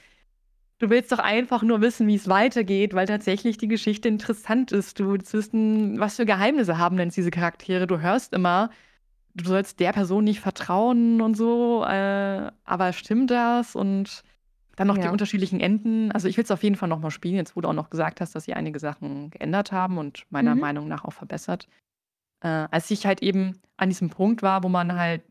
[0.80, 5.00] du willst doch einfach nur wissen, wie es weitergeht, weil tatsächlich die Geschichte interessant ist.
[5.00, 7.88] Du willst wissen, was für Geheimnisse haben denn diese Charaktere.
[7.88, 8.70] Du hörst immer,
[9.36, 13.76] du sollst der Person nicht vertrauen und so, äh, aber stimmt das?
[13.76, 14.24] Und
[14.76, 15.12] dann noch die Ja.
[15.12, 16.12] unterschiedlichen Enden.
[16.12, 17.90] Also ich will es auf jeden Fall noch mal spielen, jetzt wo du auch noch
[17.90, 20.62] gesagt hast, dass sie einige Sachen geändert haben und meiner Mhm.
[20.62, 21.68] Meinung nach auch verbessert.
[22.42, 25.24] Äh, als ich halt eben an diesem Punkt war, wo man halt,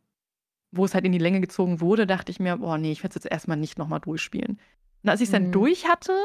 [0.73, 3.11] wo es halt in die Länge gezogen wurde, dachte ich mir, boah, nee, ich werde
[3.17, 4.61] es jetzt erstmal nicht noch mal durchspielen.
[5.03, 5.53] Und als ich es dann Mhm.
[5.53, 6.17] durch hatte,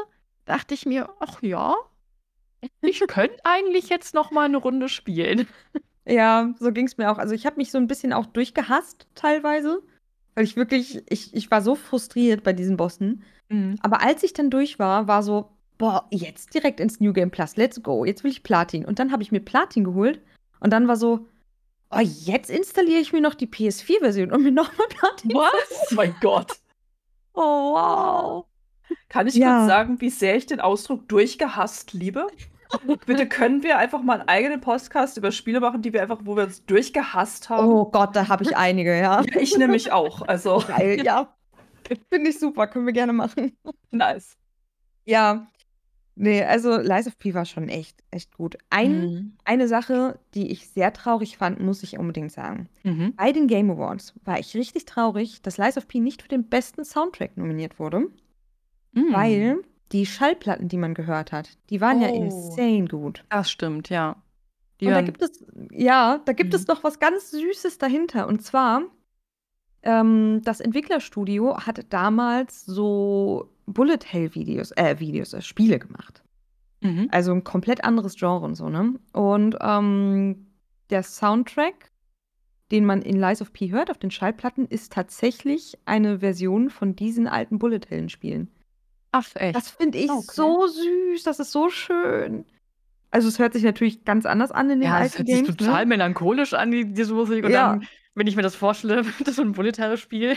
[0.44, 1.74] dachte ich mir, ach ja,
[2.80, 5.46] ich könnte eigentlich jetzt noch mal eine Runde spielen.
[6.08, 7.18] Ja, so ging es mir auch.
[7.18, 9.82] Also ich habe mich so ein bisschen auch durchgehasst teilweise,
[10.36, 13.24] weil ich wirklich, ich, ich war so frustriert bei diesen Bossen.
[13.48, 13.74] Mhm.
[13.80, 17.56] Aber als ich dann durch war, war so, boah, jetzt direkt ins New Game Plus,
[17.56, 18.04] let's go.
[18.04, 18.84] Jetzt will ich Platin.
[18.84, 20.20] Und dann habe ich mir Platin geholt
[20.66, 21.28] und dann war so,
[21.92, 25.30] oh, jetzt installiere ich mir noch die PS4-Version und mir nochmal Platin.
[25.32, 25.52] Was?
[25.92, 26.52] Oh mein Gott.
[27.38, 28.46] Oh, wow.
[29.10, 29.58] Kann ich Ja.
[29.58, 32.26] kurz sagen, wie sehr ich den Ausdruck durchgehasst liebe?
[33.04, 36.34] Bitte können wir einfach mal einen eigenen Podcast über Spiele machen, die wir einfach, wo
[36.34, 37.68] wir uns durchgehasst haben.
[37.68, 39.20] Oh Gott, da habe ich einige, ja.
[39.30, 40.22] Ja, ich nämlich auch.
[40.22, 41.36] Also, Geil, ja.
[42.10, 43.56] Finde ich super, können wir gerne machen.
[43.92, 44.36] nice.
[45.04, 45.46] Ja.
[46.18, 48.56] Nee, also Lies of P war schon echt, echt gut.
[48.70, 49.32] Ein, Mhm.
[49.44, 52.68] Eine Sache, die ich sehr traurig fand, muss ich unbedingt sagen.
[52.84, 53.12] Mhm.
[53.16, 56.48] Bei den Game Awards war ich richtig traurig, dass Lies of P nicht für den
[56.48, 58.08] besten Soundtrack nominiert wurde,
[58.92, 59.12] Mhm.
[59.12, 59.58] weil
[59.92, 62.14] die Schallplatten, die man gehört hat, die waren ja Oh.
[62.14, 63.24] insane gut.
[63.28, 64.16] Das stimmt, ja.
[64.80, 66.56] Die Und da gibt es, ja, da gibt Mhm.
[66.56, 68.26] es noch was ganz Süßes dahinter.
[68.26, 68.82] Und zwar,
[69.82, 76.22] ähm, das Entwicklerstudio hat damals so Bullet Hell Videos, äh, Videos, äh, Spiele gemacht.
[76.82, 77.08] Mhm.
[77.10, 78.94] Also ein komplett anderes Genre und so, ne?
[79.12, 80.46] Und ähm,
[80.90, 81.90] der Soundtrack,
[82.70, 86.96] den man in Lies of P hört auf den Schallplatten, ist tatsächlich eine Version von
[86.96, 88.50] diesen alten Bullet Hell-Spielen.
[89.12, 89.56] Ach, echt?
[89.56, 90.32] Das finde ich Okay.
[90.34, 92.44] so süß, das ist so schön.
[93.10, 95.42] Also es hört sich natürlich ganz anders an in den ja, es alten hört sich
[95.44, 95.56] Games.
[95.56, 95.86] total ne?
[95.86, 97.44] melancholisch an, die, diese Musik.
[97.44, 97.70] Und Ja.
[97.72, 100.36] dann, wenn ich mir das vorstelle, das ist so ein Bullet-Spiel.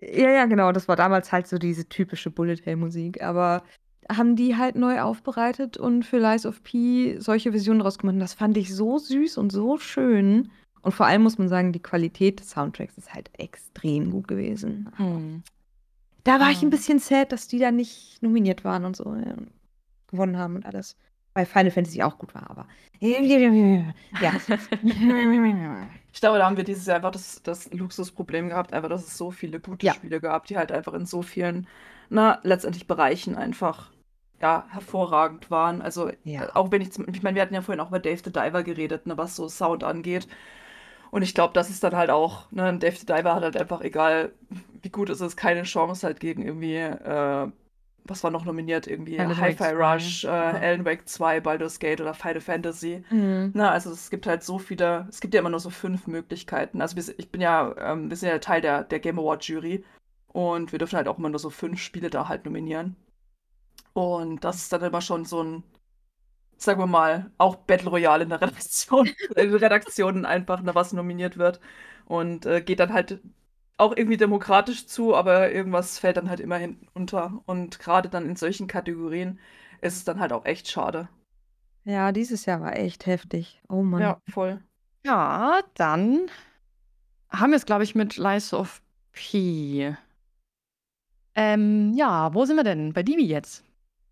[0.00, 0.72] Ja, ja, genau.
[0.72, 3.22] Das war damals halt so diese typische Bullet Hell-Musik.
[3.22, 3.62] Aber
[4.10, 8.14] haben die halt neu aufbereitet und für Lies of P solche Versionen draus gemacht.
[8.14, 10.50] Und das fand ich so süß und so schön.
[10.82, 14.90] Und vor allem muss man sagen, die Qualität des Soundtracks ist halt extrem gut gewesen.
[14.96, 15.42] Hm.
[16.24, 19.14] Da war ich ein bisschen sad, dass die da nicht nominiert waren und so.
[19.14, 19.34] Ja,
[20.10, 20.96] gewonnen haben und alles.
[21.34, 22.66] Weil Final Fantasy auch gut war, aber.
[24.20, 24.32] Ja.
[26.12, 29.16] Ich glaube, da haben wir dieses Jahr einfach das, das Luxusproblem gehabt, einfach, dass es
[29.16, 29.94] so viele gute Ja.
[29.94, 31.66] Spiele gab, die halt einfach in so vielen,
[32.08, 33.90] na, letztendlich Bereichen einfach,
[34.40, 35.82] ja, hervorragend waren.
[35.82, 36.42] Also, Ja.
[36.42, 38.32] äh, auch wenn ich, zum, ich meine, wir hatten ja vorhin auch über Dave the
[38.32, 40.26] Diver geredet, ne, was so Sound angeht.
[41.10, 43.80] Und ich glaube, das ist dann halt auch, ne, Dave the Diver hat halt einfach,
[43.82, 44.32] egal
[44.82, 47.48] wie gut es ist, keine Chance halt gegen irgendwie, äh,
[48.10, 49.74] was war noch nominiert, irgendwie Hi-Fi 2.
[49.74, 53.04] Rush, äh, Alan Wake 2, Baldur's Gate oder Final Fantasy.
[53.10, 53.52] Mhm.
[53.54, 56.80] Na, also es gibt halt so viele, es gibt ja immer nur so fünf Möglichkeiten.
[56.80, 59.84] Also wir, ich bin ja, ähm, wir sind ja Teil der, der Game Award Jury
[60.28, 62.96] und wir dürfen halt auch immer nur so fünf Spiele da halt nominieren.
[63.92, 65.64] Und das ist dann immer schon so ein,
[66.56, 70.92] sagen wir mal, auch Battle Royale in der Redaktion, in den Redaktionen einfach, ne, was
[70.92, 71.60] nominiert wird.
[72.06, 73.20] Und äh, geht dann halt
[73.78, 77.40] auch irgendwie demokratisch zu, aber irgendwas fällt dann halt immer hinten unter.
[77.46, 79.38] Und gerade dann in solchen Kategorien
[79.80, 81.08] ist es dann halt auch echt schade.
[81.84, 83.62] Ja, dieses Jahr war echt heftig.
[83.68, 84.02] Oh Mann.
[84.02, 84.60] Ja, voll.
[85.06, 86.28] Ja, dann
[87.30, 89.96] haben wir es, glaube ich, mit Lies of P.
[91.34, 92.92] Ähm, ja, wo sind wir denn?
[92.92, 93.64] Bei Divi jetzt.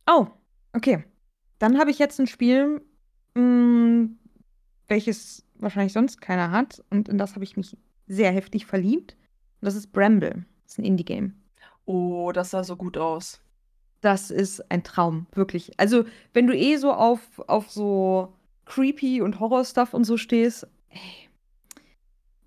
[0.07, 0.29] Oh,
[0.73, 1.05] okay.
[1.59, 2.83] Dann habe ich jetzt ein Spiel,
[3.35, 4.11] mh,
[4.87, 6.85] welches wahrscheinlich sonst keiner hat.
[6.91, 9.17] Und in das habe ich mich sehr heftig verliebt.
[9.61, 10.45] Das ist Bramble.
[10.65, 11.35] Das ist ein Indie-Game.
[11.87, 13.41] Oh, das sah so gut aus.
[14.01, 15.73] das ist ein Traum, wirklich.
[15.81, 18.35] Also, wenn du eh so auf, auf so
[18.67, 21.29] creepy und Horror-Stuff und so stehst, ey,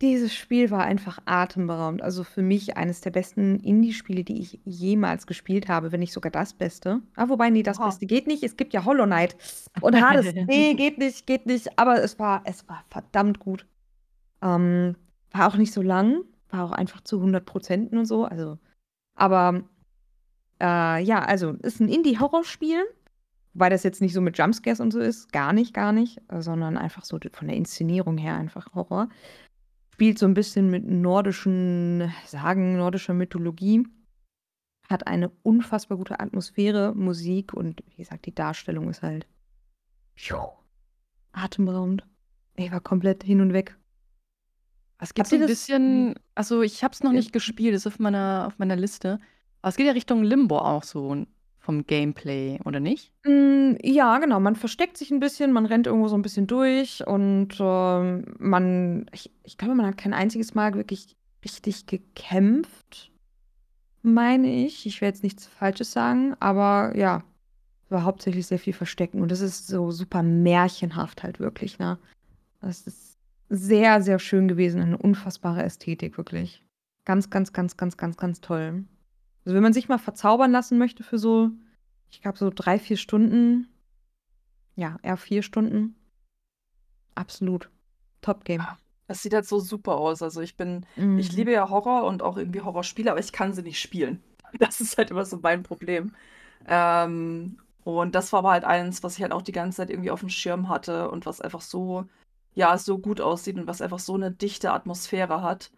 [0.01, 2.01] dieses Spiel war einfach atemberaubend.
[2.01, 6.32] Also für mich eines der besten Indie-Spiele, die ich jemals gespielt habe, wenn nicht sogar
[6.32, 7.01] das Beste.
[7.16, 7.88] Ah, wobei, nee, das Oha.
[7.88, 8.43] Beste geht nicht.
[8.43, 9.36] Es gibt ja Hollow Knight
[9.82, 10.34] und Hades.
[10.47, 11.78] nee, geht nicht, geht nicht.
[11.78, 13.66] Aber es war, es war verdammt gut.
[14.41, 14.95] Ähm,
[15.32, 18.26] war auch nicht so lang, war auch einfach zu 100 Prozenten und so.
[18.26, 18.58] Also,
[19.16, 19.64] aber
[20.60, 22.84] äh, ja, also ist ein Indie-Horrorspiel,
[23.54, 26.78] wobei das jetzt nicht so mit Jumpscares und so ist, gar nicht, gar nicht, sondern
[26.78, 29.10] einfach so von der Inszenierung her einfach Horror.
[29.93, 33.86] Spielt so ein bisschen mit nordischen Sagen, nordischer Mythologie.
[34.89, 39.28] Hat eine unfassbar gute Atmosphäre, Musik und wie gesagt, die Darstellung ist halt
[40.16, 40.54] jo,
[41.32, 42.06] atemberaubend.
[42.56, 43.78] Ich war komplett hin und weg.
[45.00, 48.00] Es geht Habt so ein bisschen, also ich habe es noch nicht gespielt, ist auf
[48.00, 49.20] meiner, auf meiner Liste.
[49.62, 51.26] Aber es geht ja Richtung Limbo auch so
[51.60, 53.12] vom Gameplay, oder nicht?
[53.26, 54.39] Mm, Ja, genau.
[54.39, 59.06] Man versteckt sich ein bisschen, man rennt irgendwo so ein bisschen durch und ähm, man,
[59.14, 63.12] ich, ich glaube, man hat kein einziges Mal wirklich richtig gekämpft,
[64.02, 64.86] meine ich.
[64.86, 67.24] Ich werde jetzt nichts Falsches sagen, aber ja,
[67.86, 71.97] es war hauptsächlich sehr viel Verstecken und das ist so super märchenhaft halt wirklich, ne?
[72.62, 73.09] Das ist
[73.50, 76.64] sehr, sehr schön gewesen, eine unfassbare Ästhetik, wirklich.
[77.06, 78.86] Ganz, ganz, ganz, ganz, ganz, ganz toll.
[79.45, 81.50] Also wenn man sich mal verzaubern lassen möchte für so,
[82.12, 83.68] ich glaube so drei, vier Stunden,
[84.76, 85.95] ja, eher vier Stunden,
[87.16, 87.70] absolut
[88.22, 88.66] Top-Game.
[89.08, 90.22] Das sieht halt so super aus.
[90.22, 91.18] Also ich bin, Mhm.
[91.18, 94.24] ich liebe ja Horror und auch irgendwie Horrorspiele, aber ich kann sie nicht spielen.
[94.58, 96.16] Das ist halt immer so mein Problem.
[96.68, 100.10] Ähm, und das war aber halt eins, was ich halt auch die ganze Zeit irgendwie
[100.10, 102.06] auf dem Schirm hatte und was einfach so,
[102.56, 105.72] ja, so gut aussieht und was einfach so eine dichte Atmosphäre hat.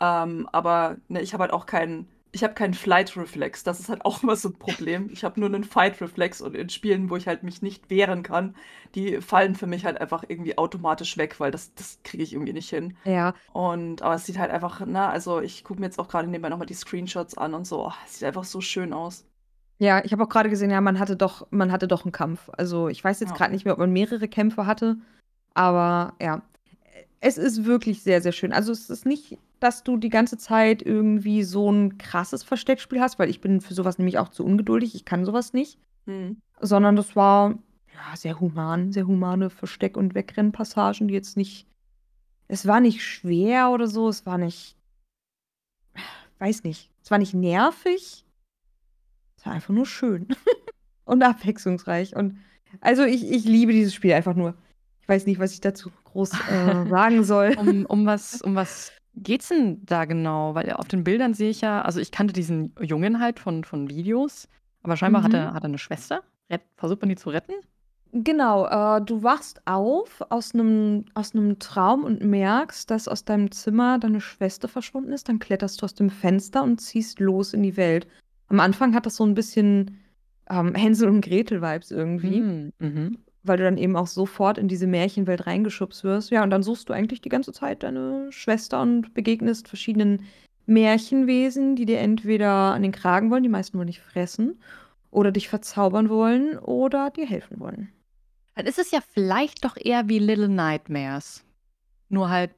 [0.00, 3.64] Ähm, aber ne, ich habe halt auch keinen, ich habe keinen Flight-Reflex.
[3.64, 5.08] Das ist halt auch immer so ein Problem.
[5.12, 8.54] Ich habe nur einen Fight-Reflex und in Spielen, wo ich halt mich nicht wehren kann,
[8.94, 12.52] die fallen für mich halt einfach irgendwie automatisch weg, weil das, das kriege ich irgendwie
[12.52, 12.96] nicht hin.
[13.04, 16.28] Ja, Und aber es sieht halt einfach, ne, also ich gucke mir jetzt auch gerade
[16.28, 17.86] nebenbei nochmal die Screenshots an und so.
[17.86, 19.24] Oh, es sieht einfach so schön aus.
[19.78, 22.50] ja, ich habe auch gerade gesehen, ja, man hatte doch, man hatte doch einen Kampf.
[22.56, 23.36] Also ich weiß jetzt Ja.
[23.36, 24.96] gerade nicht mehr, ob man mehrere Kämpfe hatte,
[25.58, 26.42] aber ja,
[27.18, 28.52] es ist wirklich sehr, sehr schön.
[28.52, 33.18] Also es ist nicht, dass du die ganze Zeit irgendwie so ein krasses Versteckspiel hast,
[33.18, 34.94] weil ich bin für sowas nämlich auch zu ungeduldig.
[34.94, 35.80] Ich kann sowas nicht.
[36.06, 36.40] Hm.
[36.60, 37.58] sondern das war
[37.92, 41.66] ja, sehr human, sehr humane Versteck- und Wegrennpassagen, die jetzt nicht.
[42.46, 44.76] Es war nicht schwer oder so, es war nicht.
[46.38, 46.90] Weiß nicht.
[47.02, 48.24] Es war nicht nervig.
[49.36, 50.28] Es war einfach nur schön.
[51.04, 52.14] und abwechslungsreich.
[52.14, 52.38] Und
[52.80, 54.54] also ich, ich liebe dieses Spiel einfach nur.
[55.08, 57.56] Ich weiß nicht, was ich dazu groß äh, sagen soll.
[57.58, 60.54] Um, um was, um was geht's denn da genau?
[60.54, 63.88] Weil auf den Bildern sehe ich ja, also ich kannte diesen Jungen halt von, von
[63.88, 64.48] Videos,
[64.82, 65.38] aber scheinbar hat, Mhm.
[65.38, 66.22] er, hat er eine Schwester.
[66.76, 67.54] Versucht man die zu retten?
[68.12, 73.98] Genau, äh, du wachst auf aus einem aus Traum und merkst, dass aus deinem Zimmer
[73.98, 75.28] deine Schwester verschwunden ist.
[75.30, 78.06] Dann kletterst du aus dem Fenster und ziehst los in die Welt.
[78.48, 79.98] Am Anfang hat das so ein bisschen
[80.50, 83.18] ähm, Hänsel und Gretel-Vibes irgendwie, Hm, mhm.
[83.42, 86.30] Weil du dann eben auch sofort in diese Märchenwelt reingeschubst wirst.
[86.30, 90.24] Ja, und dann suchst du eigentlich die ganze Zeit deine Schwester und begegnest verschiedenen
[90.66, 94.60] Märchenwesen, die dir entweder an den Kragen wollen, die meisten wollen dich fressen,
[95.10, 97.88] oder dich verzaubern wollen oder dir helfen wollen.
[98.54, 101.44] Dann ist es ja vielleicht doch eher wie Little Nightmares.
[102.10, 102.50] Nur halt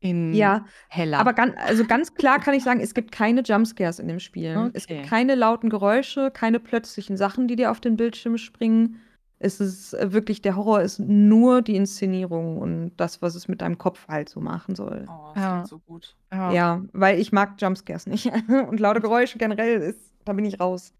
[0.00, 1.20] in Ja, heller.
[1.20, 4.70] Aber ganz, also ganz klar kann ich sagen, es gibt keine Jumpscares in dem Spiel.
[4.74, 5.08] Es gibt Okay.
[5.08, 9.00] keine lauten Geräusche, keine plötzlichen Sachen, die dir auf den Bildschirm springen.
[9.44, 13.60] Es ist äh, wirklich, der Horror ist nur die Inszenierung und das, was es mit
[13.60, 15.06] deinem Kopf halt so machen soll.
[15.08, 15.52] Oh, das Ja.
[15.54, 16.16] klingt so gut.
[16.32, 16.52] ja.
[16.52, 18.26] Ja, weil ich mag Jumpscares nicht.
[18.68, 20.94] Und laute Geräusche generell ist, da bin ich raus.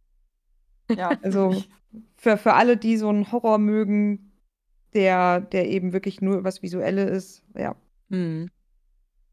[0.90, 1.62] Ja, Also
[2.16, 4.32] für, für alle, die so einen Horror mögen,
[4.92, 7.76] der, der eben wirklich nur übers Visuelle ist, ja.
[8.10, 8.48] Hm.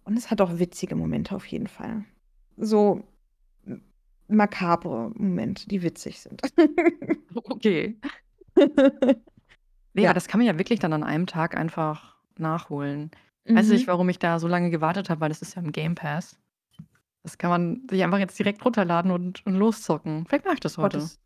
[0.04, 2.06] Und es hat auch witzige Momente auf jeden Fall.
[2.58, 3.04] So
[4.28, 6.42] makabre Momente, die witzig sind.
[7.34, 7.96] Okay.
[9.94, 10.10] Nee, Ja.
[10.10, 13.12] aber das kann man ja wirklich dann an einem Tag einfach nachholen.
[13.46, 13.74] Weiß Mhm.
[13.74, 16.38] nicht, warum ich da so lange gewartet habe, weil das ist ja im Game Pass.
[17.24, 20.26] Das kann man sich einfach jetzt direkt runterladen und, und loszocken.
[20.28, 20.98] Vielleicht mache ich das Oh, heute.
[21.00, 21.20] das,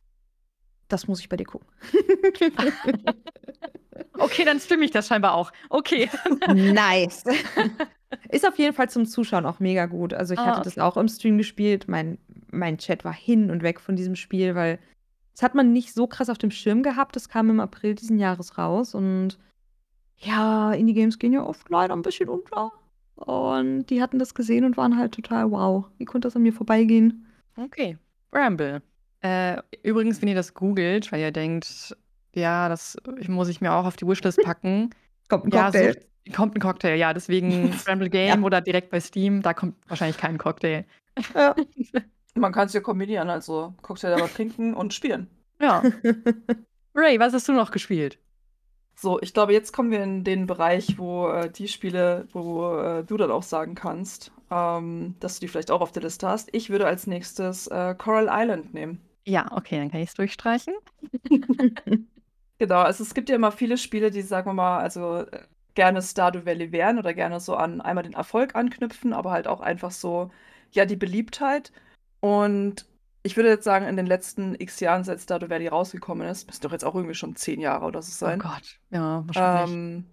[0.87, 1.67] das muss ich bei dir gucken.
[4.17, 5.51] Okay, dann stimme ich das scheinbar auch.
[5.69, 6.09] Okay.
[6.47, 7.23] nice.
[8.29, 10.13] Ist auf jeden Fall zum Zuschauen auch mega gut.
[10.13, 11.87] Also ich Ah, hatte das auch im Stream gespielt.
[11.87, 12.17] Mein,
[12.51, 14.79] mein Chat war hin und weg von diesem Spiel, weil
[15.33, 17.15] das hat man nicht so krass auf dem Schirm gehabt.
[17.15, 19.37] Das kam im April diesen Jahres raus und
[20.17, 22.71] ja, Indie-Games gehen ja oft leider ein bisschen unter.
[23.15, 25.85] Und die hatten das gesehen und waren halt total wow.
[25.97, 27.25] Wie konnte das an mir vorbeigehen?
[27.57, 27.97] Okay.
[28.31, 28.81] Bramble.
[29.21, 31.95] Äh, übrigens, wenn ihr das googelt, weil ihr denkt,
[32.33, 32.97] ja, das
[33.27, 34.89] muss ich mir auch auf die Wishlist packen.
[35.29, 35.85] Kommt ein Cocktail.
[35.85, 37.13] Ja, so, kommt ein Cocktail, ja.
[37.13, 38.45] Deswegen Scramble Game ja.
[38.45, 40.85] oder direkt bei Steam, da kommt wahrscheinlich kein Cocktail.
[41.33, 41.55] Ja.
[42.35, 45.27] Man kann es ja kombinieren, also Cocktail aber trinken und spielen.
[45.61, 45.83] Ja.
[46.95, 48.17] Ray, was hast du noch gespielt?
[48.95, 53.03] So, ich glaube, jetzt kommen wir in den Bereich, wo äh, die Spiele, wo äh,
[53.03, 56.49] du dann auch sagen kannst, ähm, dass du die vielleicht auch auf der Liste hast.
[56.53, 59.01] Ich würde als nächstes äh, Coral Island nehmen.
[59.25, 60.73] Ja, okay, dann kann ich es durchstreichen.
[62.59, 65.39] genau, also es gibt ja immer viele Spiele, die, sagen wir mal, also äh,
[65.73, 69.61] gerne Stardew Valley wären oder gerne so an einmal den Erfolg anknüpfen, aber halt auch
[69.61, 70.29] einfach so,
[70.71, 71.71] ja, die Beliebtheit.
[72.23, 72.85] Und
[73.23, 76.65] ich würde jetzt sagen, in den letzten x Jahren, seit Stardew Valley rausgekommen ist, müsste
[76.65, 78.39] doch jetzt auch irgendwie schon zehn Jahre oder so oh sein.
[78.41, 79.75] Oh Gott, ja, wahrscheinlich.
[79.75, 80.05] Ähm,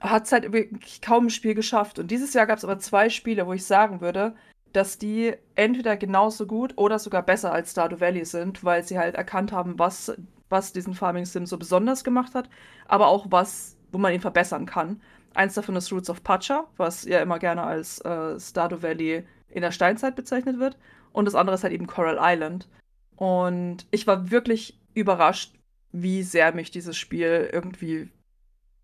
[0.00, 1.98] hat es halt wirklich kaum ein Spiel geschafft.
[1.98, 4.34] Und dieses Jahr gab es aber zwei Spiele, wo ich sagen würde,
[4.72, 9.14] dass die entweder genauso gut oder sogar besser als Stardew Valley sind, weil sie halt
[9.14, 10.16] erkannt haben, was,
[10.48, 12.48] was diesen Farming Sim so besonders gemacht hat,
[12.88, 15.02] aber auch was, wo man ihn verbessern kann.
[15.34, 19.60] Eins davon ist Roots of Pacha, was ja immer gerne als äh, Stardew Valley in
[19.60, 20.78] der Steinzeit bezeichnet wird.
[21.12, 22.68] Und das andere ist halt eben Coral Island.
[23.16, 25.54] Und ich war wirklich überrascht,
[25.92, 28.10] wie sehr mich dieses Spiel irgendwie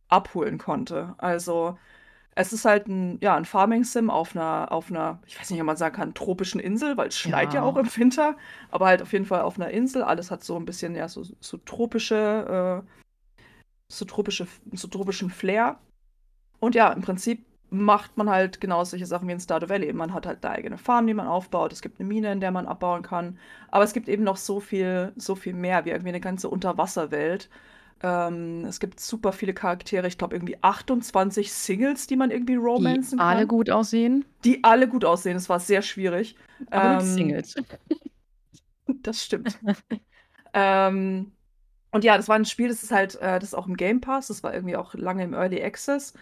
[0.09, 1.15] abholen konnte.
[1.19, 1.79] Also,
[2.35, 5.67] es ist halt ein, ja, ein Farming-Sim auf einer, auf einer, ich weiß nicht, ob
[5.67, 7.61] man sagen kann, tropischen Insel, weil es schneit ja.
[7.61, 8.37] ja auch im Winter,
[8.71, 10.05] aber halt auf jeden Fall auf einer Insel.
[10.05, 12.89] Alles hat so ein bisschen, ja, so, so tropische, äh,
[13.89, 15.81] so tropische, so tropischen Flair.
[16.61, 19.93] Und ja, im Prinzip macht man halt genau solche Sachen wie in Stardew Valley.
[19.93, 21.73] Man hat halt eine eigene Farm, die man aufbaut.
[21.73, 23.39] Es gibt eine Mine, in der man abbauen kann.
[23.71, 27.51] Aber es gibt eben noch so viel, so viel mehr, wie irgendwie eine ganze Unterwasserwelt.
[28.03, 30.07] Ähm, es gibt super viele Charaktere.
[30.07, 33.29] Ich glaube, irgendwie 28 Singles, die man irgendwie romanzen die kann.
[33.31, 34.25] Die alle gut aussehen.
[34.45, 35.37] Die alle gut aussehen.
[35.37, 36.37] Es war sehr schwierig.
[36.71, 37.55] Aber ähm, Singles.
[39.03, 39.59] das stimmt.
[40.55, 41.33] ähm,
[41.91, 44.01] und ja, das war ein Spiel, das ist halt, äh, das ist auch im Game
[44.01, 44.29] Pass.
[44.29, 46.15] Das war irgendwie auch lange im Early Access.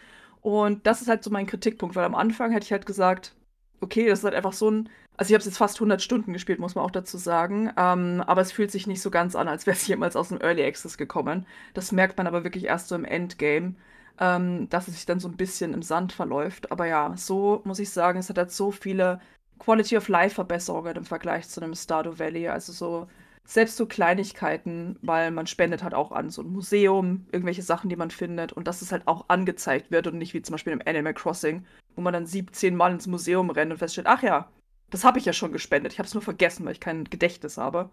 [0.46, 3.34] Und das ist halt so mein Kritikpunkt, weil am Anfang hätte ich halt gesagt,
[3.80, 4.88] okay, das ist halt einfach so ein.
[5.16, 7.72] Also ich habe es jetzt fast 100 Stunden gespielt, muss man auch dazu sagen.
[7.76, 10.40] Ähm, aber es fühlt sich nicht so ganz an, als wäre es jemals aus dem
[10.40, 11.46] Early Access gekommen.
[11.74, 13.74] Das merkt man aber wirklich erst so im Endgame,
[14.20, 16.70] ähm, dass es sich dann so ein bisschen im Sand verläuft.
[16.70, 19.20] Aber ja, so muss ich sagen, es hat halt so viele
[19.58, 22.46] Quality of Life Verbesserungen im Vergleich zu einem Stardew Valley.
[22.46, 23.08] Also so
[23.46, 27.96] selbst so Kleinigkeiten, weil man spendet halt auch an so ein Museum, irgendwelche Sachen, die
[27.96, 30.82] man findet und dass es halt auch angezeigt wird und nicht wie zum Beispiel im
[30.84, 31.64] Animal Crossing,
[31.94, 34.50] wo man dann 17 Mal ins Museum rennt und feststellt, ach ja,
[34.90, 35.92] das habe ich ja schon gespendet.
[35.92, 37.90] Ich habe es nur vergessen, weil ich kein Gedächtnis habe.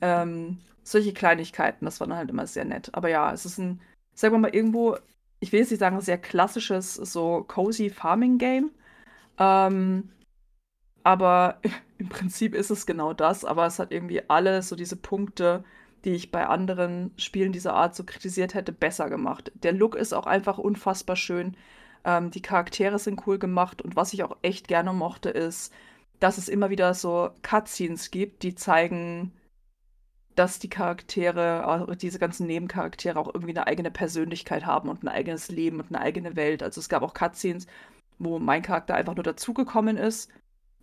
[0.00, 2.90] Ähm, solche Kleinigkeiten, das war dann halt immer sehr nett.
[2.92, 3.80] Aber ja, es ist ein,
[4.14, 4.96] sagen wir mal, irgendwo,
[5.40, 8.70] ich will jetzt nicht sagen, sehr klassisches, so cozy Farming Game.
[9.38, 10.10] Ähm,
[11.02, 11.60] aber
[11.98, 15.64] im Prinzip ist es genau das, aber es hat irgendwie alle so diese Punkte,
[16.04, 19.52] die ich bei anderen Spielen dieser Art so kritisiert hätte, besser gemacht.
[19.54, 21.56] Der Look ist auch einfach unfassbar schön.
[22.04, 25.72] Ähm, die Charaktere sind cool gemacht und was ich auch echt gerne mochte, ist,
[26.20, 29.32] dass es immer wieder so Cutscenes gibt, die zeigen,
[30.34, 35.48] dass die Charaktere, diese ganzen Nebencharaktere auch irgendwie eine eigene Persönlichkeit haben und ein eigenes
[35.48, 36.62] Leben und eine eigene Welt.
[36.62, 37.66] Also es gab auch Cutscenes,
[38.18, 40.30] wo mein Charakter einfach nur dazugekommen ist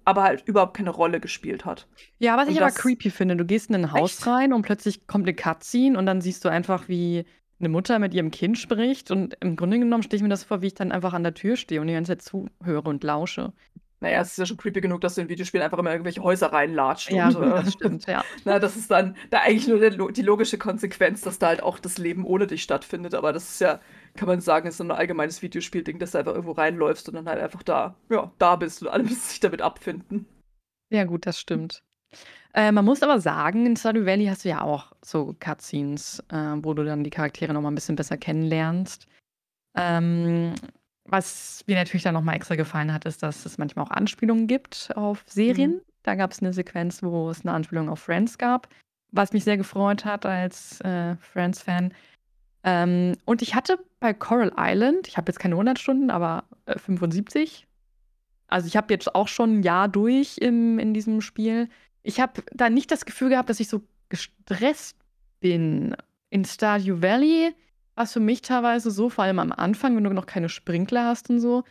[0.06, 1.88] aber halt überhaupt keine Rolle gespielt hat.
[2.19, 4.28] Ja, was und ich aber creepy finde, du gehst in ein Haus echt?
[4.28, 7.26] rein und plötzlich kommt eine Cutscene und dann siehst du einfach, wie
[7.60, 10.61] eine Mutter mit ihrem Kind spricht und im Grunde genommen stelle ich mir das vor,
[10.61, 13.53] wie ich dann einfach an der Tür stehe und die ganze Zeit zuhöre und lausche.
[14.02, 16.52] Naja, es ist ja schon creepy genug, dass du in Videospielen einfach immer irgendwelche Häuser
[16.52, 17.11] reinlatscht.
[17.11, 18.23] Ja, und, äh, das stimmt, ja.
[18.45, 21.99] Na, das ist dann da eigentlich nur die logische Konsequenz, dass da halt auch das
[21.99, 23.14] Leben ohne dich stattfindet.
[23.14, 23.80] Aber das ist ja
[24.15, 27.27] kann man sagen, ist so ein allgemeines Videospielding, dass du einfach irgendwo reinläufst und dann
[27.27, 30.25] halt einfach da, ja, da bist und alle müssen sich damit abfinden.
[30.89, 31.83] Ja, gut, das stimmt.
[32.53, 36.55] Äh, man muss aber sagen, in Stardew Valley hast du ja auch so Cutscenes, äh,
[36.57, 39.07] wo du dann die Charaktere noch mal ein bisschen besser kennenlernst.
[39.75, 40.53] Ähm,
[41.05, 44.47] was mir natürlich dann noch mal extra gefallen hat, ist, dass es manchmal auch Anspielungen
[44.47, 45.75] gibt auf Serien.
[45.75, 45.81] Mhm.
[46.03, 48.67] Da gab es eine Sequenz, wo es eine Anspielung auf Friends gab,
[49.11, 51.93] was mich sehr gefreut hat als äh, Friends-Fan.
[52.63, 56.77] Ähm, und ich hatte bei Coral Island, ich habe jetzt keine 100 Stunden, aber äh,
[56.77, 57.67] 75.
[58.47, 61.69] Also ich habe jetzt auch schon ein Jahr durch im, in diesem Spiel.
[62.03, 64.97] Ich habe da nicht das Gefühl gehabt, dass ich so gestresst
[65.39, 65.95] bin.
[66.29, 67.53] In Stardew Valley
[67.95, 71.05] war es für mich teilweise so, vor allem am Anfang, wenn du noch keine Sprinkler
[71.05, 71.63] hast und so,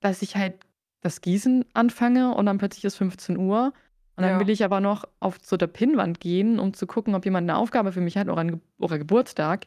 [0.00, 0.54] dass ich halt
[1.00, 3.72] das Gießen anfange und dann plötzlich ist 15 Uhr.
[4.16, 4.40] Und dann ja.
[4.40, 7.56] will ich aber noch auf so der Pinnwand gehen, um zu gucken, ob jemand eine
[7.56, 9.66] Aufgabe für mich hat oder, ein, oder Geburtstag.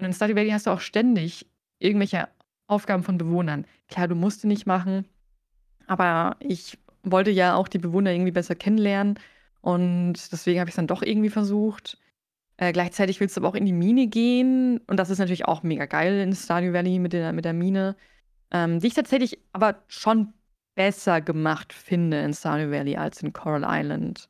[0.00, 1.46] Und in Stardew Valley hast du auch ständig
[1.78, 2.28] irgendwelche
[2.66, 3.66] Aufgaben von Bewohnern.
[3.88, 5.06] Klar, du musst die nicht machen,
[5.86, 9.18] aber ich wollte ja auch die Bewohner irgendwie besser kennenlernen.
[9.60, 11.98] Und deswegen habe ich es dann doch irgendwie versucht.
[12.56, 14.78] Äh, gleichzeitig willst du aber auch in die Mine gehen.
[14.86, 17.96] Und das ist natürlich auch mega geil in Stardew Valley mit der, mit der Mine.
[18.50, 20.32] Ähm, die ich tatsächlich aber schon
[20.74, 24.28] besser gemacht finde in Stardew Valley als in Coral Island.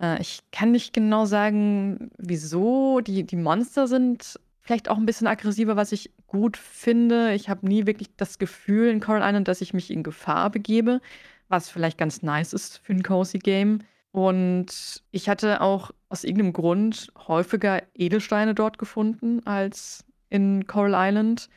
[0.00, 3.00] Äh, ich kann nicht genau sagen, wieso.
[3.00, 7.34] Die, die Monster sind vielleicht auch ein bisschen aggressiver, was ich gut finde.
[7.34, 11.00] Ich habe nie wirklich das Gefühl in Coral Island, dass ich mich in Gefahr begebe,
[11.48, 13.80] was vielleicht ganz nice ist für ein Cozy Game.
[14.10, 21.48] Und ich hatte auch aus irgendeinem Grund häufiger Edelsteine dort gefunden als in Coral Island.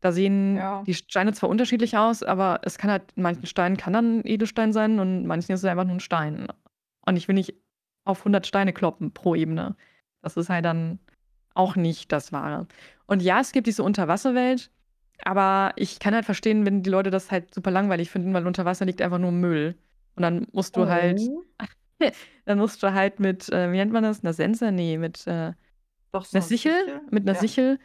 [0.00, 0.82] Da sehen Ja.
[0.86, 4.26] die Steine zwar unterschiedlich aus, aber es kann halt, in manchen Steinen kann dann ein
[4.26, 6.46] Edelstein sein und manchen ist es einfach nur ein Stein.
[7.06, 7.54] Und ich will nicht
[8.04, 9.76] auf 100 Steine kloppen pro Ebene.
[10.22, 10.98] Das ist halt dann
[11.54, 12.66] auch nicht das Wahre.
[13.06, 14.70] Und ja, es gibt diese Unterwasserwelt,
[15.24, 18.64] aber ich kann halt verstehen, wenn die Leute das halt super langweilig finden, weil unter
[18.64, 19.76] Wasser liegt einfach nur Müll.
[20.16, 21.42] Und dann musst du halt Oh.
[22.44, 24.22] dann musst du halt mit, äh, wie nennt man das?
[24.22, 24.70] Einer Sense?
[24.72, 25.52] Nee, mit äh,
[26.12, 26.74] Doch so einer Sichel,
[27.10, 27.40] mit einer Ja.
[27.40, 27.78] Sichel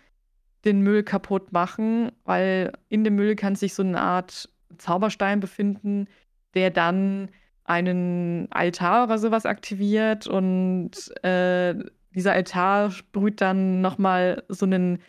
[0.65, 6.07] den Müll kaputt machen, weil in dem Müll kann sich so eine Art Zauberstein befinden,
[6.53, 7.29] der dann
[7.63, 10.91] einen Altar oder sowas aktiviert und
[11.23, 11.75] äh,
[12.19, 14.99] dieser Altar sprüht dann nochmal so einen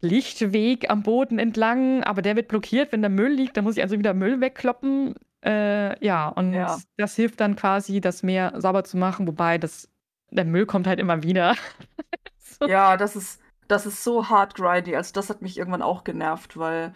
[0.00, 3.82] Lichtweg am Boden entlang, aber der wird blockiert, wenn der Müll liegt, dann muss ich
[3.82, 5.14] also wieder Müll wegkloppen.
[5.44, 6.78] Äh, ja, und Ja.
[6.96, 9.88] das hilft dann quasi, das Meer sauber zu machen, wobei das,
[10.30, 11.54] der Müll kommt halt immer wieder.
[12.38, 12.66] so.
[12.68, 14.94] Ja, das ist, das ist so hart grindy.
[14.96, 16.94] Also das hat mich irgendwann auch genervt, weil,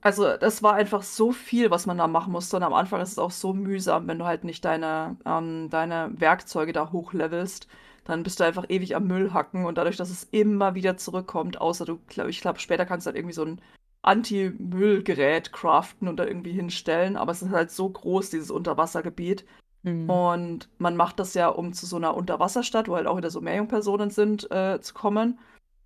[0.00, 2.56] also das war einfach so viel, was man da machen musste.
[2.56, 6.10] Und am Anfang ist es auch so mühsam, wenn du halt nicht deine, ähm, deine
[6.20, 7.68] Werkzeuge da hochlevelst.
[8.04, 11.60] Dann bist du einfach ewig am Müll hacken und dadurch, dass es immer wieder zurückkommt,
[11.60, 13.60] außer du, glaub, ich glaube, später kannst du halt irgendwie so ein
[14.02, 17.16] Anti-Müll-Gerät craften und da irgendwie hinstellen.
[17.16, 19.44] Aber es ist halt so groß, dieses Unterwassergebiet.
[19.84, 20.10] Hm.
[20.10, 23.40] Und man macht das ja, um zu so einer Unterwasserstadt, wo halt auch wieder so
[23.40, 25.38] Meerjungpersonen sind, äh, zu kommen.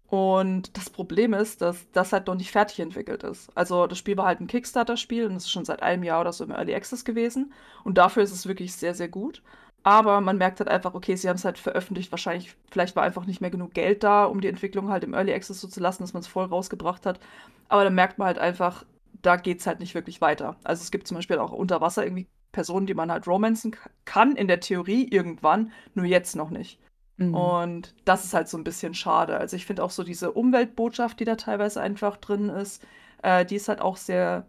[0.09, 3.51] Und das Problem ist, dass das halt noch nicht fertig entwickelt ist.
[3.57, 6.33] Also das Spiel war halt ein Kickstarter-Spiel und es ist schon seit einem Jahr oder
[6.33, 7.53] so im Early Access gewesen.
[7.83, 9.43] Und dafür ist es wirklich sehr, sehr gut.
[9.87, 12.11] Aber man merkt halt einfach, okay, sie haben es halt veröffentlicht.
[12.11, 15.33] Wahrscheinlich, vielleicht war einfach nicht mehr genug Geld da, um die Entwicklung halt im Early
[15.33, 17.21] Access so zu lassen, dass man es voll rausgebracht hat.
[17.69, 18.85] Aber dann merkt man halt einfach,
[19.23, 20.57] da geht es halt nicht wirklich weiter.
[20.65, 24.35] Also es gibt zum Beispiel auch unter Wasser irgendwie Personen, die man halt romanzen kann,
[24.35, 26.81] in der Theorie irgendwann, nur jetzt noch nicht.
[27.17, 27.35] Mhm.
[27.37, 29.37] Und das ist halt so ein bisschen schade.
[29.37, 32.85] Also ich finde auch so diese Umweltbotschaft, die da teilweise einfach drin ist,
[33.23, 34.49] äh, die ist halt auch sehr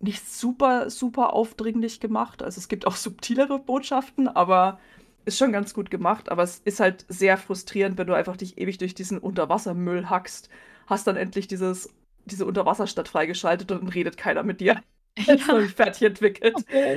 [0.00, 2.42] nicht super, super aufdringlich gemacht.
[2.42, 4.78] Also es gibt auch subtilere Botschaften, aber
[5.24, 6.30] ist schon ganz gut gemacht.
[6.30, 10.48] Aber es ist halt sehr frustrierend, wenn du einfach dich ewig durch diesen Unterwassermüll hackst,
[10.86, 11.92] hast dann endlich dieses,
[12.24, 14.80] diese Unterwasserstadt freigeschaltet und dann redet keiner mit dir.
[15.16, 16.54] Das ist noch nicht fertig entwickelt.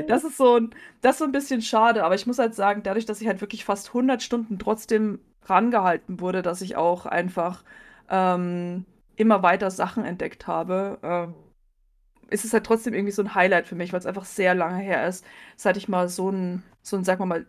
[0.07, 0.71] Das ist so ein,
[1.01, 3.39] das ist so ein bisschen schade, aber ich muss halt sagen, dadurch, dass ich halt
[3.39, 7.63] wirklich fast 100 Stunden trotzdem rangehalten wurde, dass ich auch einfach
[8.09, 8.85] ähm,
[9.15, 11.33] immer weiter Sachen entdeckt habe, ähm,
[12.31, 14.79] ist es halt trotzdem irgendwie so ein Highlight für mich, weil es einfach sehr lange
[14.79, 15.25] her ist,
[15.55, 17.45] seit ich mal so ein, so ein, sagen wir mal,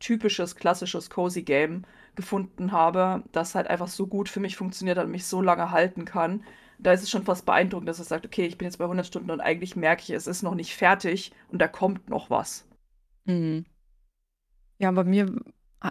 [0.00, 1.84] typisches, klassisches Cozy Game
[2.16, 6.04] gefunden habe, das halt einfach so gut für mich funktioniert und mich so lange halten
[6.04, 6.42] kann.
[6.78, 9.06] Da ist es schon fast beeindruckend, dass es sagt, okay, ich bin jetzt bei 100
[9.06, 12.66] Stunden und eigentlich merke ich, es ist noch nicht fertig und da kommt noch was.
[13.26, 13.66] Mhm.
[14.78, 15.30] Ja, bei mir,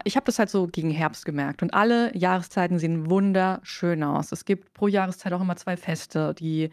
[0.02, 1.62] ich habe das halt so gegen Herbst gemerkt.
[1.62, 4.32] Und alle Jahreszeiten sehen wunderschön aus.
[4.32, 6.70] Es gibt pro Jahreszeit auch immer zwei Feste, die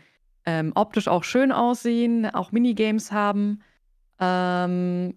[0.47, 3.59] ähm, optisch auch schön aussehen, auch Minigames haben.
[4.19, 5.13] Ähm,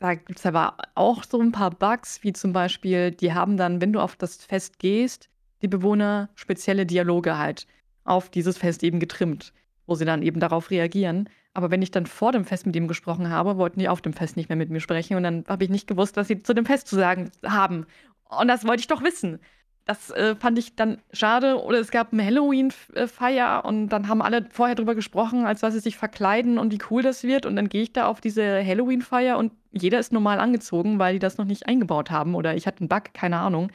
[0.00, 3.80] da gibt es aber auch so ein paar Bugs, wie zum Beispiel, die haben dann,
[3.80, 5.30] wenn du auf das Fest gehst,
[5.62, 7.68] die Bewohner spezielle Dialoge halt
[8.02, 9.52] auf dieses Fest eben getrimmt,
[9.86, 11.30] wo sie dann eben darauf reagieren.
[11.54, 14.12] Aber wenn ich dann vor dem Fest mit ihm gesprochen habe, wollten die auf dem
[14.12, 16.52] Fest nicht mehr mit mir sprechen und dann habe ich nicht gewusst, was sie zu
[16.52, 17.86] dem Fest zu sagen haben.
[18.28, 19.38] Und das wollte ich doch wissen.
[19.86, 21.62] Das äh, fand ich dann schade.
[21.62, 25.80] Oder es gab eine Halloween-Feier und dann haben alle vorher drüber gesprochen, als was sie
[25.80, 27.44] sich verkleiden und wie cool das wird.
[27.44, 31.18] Und dann gehe ich da auf diese Halloween-Feier und jeder ist normal angezogen, weil die
[31.18, 32.34] das noch nicht eingebaut haben.
[32.34, 33.70] Oder ich hatte einen Bug, keine Ahnung.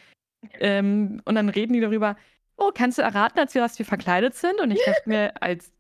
[0.60, 2.16] Ähm, und dann reden die darüber,
[2.58, 4.60] oh, kannst du erraten, als wir, was wir verkleidet sind?
[4.60, 5.72] Und ich dachte mir, als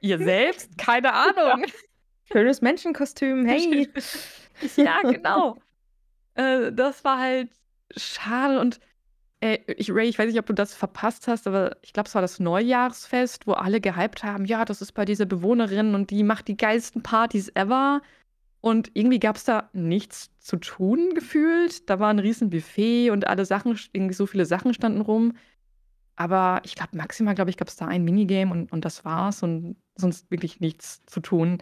[0.00, 1.64] ihr selbst, keine Ahnung.
[2.32, 3.88] Schönes Menschenkostüm, hey.
[4.76, 5.58] ja, genau.
[6.34, 7.50] Äh, das war halt
[7.96, 8.80] schade und
[9.40, 12.14] äh, ich, Ray, ich weiß nicht, ob du das verpasst hast, aber ich glaube, es
[12.14, 16.22] war das Neujahrsfest, wo alle gehypt haben, ja, das ist bei dieser Bewohnerin und die
[16.22, 18.02] macht die geilsten Partys ever.
[18.60, 21.88] Und irgendwie gab es da nichts zu tun gefühlt.
[21.88, 25.34] Da war ein riesen Buffet und alle Sachen, irgendwie so viele Sachen standen rum.
[26.16, 29.42] Aber ich glaube, maximal, glaube ich, gab es da ein Minigame und, und das war's
[29.42, 31.58] und sonst wirklich nichts zu tun.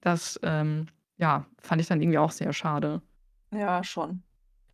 [0.00, 0.86] Das, ähm,
[1.18, 3.02] ja, fand ich dann irgendwie auch sehr schade.
[3.52, 4.22] Ja, schon.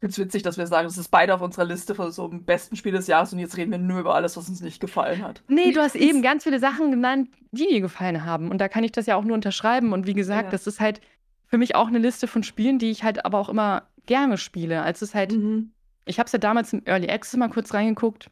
[0.05, 2.45] Finde es witzig, dass wir sagen, das ist beide auf unserer Liste von so dem
[2.45, 5.23] besten Spiel des Jahres und jetzt reden wir nur über alles, was uns nicht gefallen
[5.23, 5.43] hat.
[5.49, 8.51] Nee, du hast eben ganz viele Sachen genannt, die dir gefallen haben.
[8.51, 9.95] Und da kann ich das ja auch nur unterschreiben.
[9.95, 10.51] Und wie gesagt, ja.
[10.51, 11.01] das ist halt
[11.47, 14.83] für mich auch eine Liste von Spielen, die ich halt aber auch immer gerne spiele.
[14.83, 15.71] Also es ist halt, mhm.
[16.05, 18.31] ich habe es ja damals im Early Access mal kurz reingeguckt.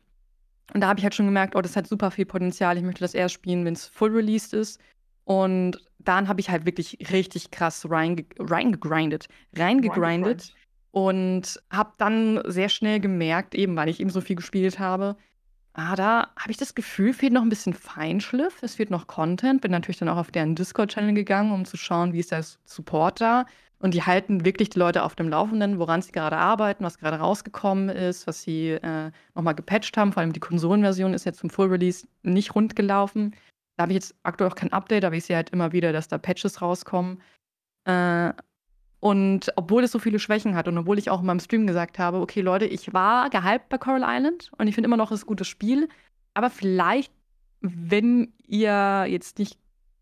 [0.75, 2.77] Und da habe ich halt schon gemerkt, oh, das hat super viel Potenzial.
[2.77, 4.79] Ich möchte das erst spielen, wenn es full released ist.
[5.25, 10.53] Und dann habe ich halt wirklich richtig krass reingegrindet, reingegrindet
[10.93, 15.17] und habe dann sehr schnell gemerkt, eben weil ich eben so viel gespielt habe,
[15.75, 19.63] ah, da habe ich das Gefühl, fehlt noch ein bisschen Feinschliff, es fehlt noch Content.
[19.63, 23.21] Bin natürlich dann auch auf deren Discord-Channel gegangen, um zu schauen, wie ist der Support
[23.21, 23.47] da.
[23.79, 27.17] Und die halten wirklich die Leute auf dem Laufenden, woran sie gerade arbeiten, was gerade
[27.17, 30.13] rausgekommen ist, was sie äh, nochmal gepatcht haben.
[30.13, 33.35] Vor allem die Konsolenversion ist jetzt zum Full Release nicht rund gelaufen.
[33.77, 36.07] Da habe ich jetzt aktuell auch kein Update, aber ich sehe halt immer wieder, dass
[36.07, 37.21] da Patches rauskommen.
[37.85, 38.33] Äh,
[39.03, 41.99] und obwohl es so viele Schwächen hat und obwohl ich auch in meinem Stream gesagt
[41.99, 45.19] habe, okay, Leute, ich war gehypt bei Coral Island und ich finde immer noch, es
[45.19, 45.89] ist ein gutes Spiel.
[46.35, 47.13] Aber vielleicht,
[47.61, 49.59] wenn ihr jetzt nicht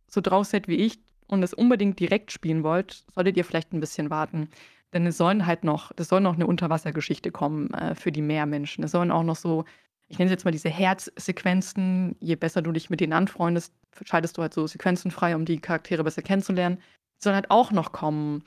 [0.06, 0.98] so drauf seid wie ich
[1.28, 4.50] und es unbedingt direkt spielen wollt, solltet ihr vielleicht ein bisschen warten.
[4.92, 8.84] Denn es sollen halt noch, es soll noch eine Unterwassergeschichte kommen äh, für die Meermenschen.
[8.84, 9.64] Es sollen auch noch so
[10.08, 12.16] ich nenne es jetzt mal diese Herzsequenzen.
[12.18, 13.72] Je besser du dich mit denen anfreundest,
[14.04, 16.78] schaltest du halt so Sequenzen frei, um die Charaktere besser kennenzulernen.
[16.78, 18.42] Die sollen halt auch noch kommen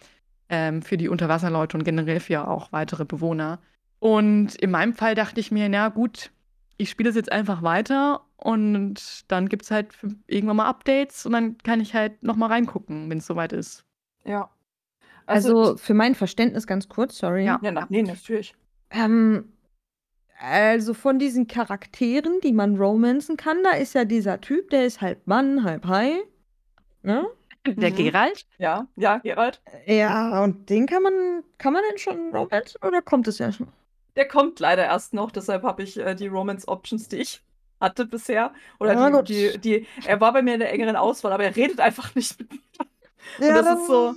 [0.54, 3.60] ähm, für die Unterwasserleute und generell für auch weitere Bewohner.
[3.98, 6.30] Und in meinem Fall dachte ich mir, na gut,
[6.78, 9.88] ich spiele es jetzt einfach weiter und dann gibt es halt
[10.28, 13.84] irgendwann mal Updates und dann kann ich halt noch mal reingucken, wenn es soweit ist.
[14.26, 14.52] Ja.
[15.26, 17.46] Also, also, für mein Verständnis ganz kurz, sorry.
[17.46, 18.54] Ja, ja nee, natürlich.
[18.92, 19.54] Ähm,
[20.40, 25.02] also von diesen Charakteren, die man romanzen kann, da ist ja dieser Typ, der ist
[25.02, 26.14] halb Mann, halb Hai.
[27.02, 27.26] Ne?
[27.66, 27.96] Der mhm.
[27.96, 28.46] Geralt?
[28.58, 29.62] Ja, ja, Geralt.
[29.86, 33.68] Ja, und den kann man, kann man denn schon romanzen oder kommt es ja schon?
[34.16, 37.42] Der kommt leider erst noch, deshalb habe ich äh, die Romance-Options, die ich
[37.80, 38.54] hatte bisher.
[38.80, 41.56] Oder ja, die, die, die, er war bei mir in der engeren Auswahl, aber er
[41.56, 42.60] redet einfach nicht mit mir.
[43.40, 44.16] Ja, und das ist so,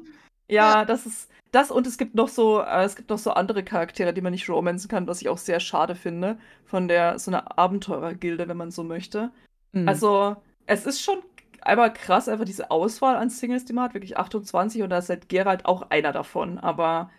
[0.48, 3.30] ja, ja, das ist, das und es gibt noch so, äh, es gibt noch so
[3.30, 6.38] andere Charaktere, die man nicht romanzen kann, was ich auch sehr schade finde.
[6.64, 9.30] Von der, so einer Abenteurergilde, wenn man so möchte.
[9.72, 9.88] Mhm.
[9.88, 10.36] Also,
[10.66, 11.18] es ist schon
[11.66, 15.08] einmal krass, einfach diese Auswahl an Singles, die man hat, wirklich 28 und da ist
[15.08, 17.10] halt Gerald auch einer davon, aber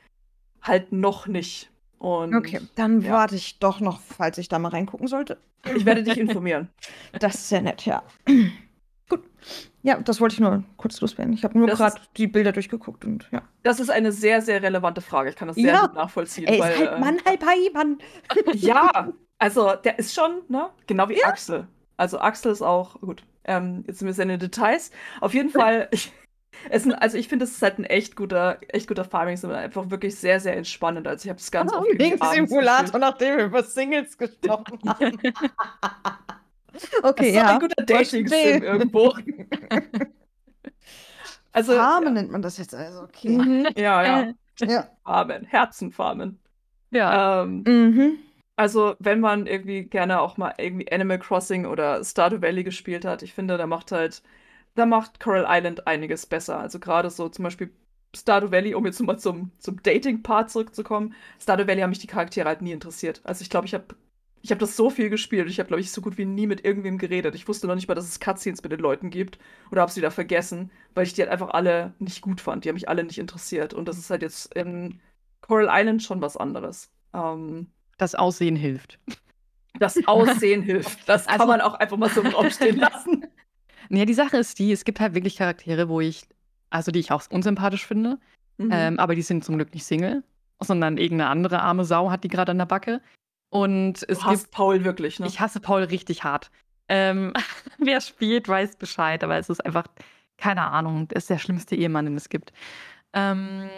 [0.61, 1.69] halt noch nicht.
[1.99, 3.11] Und, okay, dann ja.
[3.11, 5.37] warte ich doch noch, falls ich da mal reingucken sollte.
[5.75, 6.69] Ich werde dich informieren.
[7.19, 8.03] Das ist sehr nett, ja.
[9.09, 9.23] Gut.
[9.81, 11.33] Ja, das wollte ich nur kurz loswerden.
[11.33, 13.41] Ich habe nur gerade die Bilder durchgeguckt und ja.
[13.63, 15.29] Das ist eine sehr, sehr relevante Frage.
[15.29, 15.81] Ich kann das sehr ja.
[15.87, 16.45] gut nachvollziehen.
[16.45, 17.97] Er weil, ist halb Mann, halb Hai, Mann.
[18.53, 20.69] ja, also der ist schon, ne?
[20.87, 21.27] Genau wie ja.
[21.27, 21.67] Axel.
[21.95, 24.91] Also Axel ist auch, gut, ähm, jetzt sind wir in den Details.
[25.21, 26.11] Auf jeden Fall, ich,
[26.69, 29.51] es sind, also ich finde, es ist halt ein echt guter, echt guter Farming Sim,
[29.51, 31.07] einfach wirklich sehr, sehr entspannend.
[31.07, 35.19] Also ich habe es ganz oh, oft Simulator, nachdem wir über Singles gesprochen haben.
[37.01, 37.53] Okay, das ist ja.
[37.53, 39.13] ein guter Dating-Sim irgendwo.
[41.51, 42.21] also, Farmen ja.
[42.21, 43.29] nennt man das jetzt also, okay.
[43.29, 43.67] Mhm.
[43.75, 44.33] Ja, ja.
[44.61, 44.87] ja.
[45.03, 46.39] Farmen, Herzenfarmen.
[46.91, 47.43] Ja.
[47.43, 48.19] Ähm, mhm.
[48.57, 53.21] Also, wenn man irgendwie gerne auch mal irgendwie Animal Crossing oder Stardew Valley gespielt hat,
[53.23, 54.23] ich finde, da macht halt,
[54.75, 56.59] da macht Coral Island einiges besser.
[56.59, 57.71] Also gerade so zum Beispiel
[58.15, 61.15] Stardew Valley, um jetzt mal zum, zum Dating-Part zurückzukommen.
[61.41, 63.21] Stardew Valley haben mich die Charaktere halt nie interessiert.
[63.23, 63.95] Also ich glaube, ich habe
[64.41, 65.49] ich habe das so viel gespielt.
[65.49, 67.35] Ich habe, glaube ich, so gut wie nie mit irgendwem geredet.
[67.35, 69.39] Ich wusste noch nicht mal, dass es Cutscenes mit den Leuten gibt.
[69.71, 72.63] Oder habe sie da vergessen, weil ich die halt einfach alle nicht gut fand.
[72.63, 73.73] Die haben mich alle nicht interessiert.
[73.73, 75.01] Und das ist halt jetzt in
[75.41, 76.91] Coral Island schon was anderes.
[77.13, 77.67] Ähm,
[77.97, 78.99] das Aussehen hilft.
[79.79, 80.99] Das Aussehen hilft.
[81.07, 83.25] Das kann also, man auch einfach mal so im Raum stehen lassen.
[83.89, 86.27] Ja, die Sache ist die, es gibt halt wirklich Charaktere, wo ich,
[86.69, 88.19] also die ich auch unsympathisch finde.
[88.57, 88.69] Mhm.
[88.69, 90.23] Ähm, aber die sind zum Glück nicht Single,
[90.59, 93.01] sondern irgendeine andere arme Sau hat die gerade an der Backe.
[93.49, 95.27] Und es du hasst gibt, Paul wirklich, ne?
[95.27, 96.51] Ich hasse Paul richtig hart.
[96.89, 97.33] Ähm,
[97.77, 99.85] wer spielt, weiß Bescheid, aber es ist einfach,
[100.37, 102.51] keine Ahnung, er ist der schlimmste Ehemann, den es gibt.
[103.13, 103.69] Ähm,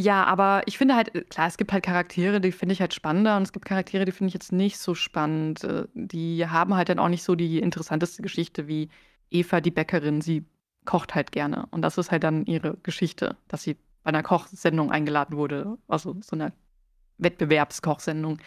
[0.00, 2.94] ja, aber ich finde halt, äh, klar, es gibt halt Charaktere, die finde ich halt
[2.94, 5.64] spannender und es gibt Charaktere, die finde ich jetzt nicht so spannend.
[5.64, 8.90] Äh, die haben halt dann auch nicht so die interessanteste Geschichte wie
[9.28, 10.20] Eva, die Bäckerin.
[10.20, 10.44] Sie
[10.84, 14.92] kocht halt gerne und das ist halt dann ihre Geschichte, dass sie bei einer Kochsendung
[14.92, 16.52] eingeladen wurde, also so einer
[17.18, 18.38] Wettbewerbskochsendung.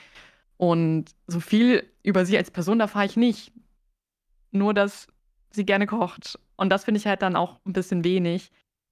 [0.56, 3.52] Und so viel über sie als Person erfahre ich nicht.
[4.52, 5.08] Nur, dass
[5.50, 6.40] sie gerne kocht.
[6.56, 8.52] Und das finde ich halt dann auch ein bisschen wenig.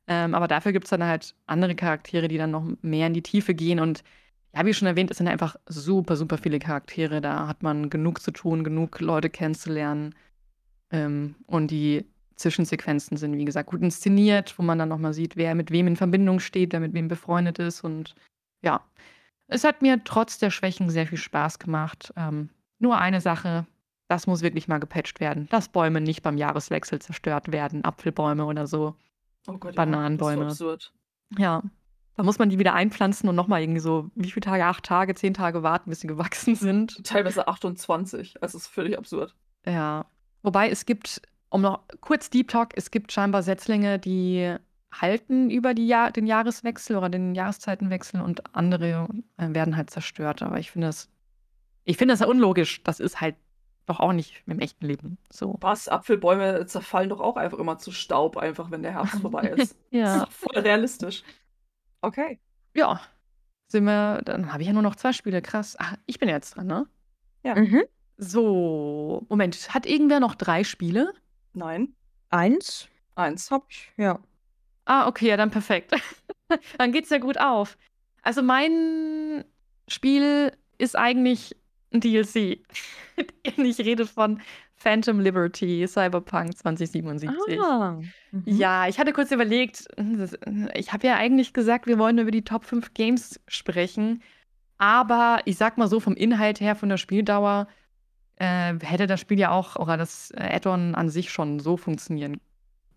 [0.10, 3.22] Ähm, aber dafür gibt es dann halt andere Charaktere, die dann noch mehr in die
[3.23, 3.80] Tiefe gehen.
[3.80, 4.03] Und
[4.56, 7.22] ja, wie schon erwähnt, es sind einfach super, super viele Charaktere.
[7.22, 10.15] Da hat man genug zu tun, genug Leute kennenzulernen.
[10.91, 12.06] Ähm, und die
[12.38, 15.95] Zwischensequenzen sind, wie gesagt, gut inszeniert, wo man dann nochmal sieht, wer mit wem in
[15.98, 17.84] Verbindung steht, wer mit wem befreundet ist.
[17.84, 18.15] Und
[18.64, 18.84] ja,
[19.48, 22.14] Es hat mir trotz der Schwächen sehr viel Spaß gemacht.
[22.15, 22.49] Ähm,
[22.80, 23.65] nur eine Sache,
[24.07, 28.68] das muss wirklich mal gepatcht werden, dass Bäume nicht beim Jahreswechsel zerstört werden, Apfelbäume oder
[28.68, 28.95] so,
[29.49, 30.45] Oh Gott, ja, Bananenbäume.
[30.45, 30.93] das ist so absurd.
[31.38, 31.63] Ja,
[32.15, 35.15] da muss man die wieder einpflanzen und nochmal irgendwie so, wie viele Tage, acht Tage,
[35.15, 37.03] zehn Tage warten, bis sie gewachsen sind.
[37.05, 38.41] Teilweise 28.
[38.41, 39.35] Also, es ist völlig absurd.
[39.65, 40.05] Ja.
[40.41, 44.55] Wobei es gibt, um noch kurz Deep Talk, es gibt scheinbar Setzlinge, die
[44.91, 49.07] halten über Jahr, den Jahreswechsel oder den Jahreszeitenwechsel und andere
[49.38, 50.41] äh, werden halt zerstört.
[50.41, 51.09] Aber ich finde das,
[51.85, 52.84] ich finde das ja unlogisch.
[52.84, 53.35] Das ist halt
[53.89, 55.57] doch auch nicht im echten Leben so.
[55.61, 55.87] Was?
[55.87, 59.73] Apfelbäume zerfallen doch auch einfach immer zu Staub, einfach wenn der Herbst vorbei ist.
[59.73, 60.15] Das Ja.
[60.15, 61.23] ist doch voll realistisch.
[62.01, 62.39] Okay.
[62.75, 63.01] Ja.
[63.67, 65.41] Sind wir, dann habe ich ja nur noch zwei Spiele.
[65.41, 65.75] Krass.
[65.79, 66.87] Ach, ich bin jetzt dran, ne?
[67.43, 67.83] Mhm.
[68.17, 69.73] So, Moment.
[69.73, 71.13] Hat irgendwer noch drei Spiele?
[71.53, 71.95] Nein.
[72.29, 73.49] Eins Eins.
[73.51, 74.19] hab ich, ja.
[74.85, 75.93] Ah, okay, ja, dann perfekt.
[76.77, 77.77] dann geht's ja gut auf.
[78.21, 79.45] Also mein
[79.87, 81.55] Spiel ist eigentlich
[81.91, 82.59] DLC.
[83.43, 84.41] ich rede von
[84.75, 87.59] Phantom Liberty Cyberpunk 2077.
[87.59, 87.99] Ah.
[88.31, 88.43] Mhm.
[88.45, 89.87] Ja, ich hatte kurz überlegt,
[90.73, 94.21] ich habe ja eigentlich gesagt, wir wollen über die Top 5 Games sprechen.
[94.77, 97.67] Aber ich sag mal so, vom Inhalt her, von der Spieldauer,
[98.37, 102.39] äh, hätte das Spiel ja auch, oder das Add-on an sich schon so funktionieren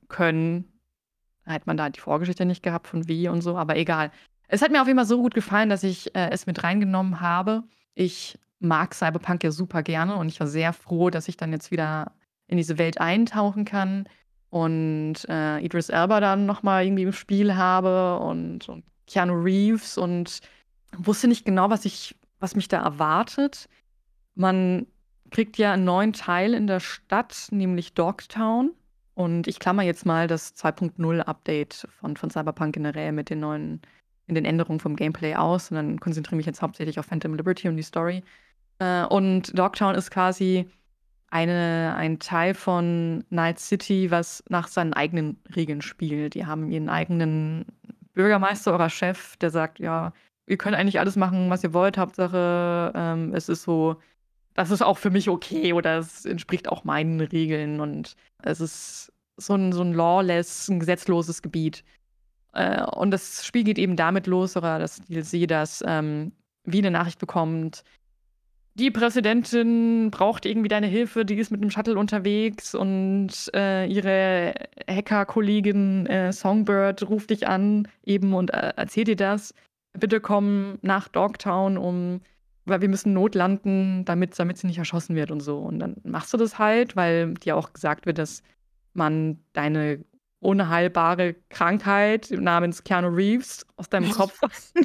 [0.09, 0.73] können.
[1.45, 4.13] Hätte man da die Vorgeschichte nicht gehabt von wie und so, aber egal.
[4.47, 7.21] Es hat mir auf jeden Fall so gut gefallen, dass ich äh, es mit reingenommen
[7.21, 7.65] habe.
[7.95, 11.71] Ich mag Cyberpunk ja super gerne und ich war sehr froh, dass ich dann jetzt
[11.71, 12.13] wieder
[12.47, 14.09] in diese Welt eintauchen kann
[14.51, 20.41] und äh, Idris Elba dann nochmal irgendwie im Spiel habe und, und Keanu Reeves und
[20.97, 23.69] wusste nicht genau, was ich, was mich da erwartet.
[24.35, 24.87] Man
[25.31, 28.73] kriegt ja einen neuen Teil in der Stadt, nämlich Dogtown.
[29.15, 33.81] Und ich klammer jetzt mal das 2.0 Update von, von Cyberpunk generell mit den neuen,
[34.27, 37.69] in den Änderungen vom Gameplay aus und dann konzentriere mich jetzt hauptsächlich auf Phantom Liberty
[37.69, 38.23] und die Story.
[38.83, 40.69] Äh, und Dogtown ist quasi
[41.31, 46.35] eine, ein Teil von Night City, was nach seinen eigenen Regeln spielt.
[46.35, 47.67] Die haben ihren eigenen
[48.15, 50.13] Bürgermeister oder Chef, der sagt, ja,
[50.47, 51.97] ihr könnt eigentlich alles machen, was ihr wollt.
[51.97, 53.97] Hauptsache, ähm, es ist so,
[54.55, 59.13] das ist auch für mich okay oder es entspricht auch meinen Regeln und es ist
[59.39, 61.85] so ein, so ein lawless, ein gesetzloses Gebiet.
[62.53, 66.33] Äh, und das Spiel geht eben damit los, oder das DLC, dass ähm,
[66.65, 67.85] wie eine Nachricht bekommt,
[68.75, 74.55] die Präsidentin braucht irgendwie deine Hilfe, die ist mit einem Shuttle unterwegs und äh, ihre
[74.89, 79.55] Hacker-Kollegin äh, Songbird ruft dich an eben und äh, erzählt dir das.
[79.93, 82.23] Bitte komm nach Dogtown, um,
[82.65, 85.59] weil wir müssen notlanden, damit, damit sie nicht erschossen wird und so.
[85.59, 88.43] Und dann machst du das halt, weil dir auch gesagt wird, dass
[88.95, 90.03] man deine
[90.41, 94.41] unheilbare Krankheit namens Keanu Reeves aus deinem Kopf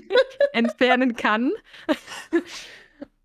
[0.53, 1.51] entfernen kann.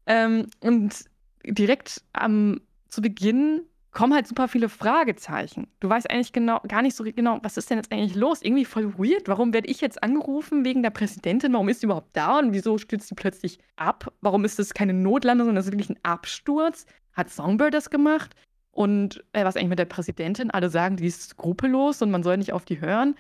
[0.07, 1.05] Ähm, und
[1.45, 3.63] direkt am zu Beginn
[3.93, 5.67] kommen halt super viele Fragezeichen.
[5.81, 8.41] Du weißt eigentlich genau, gar nicht so genau, was ist denn jetzt eigentlich los?
[8.43, 9.29] Irgendwie voll weird.
[9.29, 11.53] Warum werde ich jetzt angerufen wegen der Präsidentin?
[11.53, 12.39] Warum ist sie überhaupt da?
[12.39, 14.11] Und wieso stürzt sie plötzlich ab?
[14.23, 16.87] Warum ist das keine Notlandung, sondern das ist wirklich ein Absturz?
[17.13, 18.35] Hat Songbird das gemacht?
[18.71, 20.51] Und äh, was eigentlich mit der Präsidentin?
[20.51, 23.15] Alle sagen, die ist skrupellos und man soll nicht auf die hören.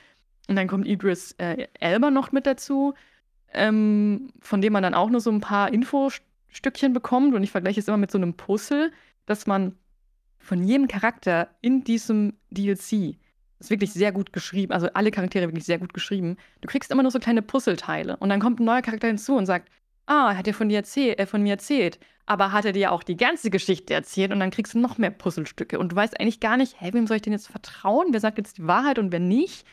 [0.49, 2.95] Und dann kommt Idris äh, Elba noch mit dazu,
[3.53, 5.71] ähm, von dem man dann auch nur so ein paar
[6.53, 7.35] Infostückchen bekommt.
[7.35, 8.93] Und ich vergleiche es immer mit so einem Puzzle,
[9.27, 9.77] dass man
[10.39, 13.17] von jedem Charakter in diesem DLC
[13.59, 16.37] ist wirklich sehr gut geschrieben, also alle Charaktere wirklich sehr gut geschrieben.
[16.61, 19.47] Du kriegst immer nur so kleine Puzzleteile und dann kommt ein neuer Charakter hinzu und
[19.47, 19.71] sagt,
[20.07, 23.05] ah, hat er von dir erzählt, äh, von mir erzählt, aber hat er dir auch
[23.05, 26.41] die ganze Geschichte erzählt und dann kriegst du noch mehr Puzzlestücke und du weißt eigentlich
[26.41, 28.09] gar nicht, hä, wem soll ich denn jetzt vertrauen?
[28.11, 29.65] Wer sagt jetzt die Wahrheit und wer nicht?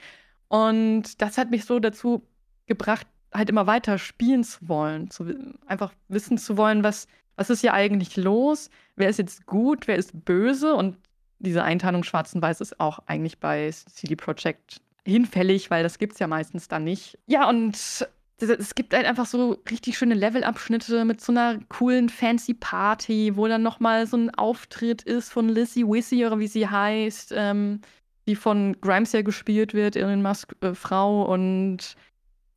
[0.49, 2.27] Und das hat mich so dazu
[2.67, 5.25] gebracht, halt immer weiter spielen zu wollen, zu,
[5.67, 8.69] einfach wissen zu wollen, was, was ist hier eigentlich los?
[8.95, 10.75] Wer ist jetzt gut, wer ist böse?
[10.75, 10.97] Und
[11.39, 16.13] diese Einteilung schwarz und weiß ist auch eigentlich bei CD Projekt hinfällig, weil das gibt
[16.13, 17.17] es ja meistens dann nicht.
[17.27, 18.07] Ja, und
[18.41, 23.47] es gibt halt einfach so richtig schöne Levelabschnitte mit so einer coolen fancy Party, wo
[23.47, 27.81] dann noch mal so ein Auftritt ist von Lizzie Wissy oder wie sie heißt, ähm,
[28.27, 31.95] die von Grimes ja gespielt wird, Elon Musk äh, Frau und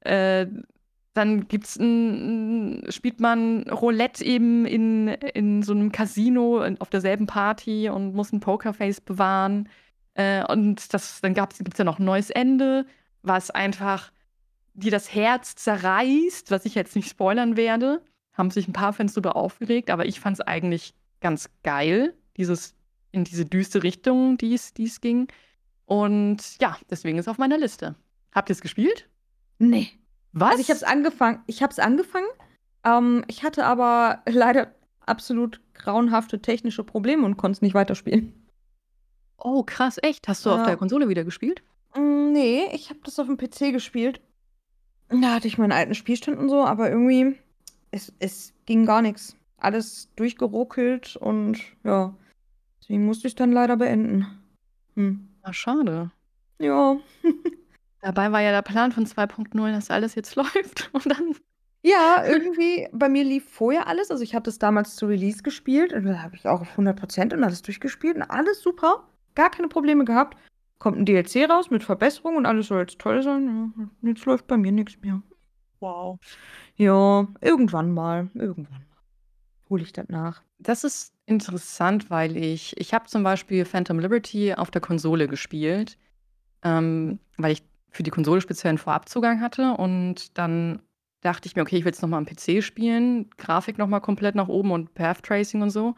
[0.04, 0.46] äh,
[1.14, 7.90] dann gibt's ein, spielt man Roulette eben in, in so einem Casino auf derselben Party
[7.90, 9.68] und muss ein Pokerface bewahren.
[10.14, 12.86] Äh, und das, dann gibt es ja noch ein neues Ende,
[13.22, 14.10] was einfach
[14.74, 18.02] dir das Herz zerreißt, was ich jetzt nicht spoilern werde.
[18.32, 22.74] Haben sich ein paar Fans darüber aufgeregt, aber ich fand es eigentlich ganz geil, dieses
[23.12, 25.28] in diese düste Richtung, die es ging.
[25.84, 27.94] Und ja, deswegen ist es auf meiner Liste.
[28.32, 29.08] Habt ihr es gespielt?
[29.68, 29.90] Nee.
[30.32, 30.50] Was?
[30.52, 31.42] Also ich habe es angefangen.
[31.46, 32.26] Ich habe es angefangen.
[32.84, 34.74] Ähm, ich hatte aber leider
[35.06, 38.32] absolut grauenhafte technische Probleme und konnte es nicht weiterspielen.
[39.38, 40.28] Oh, krass, echt?
[40.28, 40.66] Hast du auf Ja.
[40.66, 41.62] der Konsole wieder gespielt?
[41.96, 44.20] Mm, Nee, ich habe das auf dem PC gespielt.
[45.10, 47.36] Da hatte ich meinen alten Spielstand und so, aber irgendwie,
[47.90, 49.36] es, es ging gar nichts.
[49.58, 52.14] Alles durchgeruckelt und ja,
[52.80, 54.26] deswegen musste ich dann leider beenden.
[54.94, 55.28] Hm.
[55.42, 56.10] Ah, schade.
[56.58, 56.96] Ja.
[58.02, 60.90] Dabei war ja der Plan von 2.0, dass alles jetzt läuft.
[60.92, 61.34] Und dann.
[61.84, 64.10] Ja, irgendwie, bei mir lief vorher alles.
[64.10, 67.32] Also ich hatte es damals zu Release gespielt und da habe ich auch auf 100%
[67.34, 69.08] und alles durchgespielt und alles super.
[69.34, 70.36] Gar keine Probleme gehabt.
[70.78, 73.72] Kommt ein DLC raus mit Verbesserungen und alles soll jetzt toll sein.
[73.76, 75.22] Ja, jetzt läuft bei mir nichts mehr.
[75.80, 76.20] Wow.
[76.76, 78.30] Ja, irgendwann mal.
[78.34, 78.96] Irgendwann mal.
[79.68, 80.42] Hole ich das nach.
[80.58, 85.98] Das ist interessant, weil ich, ich habe zum Beispiel Phantom Liberty auf der Konsole gespielt,
[86.62, 90.82] ähm, weil ich für die Konsole speziell einen Vorabzugang hatte und dann
[91.20, 94.48] dachte ich mir, okay, ich will jetzt nochmal am PC spielen, Grafik nochmal komplett nach
[94.48, 95.94] oben und Path Tracing und so.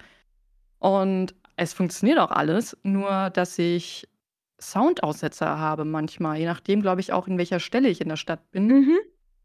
[0.79, 4.07] Und es funktioniert auch alles, nur dass ich
[4.61, 8.51] Soundaussetzer habe manchmal, je nachdem, glaube ich, auch in welcher Stelle ich in der Stadt
[8.51, 8.67] bin.
[8.67, 8.99] Mhm.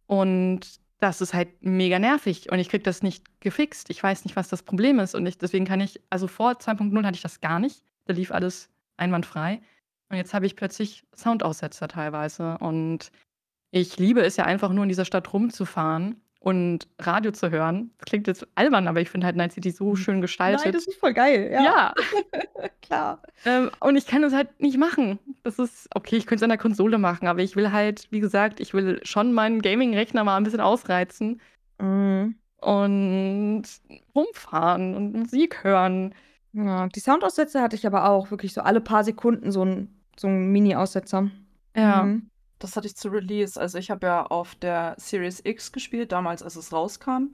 [0.07, 3.89] Und das ist halt mega nervig und ich kriege das nicht gefixt.
[3.89, 7.05] Ich weiß nicht, was das Problem ist und ich, deswegen kann ich, also vor 2.0
[7.05, 7.83] hatte ich das gar nicht.
[8.05, 9.61] Da lief alles einwandfrei.
[10.09, 13.11] Und jetzt habe ich plötzlich Soundaussetzer teilweise und
[13.71, 17.91] ich liebe es ja einfach nur in dieser Stadt rumzufahren und Radio zu hören.
[17.99, 20.61] Das klingt jetzt albern, aber ich finde halt Night City so schön gestaltet.
[20.63, 21.51] Nein, das ist voll geil.
[21.53, 21.93] Ja, ja.
[22.81, 23.21] klar.
[23.45, 25.19] Ähm, und ich kann es halt nicht machen.
[25.43, 28.19] Das ist, okay, ich könnte es an der Konsole machen, aber ich will halt, wie
[28.21, 31.39] gesagt, ich will schon meinen Gaming-Rechner mal ein bisschen ausreizen
[31.81, 32.35] Mhm.
[32.61, 33.63] und
[34.15, 36.13] rumfahren und Musik hören.
[36.51, 38.31] Ja, die Soundaussetzer hatte ich aber auch.
[38.31, 41.29] Wirklich so alle paar Sekunden so ein, so ein Mini-Aussetzer.
[41.75, 42.03] Ja.
[42.03, 42.29] Mhm.
[42.59, 43.59] Das hatte ich zu Release.
[43.59, 47.29] Also ich habe ja auf der Series X gespielt, damals als es rauskam.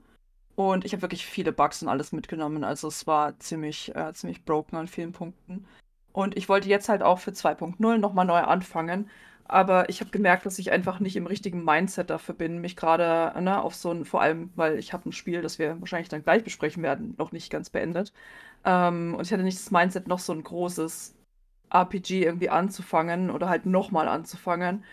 [0.54, 2.64] Und ich habe wirklich viele Bugs und alles mitgenommen.
[2.64, 5.66] Also es war ziemlich, äh, ziemlich broken an vielen Punkten.
[6.12, 9.10] Und ich wollte jetzt halt auch für 2.0 nochmal neu anfangen.
[9.48, 13.40] Aber ich habe gemerkt, dass ich einfach nicht im richtigen Mindset dafür bin, mich gerade
[13.42, 16.22] ne, auf so ein, vor allem, weil ich habe ein Spiel, das wir wahrscheinlich dann
[16.22, 18.12] gleich besprechen werden, noch nicht ganz beendet.
[18.64, 21.15] Ähm, und ich hatte nicht das Mindset, noch so ein großes
[21.70, 24.84] RPG irgendwie anzufangen oder halt nochmal anzufangen.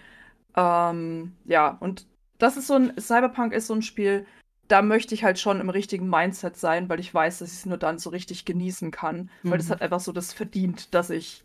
[0.56, 4.26] Ähm, ja, und das ist so ein, Cyberpunk ist so ein Spiel,
[4.68, 7.66] da möchte ich halt schon im richtigen Mindset sein, weil ich weiß, dass ich es
[7.66, 9.72] nur dann so richtig genießen kann, weil das Mhm.
[9.72, 11.44] hat einfach so das verdient, dass ich,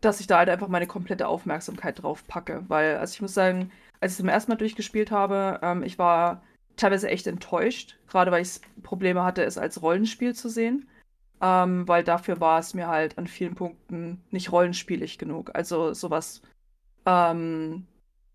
[0.00, 3.70] dass ich da halt einfach meine komplette Aufmerksamkeit drauf packe, weil, also ich muss sagen,
[4.00, 6.42] als ich es zum ersten Mal durchgespielt habe, ähm, ich war
[6.76, 10.88] teilweise echt enttäuscht, gerade weil ich Probleme hatte, es als Rollenspiel zu sehen.
[11.40, 15.50] Ähm, weil dafür war es mir halt an vielen Punkten nicht rollenspielig genug.
[15.54, 16.40] Also sowas,
[17.06, 17.86] ähm,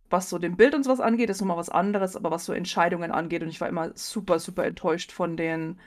[0.09, 3.11] was so den Bild und sowas angeht, ist nochmal was anderes, aber was so Entscheidungen
[3.11, 5.79] angeht, und ich war immer super, super enttäuscht von den,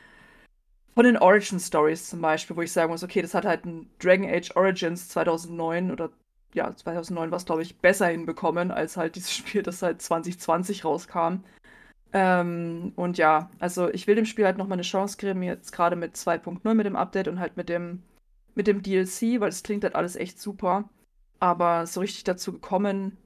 [0.95, 3.91] von den Origin Stories zum Beispiel, wo ich sagen muss, okay, das hat halt ein
[4.01, 6.11] Dragon Age Origins 2009 oder
[6.55, 10.85] ja, 2009 war es, glaube ich, besser hinbekommen, als halt dieses Spiel, das halt 2020
[10.85, 11.41] rauskam.
[12.17, 15.97] Ähm, und ja, also ich will dem Spiel halt nochmal eine Chance geben, jetzt gerade
[15.97, 18.03] mit 2.0 mit dem Update und halt mit dem,
[18.55, 20.89] mit dem DLC, weil es klingt halt alles echt super.
[21.41, 23.17] Aber so richtig dazu gekommen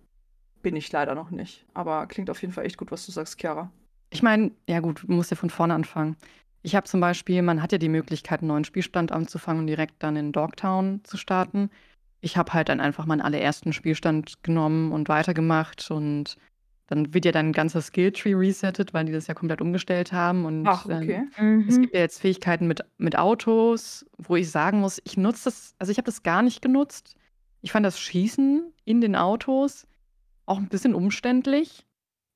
[0.63, 1.67] bin ich leider noch nicht.
[1.75, 3.71] Aber klingt auf jeden Fall echt gut, was du sagst, Chiara.
[4.11, 6.17] Ich meine, ja gut, du musst ja von vorne anfangen.
[6.63, 10.03] Ich habe zum Beispiel, man hat ja die Möglichkeit, einen neuen Spielstand anzufangen und direkt
[10.03, 11.71] dann in Dogtown zu starten.
[12.21, 16.39] Ich habe halt dann einfach meinen allerersten Spielstand genommen und weitergemacht und
[16.89, 20.47] dann wird ja dein ganzer Skilltree resettet, weil die das ja komplett umgestellt haben.
[20.47, 21.25] Und Ach, ähm, okay.
[21.39, 21.67] Mhm.
[21.69, 25.75] es gibt ja jetzt Fähigkeiten mit, mit Autos, wo ich sagen muss, ich nutze das,
[25.79, 27.15] also ich habe das gar nicht genutzt.
[27.61, 29.87] Ich fand das Schießen in den Autos
[30.47, 31.87] auch ein bisschen umständlich.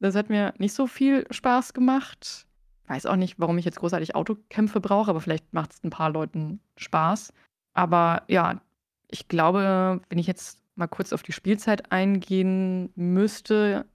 [0.00, 2.46] Das hat mir nicht so viel Spaß gemacht.
[2.88, 6.10] Weiß auch nicht, warum ich jetzt großartig Autokämpfe brauche, aber vielleicht macht es ein paar
[6.10, 7.32] Leuten Spaß.
[7.72, 8.60] Aber ja,
[9.08, 13.86] ich glaube, wenn ich jetzt mal kurz auf die Spielzeit eingehen müsste,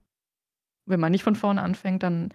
[0.88, 2.32] wenn man nicht von vorne anfängt, dann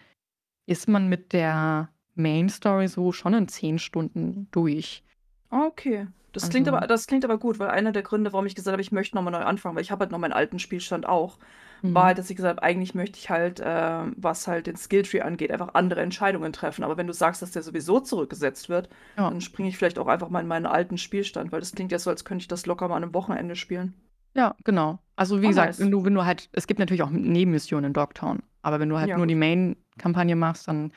[0.65, 5.03] ist man mit der Main Story so schon in zehn Stunden durch.
[5.49, 6.07] Ah, Okay.
[6.31, 8.71] Das klingt Also- aber, das klingt aber gut, weil einer der Gründe, warum ich gesagt
[8.71, 11.37] habe, ich möchte nochmal neu anfangen, weil ich habe halt noch meinen alten Spielstand auch,
[11.83, 11.93] Mhm.
[11.93, 15.21] war halt, dass ich gesagt habe, eigentlich möchte ich halt, äh, was halt den Skilltree
[15.21, 16.83] angeht, einfach andere Entscheidungen treffen.
[16.83, 19.29] Aber wenn du sagst, dass der sowieso zurückgesetzt wird, Ja.
[19.29, 21.99] dann springe ich vielleicht auch einfach mal in meinen alten Spielstand, weil das klingt ja
[21.99, 23.93] so, als könnte ich das locker mal an einem Wochenende spielen.
[24.33, 24.97] Ja, genau.
[25.23, 25.79] Also wie Oh, gesagt, nice.
[25.79, 28.97] wenn du, wenn du halt, es gibt natürlich auch Nebenmissionen in Dogtown, aber wenn du
[28.97, 30.91] halt Ja, nur die Main-Kampagne machst, dann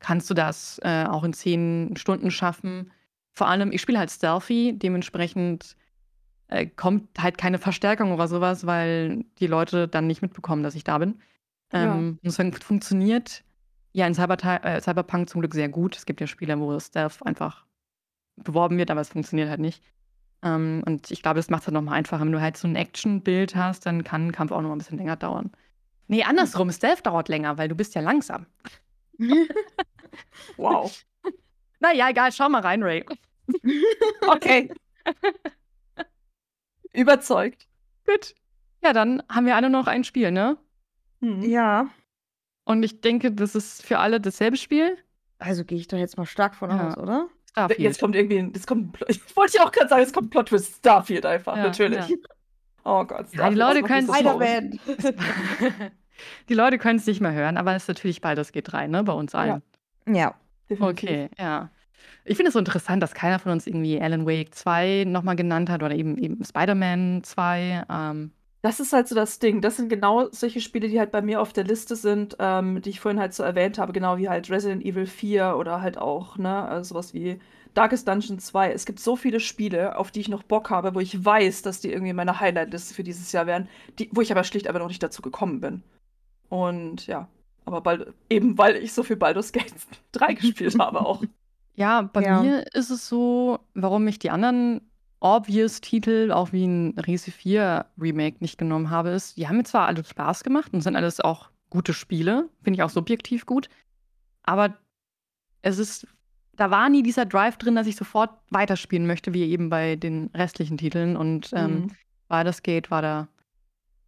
[0.00, 2.90] kannst du das äh, auch in zehn Stunden schaffen.
[3.32, 5.76] Vor allem, ich spiele halt Stealthy, dementsprechend
[6.48, 10.82] äh, kommt halt keine Verstärkung oder sowas, weil die Leute dann nicht mitbekommen, dass ich
[10.82, 11.20] da bin.
[11.72, 11.94] Ja.
[11.94, 13.44] Ähm, und es fun- funktioniert
[13.92, 15.96] ja in Cyber äh, Cyberpunk zum Glück sehr gut.
[15.96, 17.66] Es gibt ja Spiele, wo Stealth einfach
[18.34, 19.80] beworben wird, aber es funktioniert halt nicht.
[20.42, 22.24] Ähm, und ich glaube, das macht es halt nochmal einfacher.
[22.24, 24.98] Wenn du halt so ein Action-Bild hast, dann kann ein Kampf auch noch ein bisschen
[24.98, 25.50] länger dauern.
[26.08, 26.72] Nee, andersrum.
[26.72, 28.46] Stealth dauert länger, weil du bist ja langsam.
[30.56, 31.04] wow.
[31.78, 32.32] Naja, egal.
[32.32, 33.04] Schau mal rein, Ray.
[34.26, 34.72] okay.
[36.92, 37.68] Überzeugt.
[38.06, 38.34] Gut.
[38.82, 40.56] Ja, dann haben wir alle noch ein Spiel, ne?
[41.20, 41.42] Hm.
[41.42, 41.90] Ja.
[42.64, 44.96] Und ich denke, das ist für alle dasselbe Spiel.
[45.38, 46.88] Also gehe ich doch jetzt mal stark von ja.
[46.88, 47.28] aus, oder?
[47.50, 47.80] Starfield.
[47.80, 50.76] Jetzt kommt irgendwie, jetzt kommt, ich wollte ja auch gerade sagen, es kommt Plot Twist
[50.76, 52.08] Starfield einfach, ja, natürlich.
[52.08, 52.16] Ja.
[52.84, 53.28] Oh Gott.
[53.28, 55.12] Starfield, ja, die Leute können es
[56.48, 59.02] Die Leute können es nicht mehr hören, aber es ist natürlich bald das G3, ne,
[59.02, 59.62] bei uns allen.
[60.06, 60.14] Ja.
[60.14, 60.34] ja.
[60.78, 61.70] Okay, ja.
[62.24, 65.70] Ich finde es so interessant, dass keiner von uns irgendwie Alan Wake 2 nochmal genannt
[65.70, 67.84] hat oder eben, eben Spider-Man 2.
[67.90, 68.32] Ähm.
[68.62, 69.62] Das ist halt so das Ding.
[69.62, 72.90] Das sind genau solche Spiele, die halt bei mir auf der Liste sind, ähm, die
[72.90, 76.36] ich vorhin halt so erwähnt habe, genau wie halt Resident Evil 4 oder halt auch,
[76.36, 77.40] ne, also sowas wie
[77.74, 78.72] Darkest Dungeon 2.
[78.72, 81.80] Es gibt so viele Spiele, auf die ich noch Bock habe, wo ich weiß, dass
[81.80, 83.68] die irgendwie meine Highlight-Liste für dieses Jahr wären,
[83.98, 85.82] die, wo ich aber schlicht einfach noch nicht dazu gekommen bin.
[86.48, 87.28] Und ja,
[87.64, 89.72] aber bald, eben weil ich so viel Baldur's Gate
[90.12, 91.22] 3 gespielt habe auch.
[91.76, 92.42] Ja, bei ja.
[92.42, 94.89] mir ist es so, warum ich die anderen
[95.20, 99.64] obvious Titel, auch wie ein Resi 4 Remake, nicht genommen habe, ist, die haben mir
[99.64, 103.68] zwar alle Spaß gemacht und sind alles auch gute Spiele, finde ich auch subjektiv gut,
[104.42, 104.76] aber
[105.62, 106.06] es ist,
[106.56, 110.30] da war nie dieser Drive drin, dass ich sofort weiterspielen möchte, wie eben bei den
[110.34, 111.90] restlichen Titeln und ähm, mhm.
[112.28, 113.28] Baldur's Gate war da,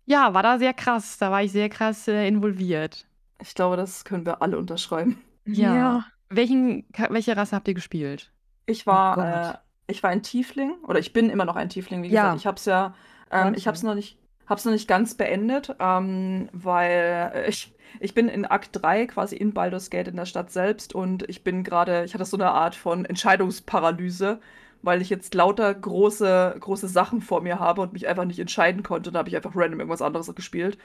[0.06, 3.06] ja, war da sehr krass, da war ich sehr krass äh, involviert.
[3.40, 5.18] Ich glaube, das können wir alle unterschreiben.
[5.44, 5.74] Ja.
[5.74, 6.04] ja.
[6.28, 8.30] Welchen, welche Rasse habt ihr gespielt?
[8.66, 12.02] Ich war, oh ich war ein Tiefling oder ich bin immer noch ein Tiefling.
[12.02, 12.22] Wie ja.
[12.22, 12.94] gesagt, ich habe es ja,
[13.30, 18.14] ähm, ich habe es noch nicht, hab's noch nicht ganz beendet, ähm, weil ich, ich
[18.14, 21.62] bin in Akt 3 quasi in Baldur's Gate in der Stadt selbst und ich bin
[21.62, 24.40] gerade, ich hatte so eine Art von Entscheidungsparalyse,
[24.82, 28.82] weil ich jetzt lauter große, große Sachen vor mir habe und mich einfach nicht entscheiden
[28.82, 29.12] konnte.
[29.12, 30.76] Da habe ich einfach random irgendwas anderes gespielt.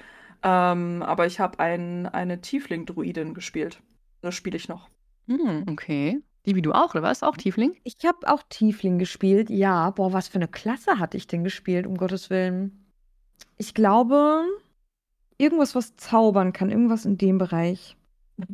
[0.44, 3.82] Ähm, aber ich habe ein, eine Tiefling-Druidin gespielt.
[4.22, 4.90] Das spiele ich noch.
[5.28, 6.22] Hm, okay.
[6.48, 7.24] Die wie du auch, oder was?
[7.24, 7.76] Auch Tiefling?
[7.84, 9.90] Ich habe auch Tiefling gespielt, ja.
[9.90, 12.86] Boah, was für eine Klasse hatte ich denn gespielt, um Gottes Willen?
[13.58, 14.46] Ich glaube,
[15.38, 17.98] irgendwas, was zaubern kann, irgendwas in dem Bereich.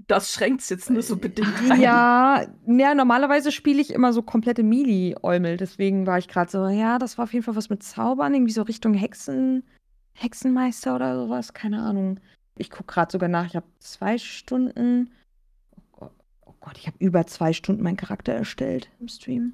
[0.08, 1.80] Das schränkt es jetzt nur so bedingt ein.
[1.80, 5.58] Ja, ja normalerweise spiele ich immer so komplette Mili-Eumel.
[5.58, 8.54] Deswegen war ich gerade so, ja, das war auf jeden Fall was mit Zaubern, irgendwie
[8.54, 9.64] so Richtung Hexen,
[10.14, 12.20] Hexenmeister oder sowas, keine Ahnung.
[12.58, 15.12] Ich gucke gerade sogar nach, ich habe zwei Stunden
[16.64, 19.54] Gott, ich habe über zwei Stunden meinen Charakter erstellt im Stream.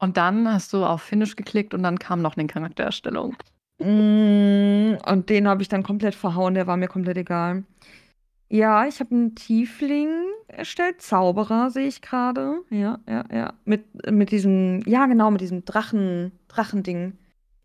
[0.00, 3.36] Und dann hast du auf Finish geklickt und dann kam noch eine Charaktererstellung.
[3.80, 7.64] Mm, und den habe ich dann komplett verhauen, der war mir komplett egal.
[8.48, 10.10] Ja, ich habe einen Tiefling
[10.46, 12.60] erstellt, Zauberer sehe ich gerade.
[12.70, 13.52] Ja, ja, ja.
[13.64, 17.18] Mit, mit diesem, ja genau, mit diesem Drachen, Drachending.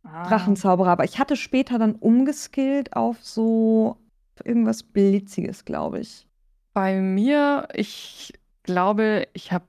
[0.03, 0.27] Ah.
[0.27, 0.89] Drachenzauberer.
[0.89, 3.97] Aber ich hatte später dann umgeskillt auf so
[4.43, 6.27] irgendwas Blitziges, glaube ich.
[6.73, 8.33] Bei mir, ich
[8.63, 9.65] glaube, ich habe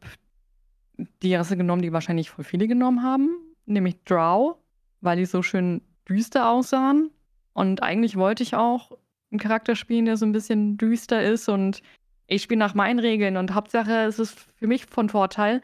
[1.23, 3.31] die Rasse genommen, die wahrscheinlich voll viele genommen haben,
[3.67, 4.57] nämlich Drow,
[5.01, 7.11] weil die so schön düster aussahen.
[7.53, 8.97] Und eigentlich wollte ich auch
[9.31, 11.83] einen Charakter spielen, der so ein bisschen düster ist und
[12.27, 15.63] ich spiele nach meinen Regeln und Hauptsache es ist für mich von Vorteil.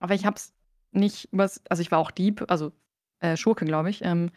[0.00, 0.52] Aber ich habe es
[0.92, 2.72] nicht übers, also ich war auch Dieb, also
[3.20, 4.04] äh, Schurke, glaube ich.
[4.04, 4.30] Ähm,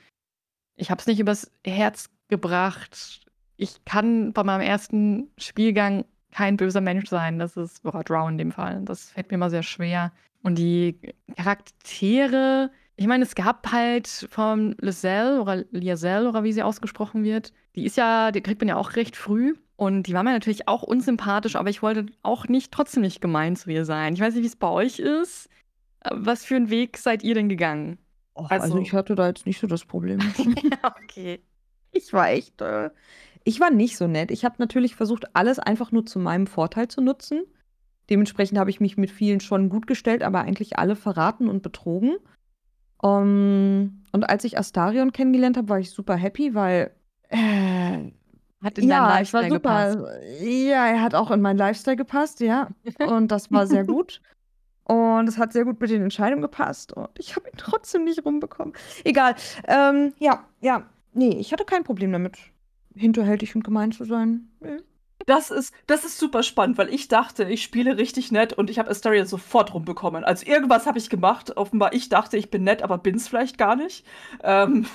[0.76, 3.26] ich habe es nicht übers Herz gebracht.
[3.58, 7.40] Ich kann bei meinem ersten Spielgang kein böser Mensch sein.
[7.40, 8.82] Das ist boah, Drow in dem Fall.
[8.84, 10.12] Das fällt mir immer sehr schwer.
[10.44, 11.00] Und die
[11.36, 17.54] Charaktere, ich meine, es gab halt von Lizelle oder Liazelle oder wie sie ausgesprochen wird,
[17.76, 19.56] die ist ja, die kriegt man ja auch recht früh.
[19.76, 23.56] Und die war mir natürlich auch unsympathisch, aber ich wollte auch nicht, trotzdem nicht gemein
[23.56, 24.16] zu ihr sein.
[24.16, 25.50] Ich weiß nicht, wie es bei euch ist.
[26.10, 28.00] Was für einen Weg seid ihr denn gegangen?
[28.34, 30.20] Och, also, also, ich hatte da jetzt nicht so das Problem.
[30.38, 31.42] ja, okay.
[31.92, 32.90] Ich war echt äh,
[33.48, 34.30] ich war nicht so nett.
[34.30, 37.44] Ich habe natürlich versucht, alles einfach nur zu meinem Vorteil zu nutzen.
[38.10, 42.18] Dementsprechend habe ich mich mit vielen schon gut gestellt, aber eigentlich alle verraten und betrogen.
[43.02, 46.92] Um, und als ich Astarion kennengelernt habe, war ich super happy, weil
[47.30, 48.12] äh,
[48.62, 49.96] hat in ja, Lifestyle war super.
[49.96, 50.42] gepasst.
[50.42, 52.68] Ja, er hat auch in meinen Lifestyle gepasst, ja.
[53.08, 54.22] Und das war sehr gut.
[54.84, 56.92] Und es hat sehr gut mit den Entscheidungen gepasst.
[56.92, 58.74] Und ich habe ihn trotzdem nicht rumbekommen.
[59.06, 59.36] Egal.
[59.68, 60.84] Ähm, ja, ja.
[61.14, 62.38] Nee, ich hatte kein Problem damit
[62.98, 64.50] hinterhältig und gemein zu sein.
[65.26, 68.80] Das ist, das ist super spannend, weil ich dachte, ich spiele richtig nett und ich
[68.80, 70.24] habe Asteria sofort rumbekommen.
[70.24, 71.58] Also irgendwas habe ich gemacht.
[71.58, 74.06] Offenbar, ich dachte, ich bin nett, aber bin es vielleicht gar nicht.
[74.44, 74.86] Ähm,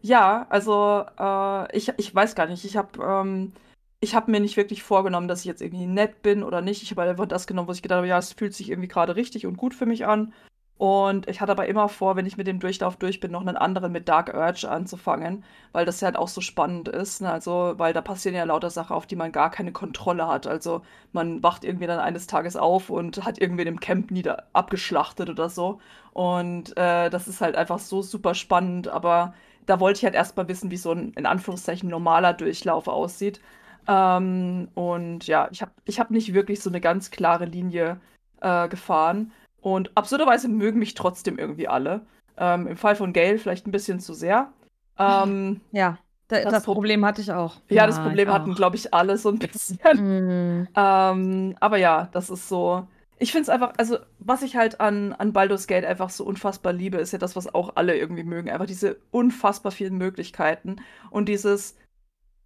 [0.00, 2.64] ja, also äh, ich, ich weiß gar nicht.
[2.64, 3.52] Ich habe ähm,
[4.00, 6.82] ich habe mir nicht wirklich vorgenommen, dass ich jetzt irgendwie nett bin oder nicht.
[6.82, 9.14] Ich habe einfach das genommen, was ich gedacht habe, ja, es fühlt sich irgendwie gerade
[9.14, 10.32] richtig und gut für mich an.
[10.80, 13.58] Und ich hatte aber immer vor, wenn ich mit dem Durchlauf durch bin, noch einen
[13.58, 17.20] anderen mit Dark Urge anzufangen, weil das ja halt auch so spannend ist.
[17.20, 17.30] Ne?
[17.30, 20.46] Also, weil da passieren ja lauter Sachen, auf die man gar keine Kontrolle hat.
[20.46, 20.80] Also,
[21.12, 25.50] man wacht irgendwie dann eines Tages auf und hat irgendwen im Camp nieder abgeschlachtet oder
[25.50, 25.80] so.
[26.14, 28.88] Und äh, das ist halt einfach so super spannend.
[28.88, 29.34] Aber
[29.66, 33.40] da wollte ich halt erstmal wissen, wie so ein in Anführungszeichen normaler Durchlauf aussieht.
[33.86, 38.00] Ähm, und ja, ich habe ich hab nicht wirklich so eine ganz klare Linie
[38.40, 39.32] äh, gefahren.
[39.60, 42.06] Und absurderweise mögen mich trotzdem irgendwie alle.
[42.36, 44.52] Ähm, Im Fall von Gail vielleicht ein bisschen zu sehr.
[44.98, 47.56] Ähm, ja, da, das, das, Problem hatte ich auch.
[47.68, 49.78] Ja, das Problem hatten, glaube ich, alle so ein bisschen.
[49.94, 50.68] Mm.
[50.76, 52.86] Ähm, aber ja, das ist so.
[53.18, 56.72] Ich finde es einfach, also was ich halt an, an Baldur's Gate einfach so unfassbar
[56.72, 58.48] liebe, ist ja das, was auch alle irgendwie mögen.
[58.48, 60.76] Einfach diese unfassbar vielen Möglichkeiten
[61.10, 61.76] und dieses.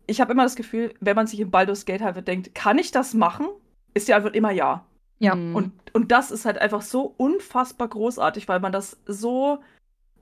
[0.07, 2.91] Ich habe immer das Gefühl, wenn man sich in Baldur's Gate halt denkt, kann ich
[2.91, 3.47] das machen?
[3.95, 4.85] Ist die Antwort immer ja.
[5.19, 5.35] Ja.
[5.35, 5.55] Mhm.
[5.55, 9.59] Und, und das ist halt einfach so unfassbar großartig, weil man das so,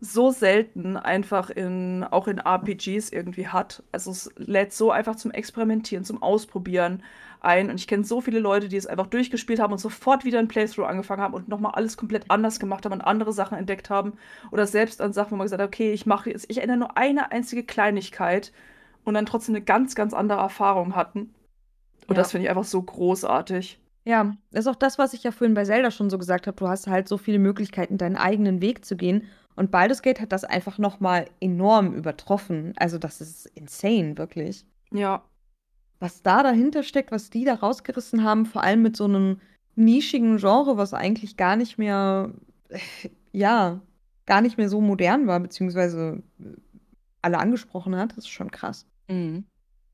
[0.00, 3.82] so selten einfach in, auch in RPGs irgendwie hat.
[3.92, 7.02] Also es lädt so einfach zum Experimentieren, zum Ausprobieren
[7.40, 7.70] ein.
[7.70, 10.48] Und ich kenne so viele Leute, die es einfach durchgespielt haben und sofort wieder ein
[10.48, 14.14] Playthrough angefangen haben und nochmal alles komplett anders gemacht haben und andere Sachen entdeckt haben.
[14.50, 16.96] Oder selbst an Sachen, wo man gesagt hat, okay, ich mache jetzt, ich ändere nur
[16.96, 18.52] eine einzige Kleinigkeit
[19.04, 21.34] und dann trotzdem eine ganz, ganz andere Erfahrung hatten.
[22.06, 22.22] Und ja.
[22.22, 23.78] das finde ich einfach so großartig.
[24.04, 26.56] Ja, ist auch das, was ich ja vorhin bei Zelda schon so gesagt habe.
[26.56, 29.28] Du hast halt so viele Möglichkeiten, deinen eigenen Weg zu gehen.
[29.54, 32.72] Und Baldur's Gate hat das einfach noch mal enorm übertroffen.
[32.76, 34.66] Also das ist insane, wirklich.
[34.92, 35.24] Ja.
[36.00, 39.40] Was da dahinter steckt, was die da rausgerissen haben, vor allem mit so einem
[39.76, 42.32] nischigen Genre, was eigentlich gar nicht mehr,
[43.32, 43.80] ja,
[44.26, 46.22] gar nicht mehr so modern war, beziehungsweise
[47.20, 48.86] alle angesprochen hat, das ist schon krass.
[49.08, 49.44] Mhm.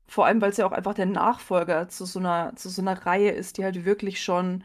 [0.09, 3.05] Vor allem, weil es ja auch einfach der Nachfolger zu so einer, zu so einer
[3.05, 4.63] Reihe ist, die halt wirklich schon,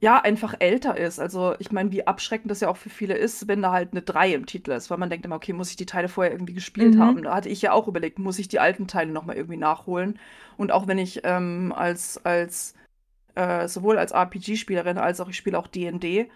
[0.00, 1.20] ja, einfach älter ist.
[1.20, 4.02] Also, ich meine, wie abschreckend das ja auch für viele ist, wenn da halt eine
[4.02, 6.52] 3 im Titel ist, weil man denkt immer, okay, muss ich die Teile vorher irgendwie
[6.52, 7.00] gespielt mhm.
[7.00, 7.22] haben?
[7.22, 10.18] Da hatte ich ja auch überlegt, muss ich die alten Teile nochmal irgendwie nachholen?
[10.56, 12.74] Und auch wenn ich ähm, als, als
[13.36, 16.28] äh, sowohl als RPG-Spielerin als auch ich spiele auch DD,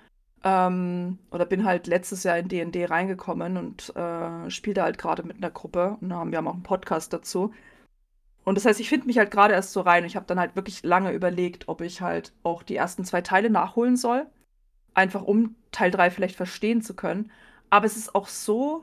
[0.44, 5.22] ähm, oder bin halt letztes Jahr in DD reingekommen und äh, spiele da halt gerade
[5.22, 7.52] mit einer Gruppe und haben, wir haben auch einen Podcast dazu.
[8.50, 10.04] Und das heißt, ich finde mich halt gerade erst so rein.
[10.04, 13.48] Ich habe dann halt wirklich lange überlegt, ob ich halt auch die ersten zwei Teile
[13.48, 14.26] nachholen soll.
[14.92, 17.30] Einfach um Teil 3 vielleicht verstehen zu können.
[17.70, 18.82] Aber es ist auch so,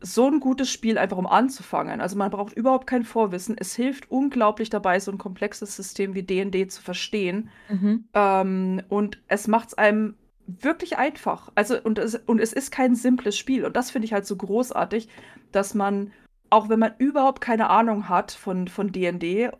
[0.00, 2.00] so ein gutes Spiel, einfach um anzufangen.
[2.00, 3.56] Also man braucht überhaupt kein Vorwissen.
[3.58, 7.50] Es hilft unglaublich dabei, so ein komplexes System wie DD zu verstehen.
[7.70, 8.04] Mhm.
[8.14, 10.14] Ähm, und es macht es einem
[10.46, 11.50] wirklich einfach.
[11.56, 13.64] Also, und es, und es ist kein simples Spiel.
[13.64, 15.08] Und das finde ich halt so großartig,
[15.50, 16.12] dass man
[16.50, 19.50] auch wenn man überhaupt keine Ahnung hat von, von DD,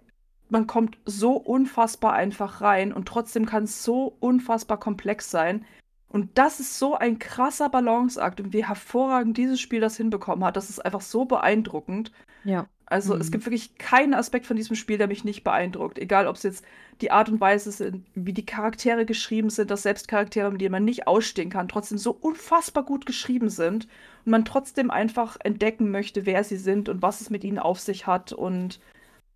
[0.49, 5.65] man kommt so unfassbar einfach rein und trotzdem kann es so unfassbar komplex sein.
[6.09, 10.57] Und das ist so ein krasser Balanceakt und wie hervorragend dieses Spiel das hinbekommen hat.
[10.57, 12.11] Das ist einfach so beeindruckend.
[12.43, 12.67] Ja.
[12.87, 13.21] Also mhm.
[13.21, 16.01] es gibt wirklich keinen Aspekt von diesem Spiel, der mich nicht beeindruckt.
[16.01, 16.65] Egal, ob es jetzt
[17.01, 20.73] die Art und Weise ist, wie die Charaktere geschrieben sind, dass selbst Charaktere, mit denen
[20.73, 23.87] man nicht ausstehen kann, trotzdem so unfassbar gut geschrieben sind
[24.25, 27.81] und man trotzdem einfach entdecken möchte, wer sie sind und was es mit ihnen auf
[27.81, 28.81] sich hat und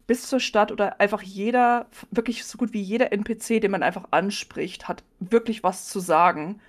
[0.07, 4.05] bis zur Stadt oder einfach jeder, wirklich so gut wie jeder NPC, den man einfach
[4.11, 6.61] anspricht, hat wirklich was zu sagen.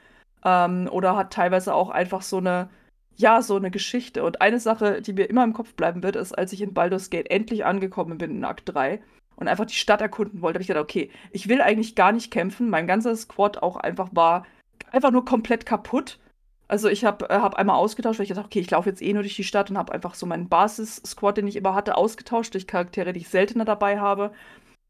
[0.43, 2.69] Ähm, oder hat teilweise auch einfach so eine,
[3.17, 4.23] ja, so eine Geschichte.
[4.23, 7.09] Und eine Sache, die mir immer im Kopf bleiben wird, ist, als ich in Baldur's
[7.09, 9.01] Gate endlich angekommen bin in Akt 3
[9.35, 12.31] und einfach die Stadt erkunden wollte, habe ich gedacht, okay, ich will eigentlich gar nicht
[12.31, 12.69] kämpfen.
[12.69, 14.45] Mein ganzer Squad auch einfach war
[14.91, 16.19] einfach nur komplett kaputt.
[16.67, 19.13] Also ich habe äh, hab einmal ausgetauscht, weil ich dachte, okay, ich laufe jetzt eh
[19.13, 22.53] nur durch die Stadt und habe einfach so meinen Basis-Squad, den ich immer hatte, ausgetauscht
[22.53, 24.31] durch Charaktere, die ich seltener dabei habe.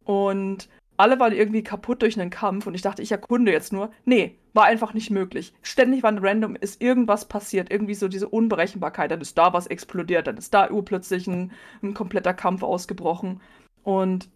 [0.03, 3.91] Und alle waren irgendwie kaputt durch einen Kampf und ich dachte, ich erkunde jetzt nur.
[4.05, 5.53] Nee, war einfach nicht möglich.
[5.61, 9.11] Ständig war ein random, ist irgendwas passiert, irgendwie so diese Unberechenbarkeit.
[9.11, 11.51] Dann ist da was explodiert, dann ist da urplötzlich ein,
[11.83, 13.41] ein kompletter Kampf ausgebrochen.
[13.83, 14.29] Und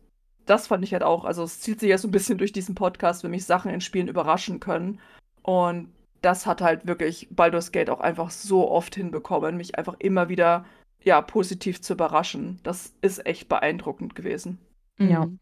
[0.45, 2.75] das fand ich halt auch, also es zieht sich ja so ein bisschen durch diesen
[2.75, 4.99] Podcast, wenn mich Sachen in Spielen überraschen können.
[5.43, 5.89] Und
[6.21, 10.65] das hat halt wirklich Baldur's Gate auch einfach so oft hinbekommen, mich einfach immer wieder
[11.01, 12.59] ja positiv zu überraschen.
[12.63, 14.59] Das ist echt beeindruckend gewesen.
[14.97, 15.25] Ja.
[15.25, 15.39] Mhm.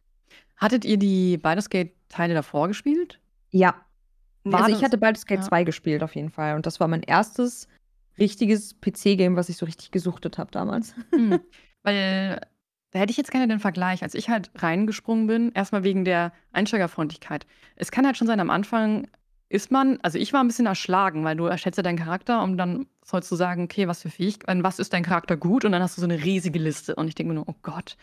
[0.55, 3.19] Hattet ihr die Baldur's Gate Teile davor gespielt?
[3.51, 3.75] Ja.
[4.43, 5.45] War also ich hatte Baldur's Gate ja.
[5.45, 7.67] 2 gespielt auf jeden Fall und das war mein erstes
[8.17, 10.95] richtiges PC-Game, was ich so richtig gesuchtet habe damals.
[11.11, 11.39] Mhm.
[11.83, 12.41] Weil
[12.91, 14.03] da hätte ich jetzt gerne den Vergleich.
[14.03, 17.45] Als ich halt reingesprungen bin, erstmal wegen der Einsteigerfreundlichkeit.
[17.75, 19.07] Es kann halt schon sein, am Anfang
[19.49, 22.57] ist man, also ich war ein bisschen erschlagen, weil du erschätzt ja deinen Charakter, um
[22.57, 25.63] dann sollst du sagen, okay, was für Fähigkeiten, was ist dein Charakter gut?
[25.65, 26.95] Und dann hast du so eine riesige Liste.
[26.95, 27.95] Und ich denke mir nur, oh Gott,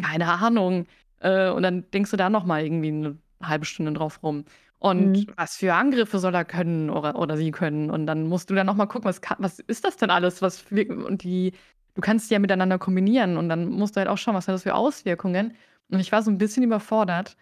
[0.00, 0.86] keine Ahnung.
[1.20, 4.44] Äh, und dann denkst du da noch mal irgendwie eine halbe Stunde drauf rum.
[4.78, 5.26] Und Mhm.
[5.36, 7.90] was für Angriffe soll er können oder, oder sie können?
[7.90, 10.42] Und dann musst du dann noch mal gucken, was, kann, was ist das denn alles?
[10.42, 11.52] Was und die,
[11.94, 14.54] du kannst die ja miteinander kombinieren und dann musst du halt auch schauen, was hat
[14.54, 15.54] das für Auswirkungen.
[15.90, 17.40] Und ich war so ein bisschen überfordert äh,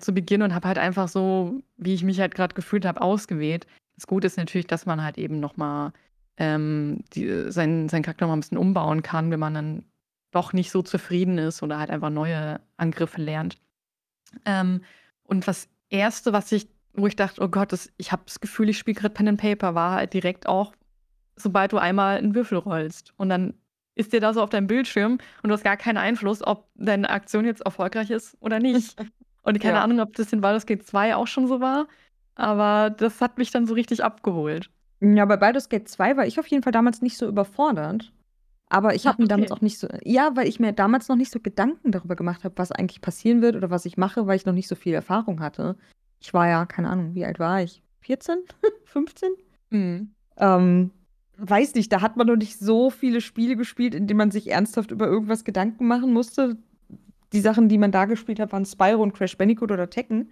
[0.00, 3.66] zu Beginn und habe halt einfach so, wie ich mich halt gerade gefühlt habe, ausgewählt.
[3.96, 5.92] Das Gute ist natürlich, dass man halt eben noch mal
[6.36, 9.84] ähm, seinen, seinen Charakter noch mal ein bisschen umbauen kann, wenn man dann
[10.30, 13.58] doch nicht so zufrieden ist oder halt einfach neue Angriffe lernt.
[14.46, 14.82] Ähm,
[15.24, 18.70] und das Erste, was ich, wo ich dachte, oh Gott, das, ich habe das Gefühl,
[18.70, 20.72] ich spiele gerade Pen and Paper, war halt direkt auch,
[21.36, 23.12] sobald du einmal einen Würfel rollst.
[23.16, 23.54] Und dann
[23.94, 27.10] ist dir da so auf deinem Bildschirm und du hast gar keinen Einfluss, ob deine
[27.10, 28.96] Aktion jetzt erfolgreich ist oder nicht.
[29.42, 29.82] Und keine Ja.
[29.84, 31.86] Ahnung, ob das in Baldur's Gate 2 auch schon so war,
[32.34, 34.70] aber das hat mich dann so richtig abgeholt.
[35.00, 38.12] Ja, bei Baldur's Gate 2 war ich auf jeden Fall damals nicht so überfordert.
[38.68, 39.58] Aber ich Ah, habe mir damals okay.
[39.58, 39.88] auch nicht so.
[40.04, 43.42] Ja, weil ich mir damals noch nicht so Gedanken darüber gemacht habe, was eigentlich passieren
[43.42, 45.76] wird oder was ich mache, weil ich noch nicht so viel Erfahrung hatte.
[46.20, 47.82] Ich war ja, keine Ahnung, wie alt war ich?
[48.00, 48.38] 14?
[48.84, 49.30] 15?
[49.70, 50.12] Mhm.
[50.36, 50.90] Ähm,
[51.38, 54.50] weiß nicht, da hat man noch nicht so viele Spiele gespielt, in denen man sich
[54.50, 56.58] ernsthaft über irgendwas Gedanken machen musste.
[57.32, 60.30] Die Sachen, die man da gespielt hat, waren Spyro und Crash Bandicoot oder Tekken.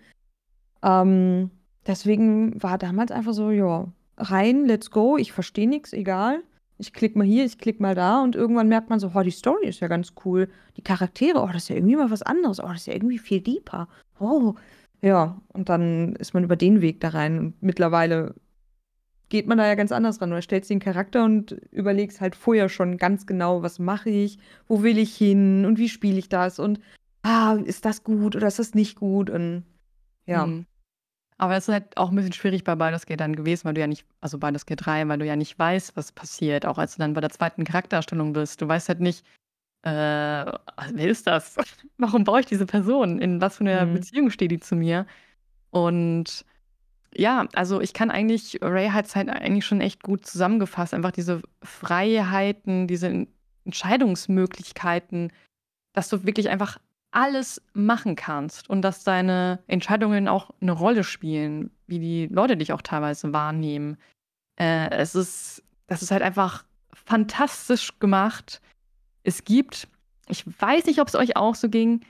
[0.82, 1.50] Ähm,
[1.86, 6.42] deswegen war damals einfach so, ja, rein, let's go, ich verstehe nichts, egal.
[6.78, 9.30] Ich klick mal hier, ich klick mal da und irgendwann merkt man so, oh, die
[9.30, 10.48] Story ist ja ganz cool.
[10.76, 12.58] Die Charaktere, oh, das ist ja irgendwie mal was anderes.
[12.58, 13.86] Oh, das ist ja irgendwie viel deeper.
[14.18, 14.54] Oh,
[15.02, 17.38] ja, und dann ist man über den Weg da rein.
[17.38, 18.34] Und mittlerweile
[19.30, 20.30] geht man da ja ganz anders ran.
[20.30, 24.38] Du stellst den Charakter und überlegst halt vorher schon ganz genau, was mache ich,
[24.68, 26.80] wo will ich hin und wie spiele ich das und
[27.22, 29.64] ah, ist das gut oder ist das nicht gut und
[30.26, 30.46] ja.
[30.46, 30.66] Mhm.
[31.38, 33.80] Aber es ist halt auch ein bisschen schwierig bei Baldur's Gate dann gewesen, weil du
[33.80, 36.96] ja nicht, also Baldur's Gate 3, weil du ja nicht weißt, was passiert, auch als
[36.96, 38.60] du dann bei der zweiten Charakterstellung bist.
[38.60, 39.24] Du weißt halt nicht,
[39.82, 41.56] äh, wer ist das?
[41.98, 43.18] Warum brauche ich diese Person?
[43.20, 43.94] In was für einer Mhm.
[43.94, 45.06] Beziehung steht die zu mir?
[45.70, 46.44] Und
[47.14, 51.10] ja, also ich kann eigentlich, Ray hat es halt eigentlich schon echt gut zusammengefasst, einfach
[51.10, 53.26] diese Freiheiten, diese
[53.64, 55.32] Entscheidungsmöglichkeiten,
[55.92, 56.78] dass du wirklich einfach
[57.10, 62.72] alles machen kannst und dass deine Entscheidungen auch eine Rolle spielen, wie die Leute dich
[62.72, 63.96] auch teilweise wahrnehmen.
[64.56, 68.60] Äh, es ist, das ist halt einfach fantastisch gemacht.
[69.24, 69.88] Es gibt,
[70.28, 72.02] ich weiß nicht, ob es euch auch so ging,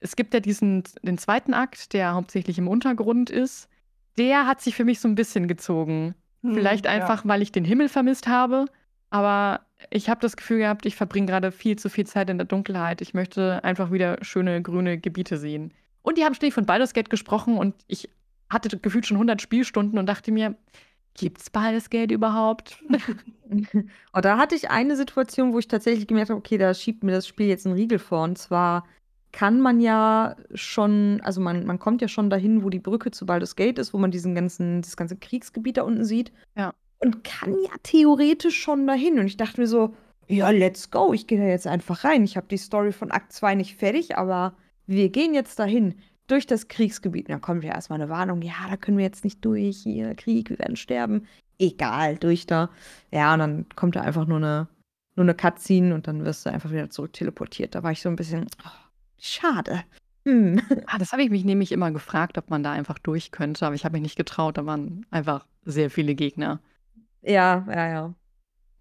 [0.00, 3.68] es gibt ja diesen, den zweiten Akt, der hauptsächlich im Untergrund ist.
[4.18, 6.14] Der hat sich für mich so ein bisschen gezogen.
[6.42, 6.90] Hm, Vielleicht ja.
[6.92, 8.66] einfach, weil ich den Himmel vermisst habe.
[9.10, 9.60] Aber
[9.90, 13.00] ich habe das Gefühl gehabt, ich verbringe gerade viel zu viel Zeit in der Dunkelheit.
[13.00, 15.72] Ich möchte einfach wieder schöne grüne Gebiete sehen.
[16.02, 18.08] Und die haben ständig von Baldur's Gate gesprochen und ich
[18.50, 20.56] hatte gefühlt schon 100 Spielstunden und dachte mir,
[21.14, 22.82] gibt's Baldur's Gate überhaupt?
[24.14, 27.12] Oh, da hatte ich eine Situation, wo ich tatsächlich gemerkt habe, okay, da schiebt mir
[27.12, 28.24] das Spiel jetzt einen Riegel vor.
[28.24, 28.86] Und zwar
[29.32, 33.26] kann man ja schon, also man, man kommt ja schon dahin, wo die Brücke zu
[33.26, 36.32] Baldur's Gate ist, wo man diesen ganzen, das ganze Kriegsgebiet da unten sieht.
[36.54, 36.72] Ja.
[36.98, 39.18] Und kann ja theoretisch schon dahin.
[39.18, 39.94] Und ich dachte mir so,
[40.28, 41.12] ja, let's go.
[41.12, 42.24] Ich gehe da jetzt einfach rein.
[42.24, 44.54] Ich habe die Story von Akt 2 nicht fertig, aber
[44.86, 45.94] wir gehen jetzt dahin.
[46.28, 47.26] Durch das Kriegsgebiet.
[47.26, 48.42] Und dann kommt ja erstmal eine Warnung.
[48.42, 49.78] Ja, da können wir jetzt nicht durch.
[49.78, 51.26] Hier, Krieg, wir werden sterben.
[51.58, 52.70] Egal, durch da.
[53.10, 54.68] Ja, und dann kommt da einfach nur eine,
[55.16, 57.74] nur eine Cutscene und dann wirst du einfach wieder zurück teleportiert.
[57.74, 58.81] Da war ich so ein bisschen, oh,
[59.22, 59.84] schade.
[60.24, 60.60] Hm.
[60.86, 63.74] Ah, das habe ich mich nämlich immer gefragt, ob man da einfach durch könnte, aber
[63.74, 64.58] ich habe mich nicht getraut.
[64.58, 66.60] Da waren einfach sehr viele Gegner.
[67.22, 68.14] Ja, ja, ja.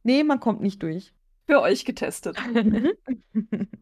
[0.04, 1.14] Nee, man kommt nicht durch.
[1.48, 2.38] Für euch getestet.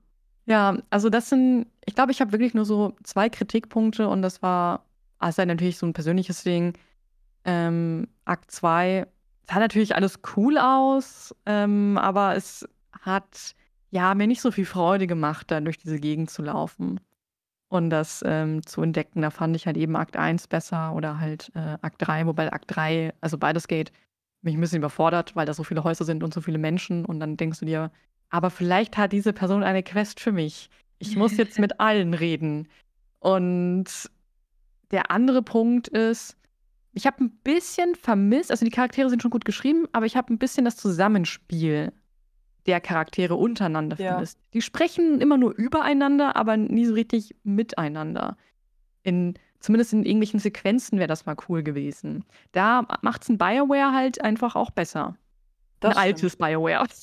[0.49, 4.41] Ja, also das sind, ich glaube, ich habe wirklich nur so zwei Kritikpunkte und das
[4.41, 4.83] war,
[5.19, 6.73] also halt natürlich so ein persönliches Ding.
[7.45, 9.05] Ähm, Akt 2
[9.47, 12.67] sah natürlich alles cool aus, ähm, aber es
[12.99, 13.53] hat
[13.91, 16.99] ja mir nicht so viel Freude gemacht, da durch diese Gegend zu laufen
[17.69, 19.21] und das ähm, zu entdecken.
[19.21, 22.65] Da fand ich halt eben Akt 1 besser oder halt äh, Akt 3, wobei Akt
[22.67, 23.91] 3, also beides geht,
[24.41, 27.19] mich ein bisschen überfordert, weil da so viele Häuser sind und so viele Menschen und
[27.19, 27.91] dann denkst du dir,
[28.29, 30.69] aber vielleicht hat diese Person eine Quest für mich.
[30.99, 32.67] Ich muss jetzt mit allen reden.
[33.19, 34.09] Und
[34.91, 36.37] der andere Punkt ist,
[36.93, 40.33] ich habe ein bisschen vermisst, also die Charaktere sind schon gut geschrieben, aber ich habe
[40.33, 41.91] ein bisschen das Zusammenspiel
[42.65, 44.11] der Charaktere untereinander Ja.
[44.13, 44.39] vermisst.
[44.53, 48.37] Die sprechen immer nur übereinander, aber nie so richtig miteinander.
[49.03, 52.25] In, zumindest in irgendwelchen Sequenzen wäre das mal cool gewesen.
[52.51, 55.15] Da macht es ein Bioware halt einfach auch besser.
[55.79, 56.85] Das ein altes Bioware.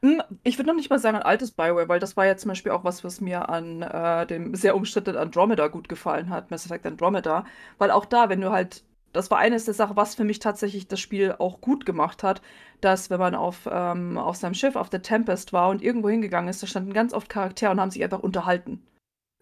[0.00, 2.48] Hm, Ich würde noch nicht mal sagen ein altes Bioware, weil das war ja zum
[2.48, 6.64] Beispiel auch was, was mir an äh, dem sehr umstrittenen Andromeda gut gefallen hat, Mass
[6.64, 7.44] Effect Andromeda.
[7.76, 8.82] Weil auch da, wenn du halt
[9.14, 12.42] das war eines der Sachen, was für mich tatsächlich das Spiel auch gut gemacht hat,
[12.80, 16.50] dass wenn man auf, ähm, auf seinem Schiff, auf der Tempest war und irgendwo hingegangen
[16.50, 18.82] ist, da standen ganz oft Charaktere und haben sich einfach unterhalten.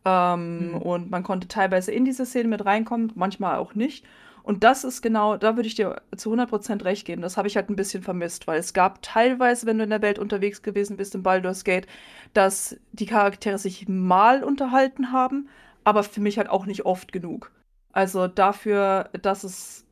[0.04, 0.76] Ähm, mhm.
[0.76, 4.04] Und man konnte teilweise in diese Szene mit reinkommen, manchmal auch nicht.
[4.42, 7.22] Und das ist genau, da würde ich dir zu 100% recht geben.
[7.22, 10.02] Das habe ich halt ein bisschen vermisst, weil es gab teilweise, wenn du in der
[10.02, 11.86] Welt unterwegs gewesen bist im Baldur's Gate,
[12.34, 15.48] dass die Charaktere sich mal unterhalten haben,
[15.84, 17.52] aber für mich halt auch nicht oft genug.
[17.92, 19.86] Also dafür, dass es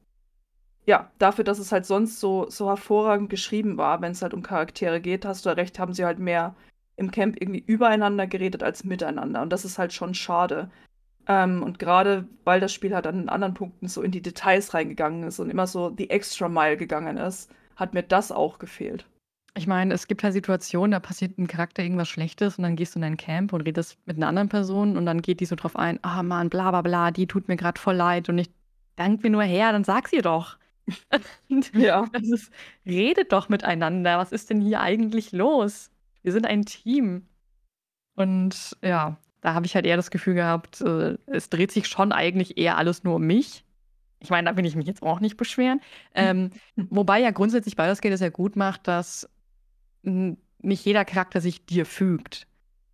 [0.86, 4.42] ja, dafür, dass es halt sonst so, so hervorragend geschrieben war, wenn es halt um
[4.42, 6.56] Charaktere geht, hast du recht, haben sie halt mehr
[6.96, 9.42] im Camp irgendwie übereinander geredet als miteinander.
[9.42, 10.70] Und das ist halt schon schade.
[11.28, 15.24] Ähm, und gerade weil das Spiel halt an anderen Punkten so in die Details reingegangen
[15.24, 19.06] ist und immer so die Extra Mile gegangen ist, hat mir das auch gefehlt.
[19.54, 22.94] Ich meine, es gibt halt Situationen, da passiert ein Charakter irgendwas Schlechtes und dann gehst
[22.94, 25.56] du in dein Camp und redest mit einer anderen Person und dann geht die so
[25.56, 28.38] drauf ein, ah oh Mann, bla bla bla, die tut mir gerade voll leid und
[28.38, 28.50] ich
[28.96, 30.56] dank mir nur her, dann sag sie doch.
[31.74, 32.06] ja.
[32.12, 32.52] Das ist,
[32.86, 34.18] redet doch miteinander.
[34.18, 35.90] Was ist denn hier eigentlich los?
[36.22, 37.26] Wir sind ein Team.
[38.14, 42.12] Und ja, da habe ich halt eher das Gefühl gehabt, äh, es dreht sich schon
[42.12, 43.64] eigentlich eher alles nur um mich.
[44.22, 45.80] Ich meine, da will ich mich jetzt auch nicht beschweren.
[46.14, 49.30] Ähm, wobei ja grundsätzlich Baldur's Gate es ja gut macht, dass
[50.02, 52.46] nicht jeder Charakter sich dir fügt.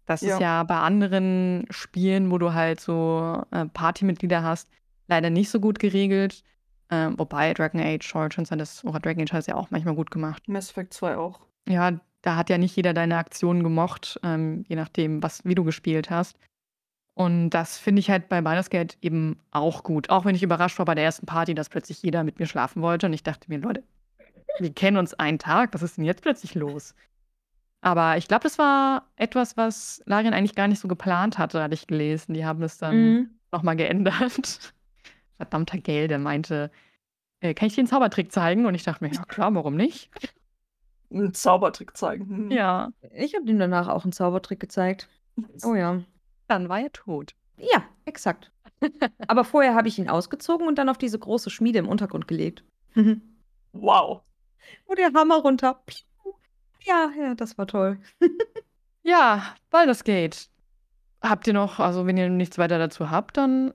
[0.06, 0.34] Das ja.
[0.34, 4.70] ist ja bei anderen Spielen, wo du halt so äh, Partymitglieder hast,
[5.08, 6.42] leider nicht so gut geregelt.
[6.88, 10.10] Ähm, wobei Dragon Age Origins das, oder Dragon Age hat es ja auch manchmal gut
[10.12, 10.48] gemacht.
[10.48, 11.40] Mass Effect 2 auch.
[11.68, 15.64] Ja, da hat ja nicht jeder deine Aktionen gemocht, ähm, je nachdem, was, wie du
[15.64, 16.38] gespielt hast.
[17.14, 20.10] Und das finde ich halt bei Baldur's Gate eben auch gut.
[20.10, 22.82] Auch wenn ich überrascht war bei der ersten Party, dass plötzlich jeder mit mir schlafen
[22.82, 23.06] wollte.
[23.06, 23.82] Und ich dachte mir, Leute,
[24.58, 26.94] wir kennen uns einen Tag, was ist denn jetzt plötzlich los?
[27.80, 31.74] Aber ich glaube, das war etwas, was Larian eigentlich gar nicht so geplant hatte, hatte
[31.74, 32.34] ich gelesen.
[32.34, 33.30] Die haben es dann mhm.
[33.52, 34.74] nochmal geändert.
[35.36, 36.70] Verdammter Geld, der meinte,
[37.40, 38.66] äh, kann ich dir einen Zaubertrick zeigen?
[38.66, 40.10] Und ich dachte mir, ja klar, warum nicht?
[41.12, 42.28] Einen Zaubertrick zeigen.
[42.28, 42.50] Hm.
[42.50, 42.90] Ja.
[43.14, 45.08] Ich habe ihm danach auch einen Zaubertrick gezeigt.
[45.64, 46.02] Oh ja.
[46.48, 47.34] Dann war er tot.
[47.58, 48.50] Ja, exakt.
[49.28, 52.64] Aber vorher habe ich ihn ausgezogen und dann auf diese große Schmiede im Untergrund gelegt.
[53.72, 54.22] wow.
[54.86, 55.80] Wo der Hammer runter.
[56.84, 57.98] Ja, ja, das war toll.
[59.02, 60.48] ja, Baldur's Gate.
[61.22, 63.72] Habt ihr noch, also wenn ihr nichts weiter dazu habt, dann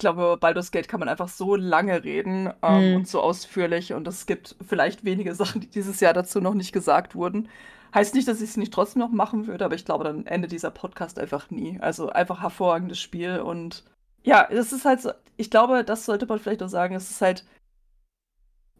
[0.00, 2.96] glaube, über Baldur's Gate kann man einfach so lange reden ähm, mhm.
[2.96, 3.92] und so ausführlich.
[3.92, 7.48] Und es gibt vielleicht wenige Sachen, die dieses Jahr dazu noch nicht gesagt wurden.
[7.94, 10.52] Heißt nicht, dass ich es nicht trotzdem noch machen würde, aber ich glaube, dann endet
[10.52, 11.78] dieser Podcast einfach nie.
[11.80, 13.38] Also einfach hervorragendes Spiel.
[13.38, 13.84] Und
[14.22, 17.20] ja, es ist halt so, ich glaube, das sollte man vielleicht auch sagen, es ist
[17.20, 17.44] halt.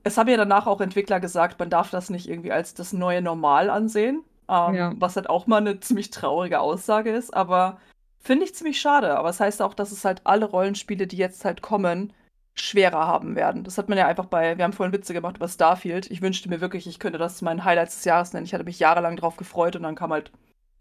[0.02, 3.22] Es haben ja danach auch Entwickler gesagt, man darf das nicht irgendwie als das neue
[3.22, 4.24] Normal ansehen.
[4.48, 4.92] Ähm, ja.
[4.96, 7.78] Was halt auch mal eine ziemlich traurige Aussage ist, aber
[8.22, 11.16] Finde ich ziemlich schade, aber es das heißt auch, dass es halt alle Rollenspiele, die
[11.16, 12.12] jetzt halt kommen,
[12.54, 13.64] schwerer haben werden.
[13.64, 16.10] Das hat man ja einfach bei, wir haben vorhin Witze gemacht über Starfield.
[16.10, 18.44] Ich wünschte mir wirklich, ich könnte das zu meinen Highlights des Jahres nennen.
[18.44, 20.32] Ich hatte mich jahrelang drauf gefreut und dann kam halt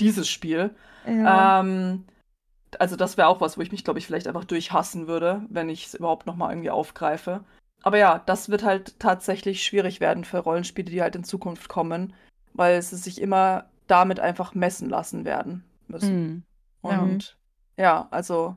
[0.01, 0.75] dieses Spiel.
[1.07, 1.61] Ja.
[1.61, 2.03] Ähm,
[2.77, 5.69] also das wäre auch was, wo ich mich, glaube ich, vielleicht einfach durchhassen würde, wenn
[5.69, 7.45] ich es überhaupt noch mal irgendwie aufgreife.
[7.83, 12.13] Aber ja, das wird halt tatsächlich schwierig werden für Rollenspiele, die halt in Zukunft kommen,
[12.53, 16.21] weil sie sich immer damit einfach messen lassen werden müssen.
[16.21, 16.43] Mhm.
[16.81, 17.37] Und
[17.77, 18.55] ja, ja also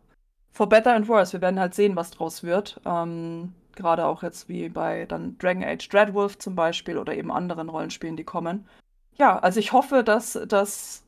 [0.51, 2.81] for better and worse, wir werden halt sehen, was draus wird.
[2.85, 7.71] Ähm, Gerade auch jetzt wie bei dann Dragon Age Dreadwolf zum Beispiel oder eben anderen
[7.71, 8.67] Rollenspielen, die kommen.
[9.15, 11.05] Ja, also ich hoffe, dass, dass,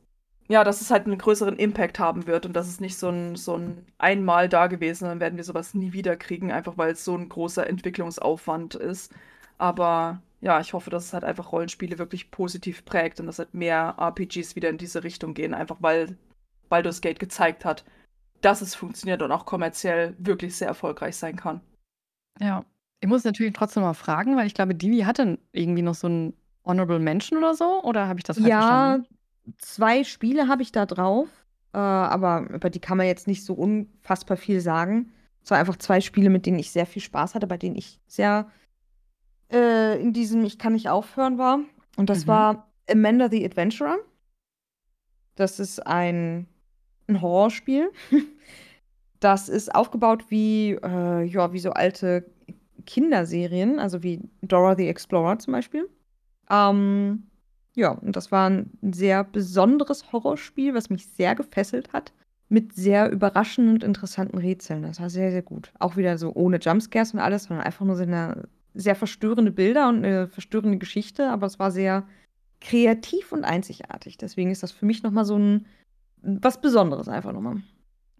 [0.47, 3.35] ja, dass es halt einen größeren Impact haben wird und dass es nicht so ein,
[3.35, 7.03] so ein einmal da gewesen, dann werden wir sowas nie wieder kriegen, einfach weil es
[7.03, 9.11] so ein großer Entwicklungsaufwand ist.
[9.57, 13.53] Aber ja, ich hoffe, dass es halt einfach Rollenspiele wirklich positiv prägt und dass halt
[13.53, 16.15] mehr RPGs wieder in diese Richtung gehen, einfach weil
[16.69, 17.83] Baldur's Gate gezeigt hat,
[18.41, 21.61] dass es funktioniert und auch kommerziell wirklich sehr erfolgreich sein kann.
[22.39, 22.63] Ja,
[22.99, 26.33] ich muss natürlich trotzdem mal fragen, weil ich glaube, Divi hatte irgendwie noch so ein
[26.63, 29.07] Honorable Mention oder so, oder habe ich das falsch ja, verstanden?
[29.09, 29.17] Ja,
[29.57, 31.27] zwei Spiele habe ich da drauf,
[31.73, 35.11] äh, aber über die kann man jetzt nicht so unfassbar viel sagen.
[35.43, 37.99] Es waren einfach zwei Spiele, mit denen ich sehr viel Spaß hatte, bei denen ich
[38.07, 38.49] sehr
[39.51, 41.59] äh, in diesem Ich kann nicht aufhören war.
[41.97, 42.29] Und das mhm.
[42.29, 43.97] war Amanda the Adventurer.
[45.35, 46.47] Das ist ein
[47.07, 47.91] ein Horrorspiel.
[49.21, 52.29] Das ist aufgebaut wie, äh, ja, wie so alte
[52.85, 55.89] Kinderserien, also wie Dora the Explorer zum Beispiel.
[56.49, 57.23] Ähm,
[57.75, 62.13] ja, und das war ein sehr besonderes Horrorspiel, was mich sehr gefesselt hat,
[62.47, 64.83] mit sehr überraschenden und interessanten Rätseln.
[64.83, 65.71] Das war sehr, sehr gut.
[65.79, 69.89] Auch wieder so ohne Jumpscares und alles, sondern einfach nur so eine sehr verstörende Bilder
[69.89, 72.07] und eine verstörende Geschichte, aber es war sehr
[72.61, 74.17] kreativ und einzigartig.
[74.17, 75.65] Deswegen ist das für mich nochmal so ein
[76.21, 77.61] was Besonderes einfach nochmal.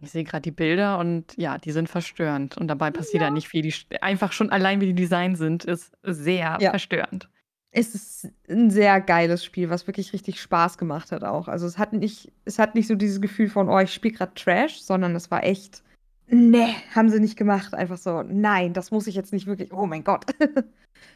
[0.01, 2.57] Ich sehe gerade die Bilder und ja, die sind verstörend.
[2.57, 3.61] Und dabei passiert ja, nicht viel.
[3.61, 6.69] Die, einfach schon allein, wie die Design sind, ist sehr ja.
[6.69, 7.29] verstörend.
[7.77, 11.49] Es ist ein sehr geiles Spiel, was wirklich richtig Spaß gemacht hat auch.
[11.49, 14.33] Also es hat nicht, es hat nicht so dieses Gefühl von, oh, ich spiele gerade
[14.33, 15.83] Trash, sondern es war echt,
[16.27, 17.73] nee, haben sie nicht gemacht.
[17.73, 20.25] Einfach so, nein, das muss ich jetzt nicht wirklich, oh mein Gott.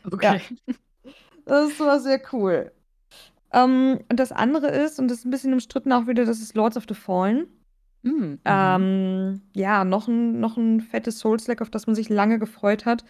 [0.04, 0.42] Okay.
[0.68, 0.74] Ja.
[1.46, 2.72] Das war sehr cool.
[3.52, 6.56] Ähm, und das andere ist, und das ist ein bisschen umstritten auch wieder, das ist
[6.56, 7.48] Lords of the Fallen.
[8.04, 8.40] Mhm.
[8.46, 13.04] Ähm, ja, noch ein, noch ein fettes Souls-like, auf das man sich lange gefreut hat.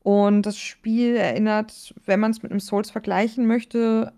[0.00, 4.12] Und das Spiel erinnert, wenn man es mit einem Souls vergleichen möchte,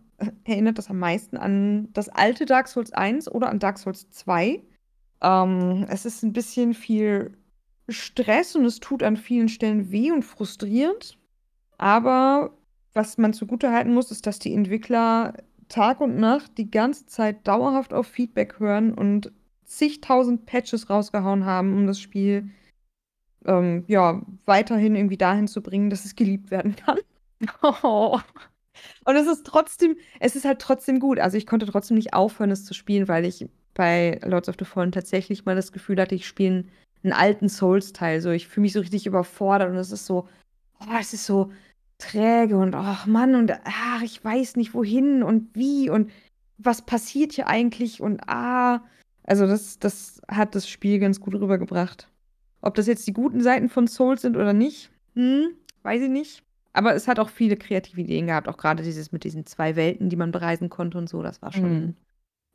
[0.45, 4.63] erinnert das am meisten an das alte Dark Souls 1 oder an Dark Souls 2.
[5.23, 7.33] Ähm, es ist ein bisschen viel
[7.89, 11.19] Stress und es tut an vielen Stellen weh und frustrierend.
[11.79, 12.53] Aber
[12.93, 15.35] was man zugutehalten muss, ist, dass die Entwickler
[15.69, 19.33] Tag und Nacht die ganze Zeit dauerhaft auf Feedback hören und
[19.65, 22.51] zigtausend Patches rausgehauen haben, um das Spiel
[23.47, 26.99] ähm, ja, weiterhin irgendwie dahin zu bringen, dass es geliebt werden kann.
[27.63, 28.19] Oh.
[29.05, 31.19] Und es ist trotzdem, es ist halt trotzdem gut.
[31.19, 34.65] Also ich konnte trotzdem nicht aufhören, es zu spielen, weil ich bei Lords of the
[34.65, 36.65] Fallen tatsächlich mal das Gefühl hatte, ich spiele
[37.03, 38.21] einen alten Souls-Teil.
[38.21, 40.29] So, ich fühle mich so richtig überfordert und es ist so,
[40.81, 41.51] oh, es ist so
[41.99, 46.11] träge und ach oh Mann und ach, ich weiß nicht wohin und wie und
[46.59, 48.83] was passiert hier eigentlich und ah.
[49.25, 52.10] Also das, das hat das Spiel ganz gut rübergebracht.
[52.63, 55.51] Ob das jetzt die guten Seiten von Souls sind oder nicht, hm,
[55.83, 56.43] weiß ich nicht.
[56.73, 60.09] Aber es hat auch viele kreative Ideen gehabt, auch gerade dieses mit diesen zwei Welten,
[60.09, 61.97] die man bereisen konnte und so, das war schon, mhm.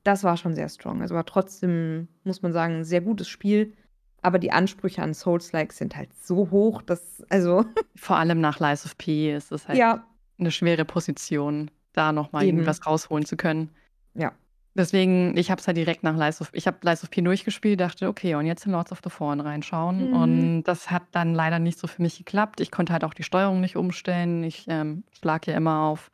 [0.03, 1.01] das war schon sehr strong.
[1.01, 3.73] Also war trotzdem, muss man sagen, ein sehr gutes Spiel.
[4.21, 7.65] Aber die Ansprüche an Souls-like sind halt so hoch, dass, also.
[7.95, 10.07] Vor allem nach Lies of P ist es halt ja.
[10.39, 13.69] eine schwere Position, da nochmal irgendwas rausholen zu können.
[14.15, 14.31] Ja.
[14.77, 17.79] Deswegen, ich habe es halt direkt nach Lies of ich habe Lies of P durchgespielt,
[17.79, 20.09] dachte, okay, und jetzt in Lords of the Fallen reinschauen.
[20.09, 20.13] Mhm.
[20.13, 22.59] Und das hat dann leider nicht so für mich geklappt.
[22.59, 24.43] Ich konnte halt auch die Steuerung nicht umstellen.
[24.43, 26.11] Ich ähm, schlag ja immer auf,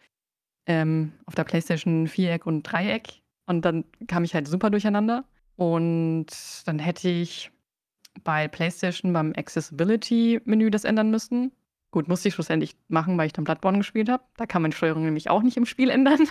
[0.68, 3.22] ähm, auf der Playstation Viereck und Dreieck.
[3.48, 5.24] Und dann kam ich halt super durcheinander.
[5.56, 6.28] Und
[6.66, 7.52] dann hätte ich
[8.24, 11.52] bei PlayStation beim Accessibility-Menü das ändern müssen.
[11.90, 14.24] Gut, musste ich schlussendlich machen, weil ich dann Bloodborne gespielt habe.
[14.38, 16.20] Da kann man die Steuerung nämlich auch nicht im Spiel ändern.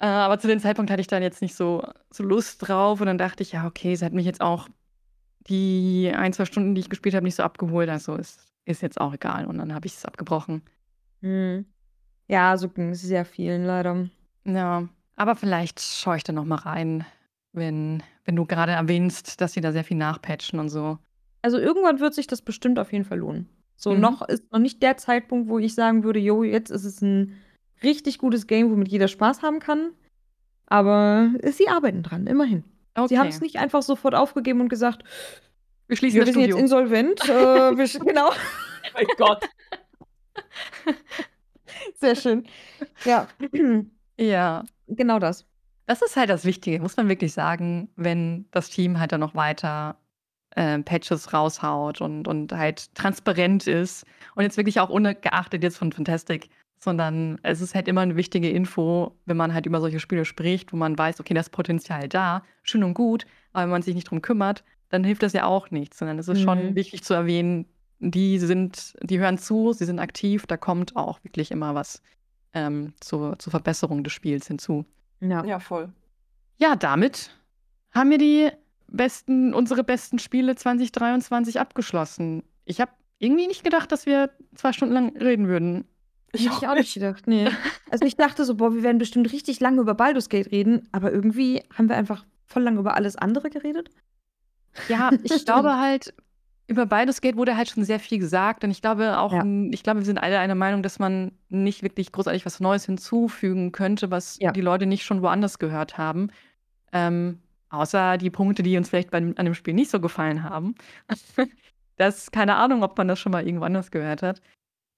[0.00, 3.06] Äh, aber zu dem Zeitpunkt hatte ich dann jetzt nicht so, so Lust drauf und
[3.06, 4.68] dann dachte ich, ja, okay, es hat mich jetzt auch
[5.48, 7.88] die ein, zwei Stunden, die ich gespielt habe, nicht so abgeholt.
[7.88, 9.46] Also ist, ist jetzt auch egal.
[9.46, 10.62] Und dann habe ich es abgebrochen.
[11.22, 11.66] Hm.
[12.28, 14.08] Ja, so ging es sehr vielen leider.
[14.44, 17.04] Ja, aber vielleicht schaue ich da noch mal rein,
[17.52, 20.98] wenn, wenn du gerade erwähnst, dass sie da sehr viel nachpatchen und so.
[21.42, 23.48] Also irgendwann wird sich das bestimmt auf jeden Fall lohnen.
[23.74, 24.00] So mhm.
[24.00, 27.34] noch ist noch nicht der Zeitpunkt, wo ich sagen würde, jo, jetzt ist es ein
[27.82, 29.92] richtig gutes Game, womit jeder Spaß haben kann.
[30.66, 32.64] Aber sie arbeiten dran, immerhin.
[32.94, 33.08] Okay.
[33.08, 35.04] Sie haben es nicht einfach sofort aufgegeben und gesagt,
[35.86, 36.56] wir schließen wir das sind Studio.
[36.56, 37.28] jetzt insolvent.
[37.28, 37.28] äh,
[37.76, 38.30] wir, genau.
[38.30, 39.48] Oh mein Gott.
[41.94, 42.46] Sehr schön.
[43.04, 43.28] Ja.
[44.18, 44.64] Ja.
[44.88, 45.46] Genau das.
[45.86, 49.34] Das ist halt das Wichtige, muss man wirklich sagen, wenn das Team halt dann noch
[49.34, 49.96] weiter
[50.54, 55.92] äh, Patches raushaut und, und halt transparent ist und jetzt wirklich auch ungeachtet jetzt von
[55.92, 56.50] Fantastic
[56.80, 60.72] sondern es ist halt immer eine wichtige Info, wenn man halt über solche Spiele spricht,
[60.72, 64.10] wo man weiß, okay, das Potenzial da, schön und gut, aber wenn man sich nicht
[64.10, 66.44] drum kümmert, dann hilft das ja auch nichts, sondern es ist mhm.
[66.44, 67.66] schon wichtig zu erwähnen,
[68.00, 72.00] die sind, die hören zu, sie sind aktiv, da kommt auch wirklich immer was
[72.54, 74.84] ähm, zur, zur Verbesserung des Spiels hinzu.
[75.20, 75.44] Ja.
[75.44, 75.92] ja, voll.
[76.58, 77.30] Ja, damit
[77.92, 78.50] haben wir die
[78.86, 82.42] besten, unsere besten Spiele 2023 abgeschlossen.
[82.64, 85.84] Ich habe irgendwie nicht gedacht, dass wir zwei Stunden lang reden würden.
[86.32, 87.48] Ich Hätte ich auch nicht gedacht, nee.
[87.90, 91.10] Also ich dachte so, boah, wir werden bestimmt richtig lange über Baldur's Gate reden, aber
[91.10, 93.90] irgendwie haben wir einfach voll lange über alles andere geredet.
[94.88, 96.12] Ja, ich glaube halt,
[96.66, 99.44] über Baldur's Gate wurde halt schon sehr viel gesagt und ich glaube auch, ja.
[99.70, 103.72] ich glaube, wir sind alle einer Meinung, dass man nicht wirklich großartig was Neues hinzufügen
[103.72, 104.52] könnte, was ja.
[104.52, 106.28] die Leute nicht schon woanders gehört haben.
[106.92, 107.40] Ähm,
[107.70, 110.74] außer die Punkte, die uns vielleicht bei, an dem Spiel nicht so gefallen haben.
[111.96, 114.42] das, keine Ahnung, ob man das schon mal irgendwo anders gehört hat.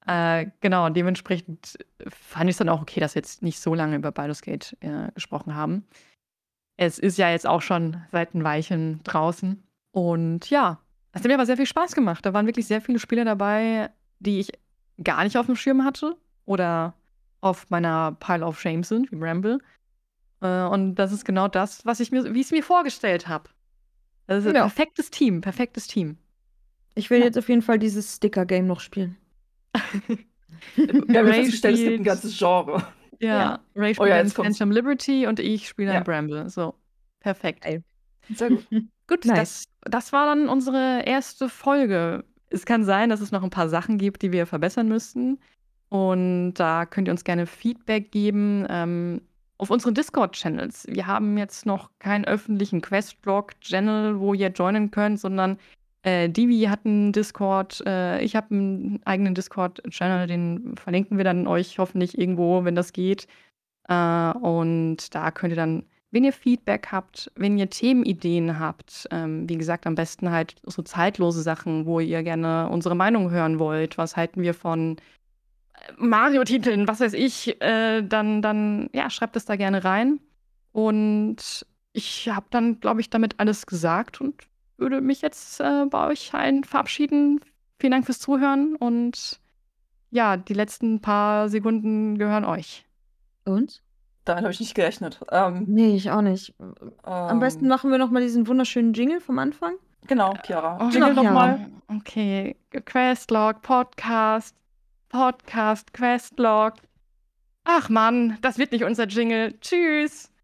[0.06, 1.78] Äh, genau, dementsprechend
[2.08, 4.76] fand ich es dann auch okay, dass wir jetzt nicht so lange über Baldur's Gate
[4.80, 5.86] äh, gesprochen haben.
[6.76, 9.62] Es ist ja jetzt auch schon seit ein Weilchen draußen.
[9.92, 10.78] Und ja,
[11.12, 12.24] es hat mir aber sehr viel Spaß gemacht.
[12.24, 13.90] Da waren wirklich sehr viele Spiele dabei,
[14.20, 14.52] die ich
[15.02, 16.16] gar nicht auf dem Schirm hatte
[16.46, 16.94] oder
[17.40, 19.58] auf meiner Pile of Shame sind, wie Ramble.
[20.40, 23.50] Äh, und das ist genau das, was ich mir, wie ich es mir vorgestellt habe.
[24.26, 24.62] Das ist ein ja.
[24.62, 26.16] perfektes Team, perfektes Team.
[26.94, 27.26] Ich will ja.
[27.26, 29.16] jetzt auf jeden Fall dieses Sticker-Game noch spielen.
[30.76, 32.82] Wir haben festgestellt, es gibt ein ganzes Genre.
[33.20, 33.60] Ja, ja.
[33.76, 35.98] Ray spielt oh ja, Phantom Liberty und ich spiele ja.
[35.98, 36.48] ein Bramble.
[36.48, 36.74] So,
[37.20, 37.64] perfekt.
[37.64, 37.82] Ey.
[38.34, 38.66] Sehr gut.
[39.06, 39.64] Gut, Nice.
[39.80, 42.24] das, das war dann unsere erste Folge.
[42.48, 45.40] Es kann sein, dass es noch ein paar Sachen gibt, die wir verbessern müssten.
[45.88, 49.20] Und da könnt ihr uns gerne Feedback geben ähm,
[49.58, 50.86] auf unseren Discord-Channels.
[50.88, 55.58] Wir haben jetzt noch keinen öffentlichen Quest-Blog-Channel, wo ihr joinen könnt, sondern
[56.02, 61.46] äh, Divi hat einen Discord, äh, ich habe einen eigenen Discord-Channel, den verlinken wir dann
[61.46, 63.26] euch hoffentlich irgendwo, wenn das geht.
[63.88, 69.48] Äh, und da könnt ihr dann, wenn ihr Feedback habt, wenn ihr Themenideen habt, ähm,
[69.48, 73.98] wie gesagt, am besten halt so zeitlose Sachen, wo ihr gerne unsere Meinung hören wollt.
[73.98, 74.96] Was halten wir von
[75.74, 80.18] äh, Mario-Titeln, was weiß ich, äh, dann, dann, ja, schreibt es da gerne rein.
[80.72, 84.49] Und ich habe dann, glaube ich, damit alles gesagt und
[84.80, 87.40] würde mich jetzt äh, bei euch allen verabschieden.
[87.78, 89.40] Vielen Dank fürs Zuhören und
[90.10, 92.84] ja, die letzten paar Sekunden gehören euch.
[93.44, 93.82] Und?
[94.24, 95.20] Damit habe ich nicht gerechnet.
[95.30, 96.54] Ähm, Nee, ich auch nicht.
[97.02, 99.74] Am ähm, besten machen wir noch mal diesen wunderschönen Jingle vom Anfang.
[100.06, 100.78] Genau, Chiara.
[100.80, 101.70] Oh, Jingle nochmal.
[101.88, 104.56] Okay, Questlog, Podcast,
[105.08, 106.74] Podcast, Questlog.
[107.64, 109.58] Ach Mann, das wird nicht unser Jingle.
[109.60, 110.29] Tschüss.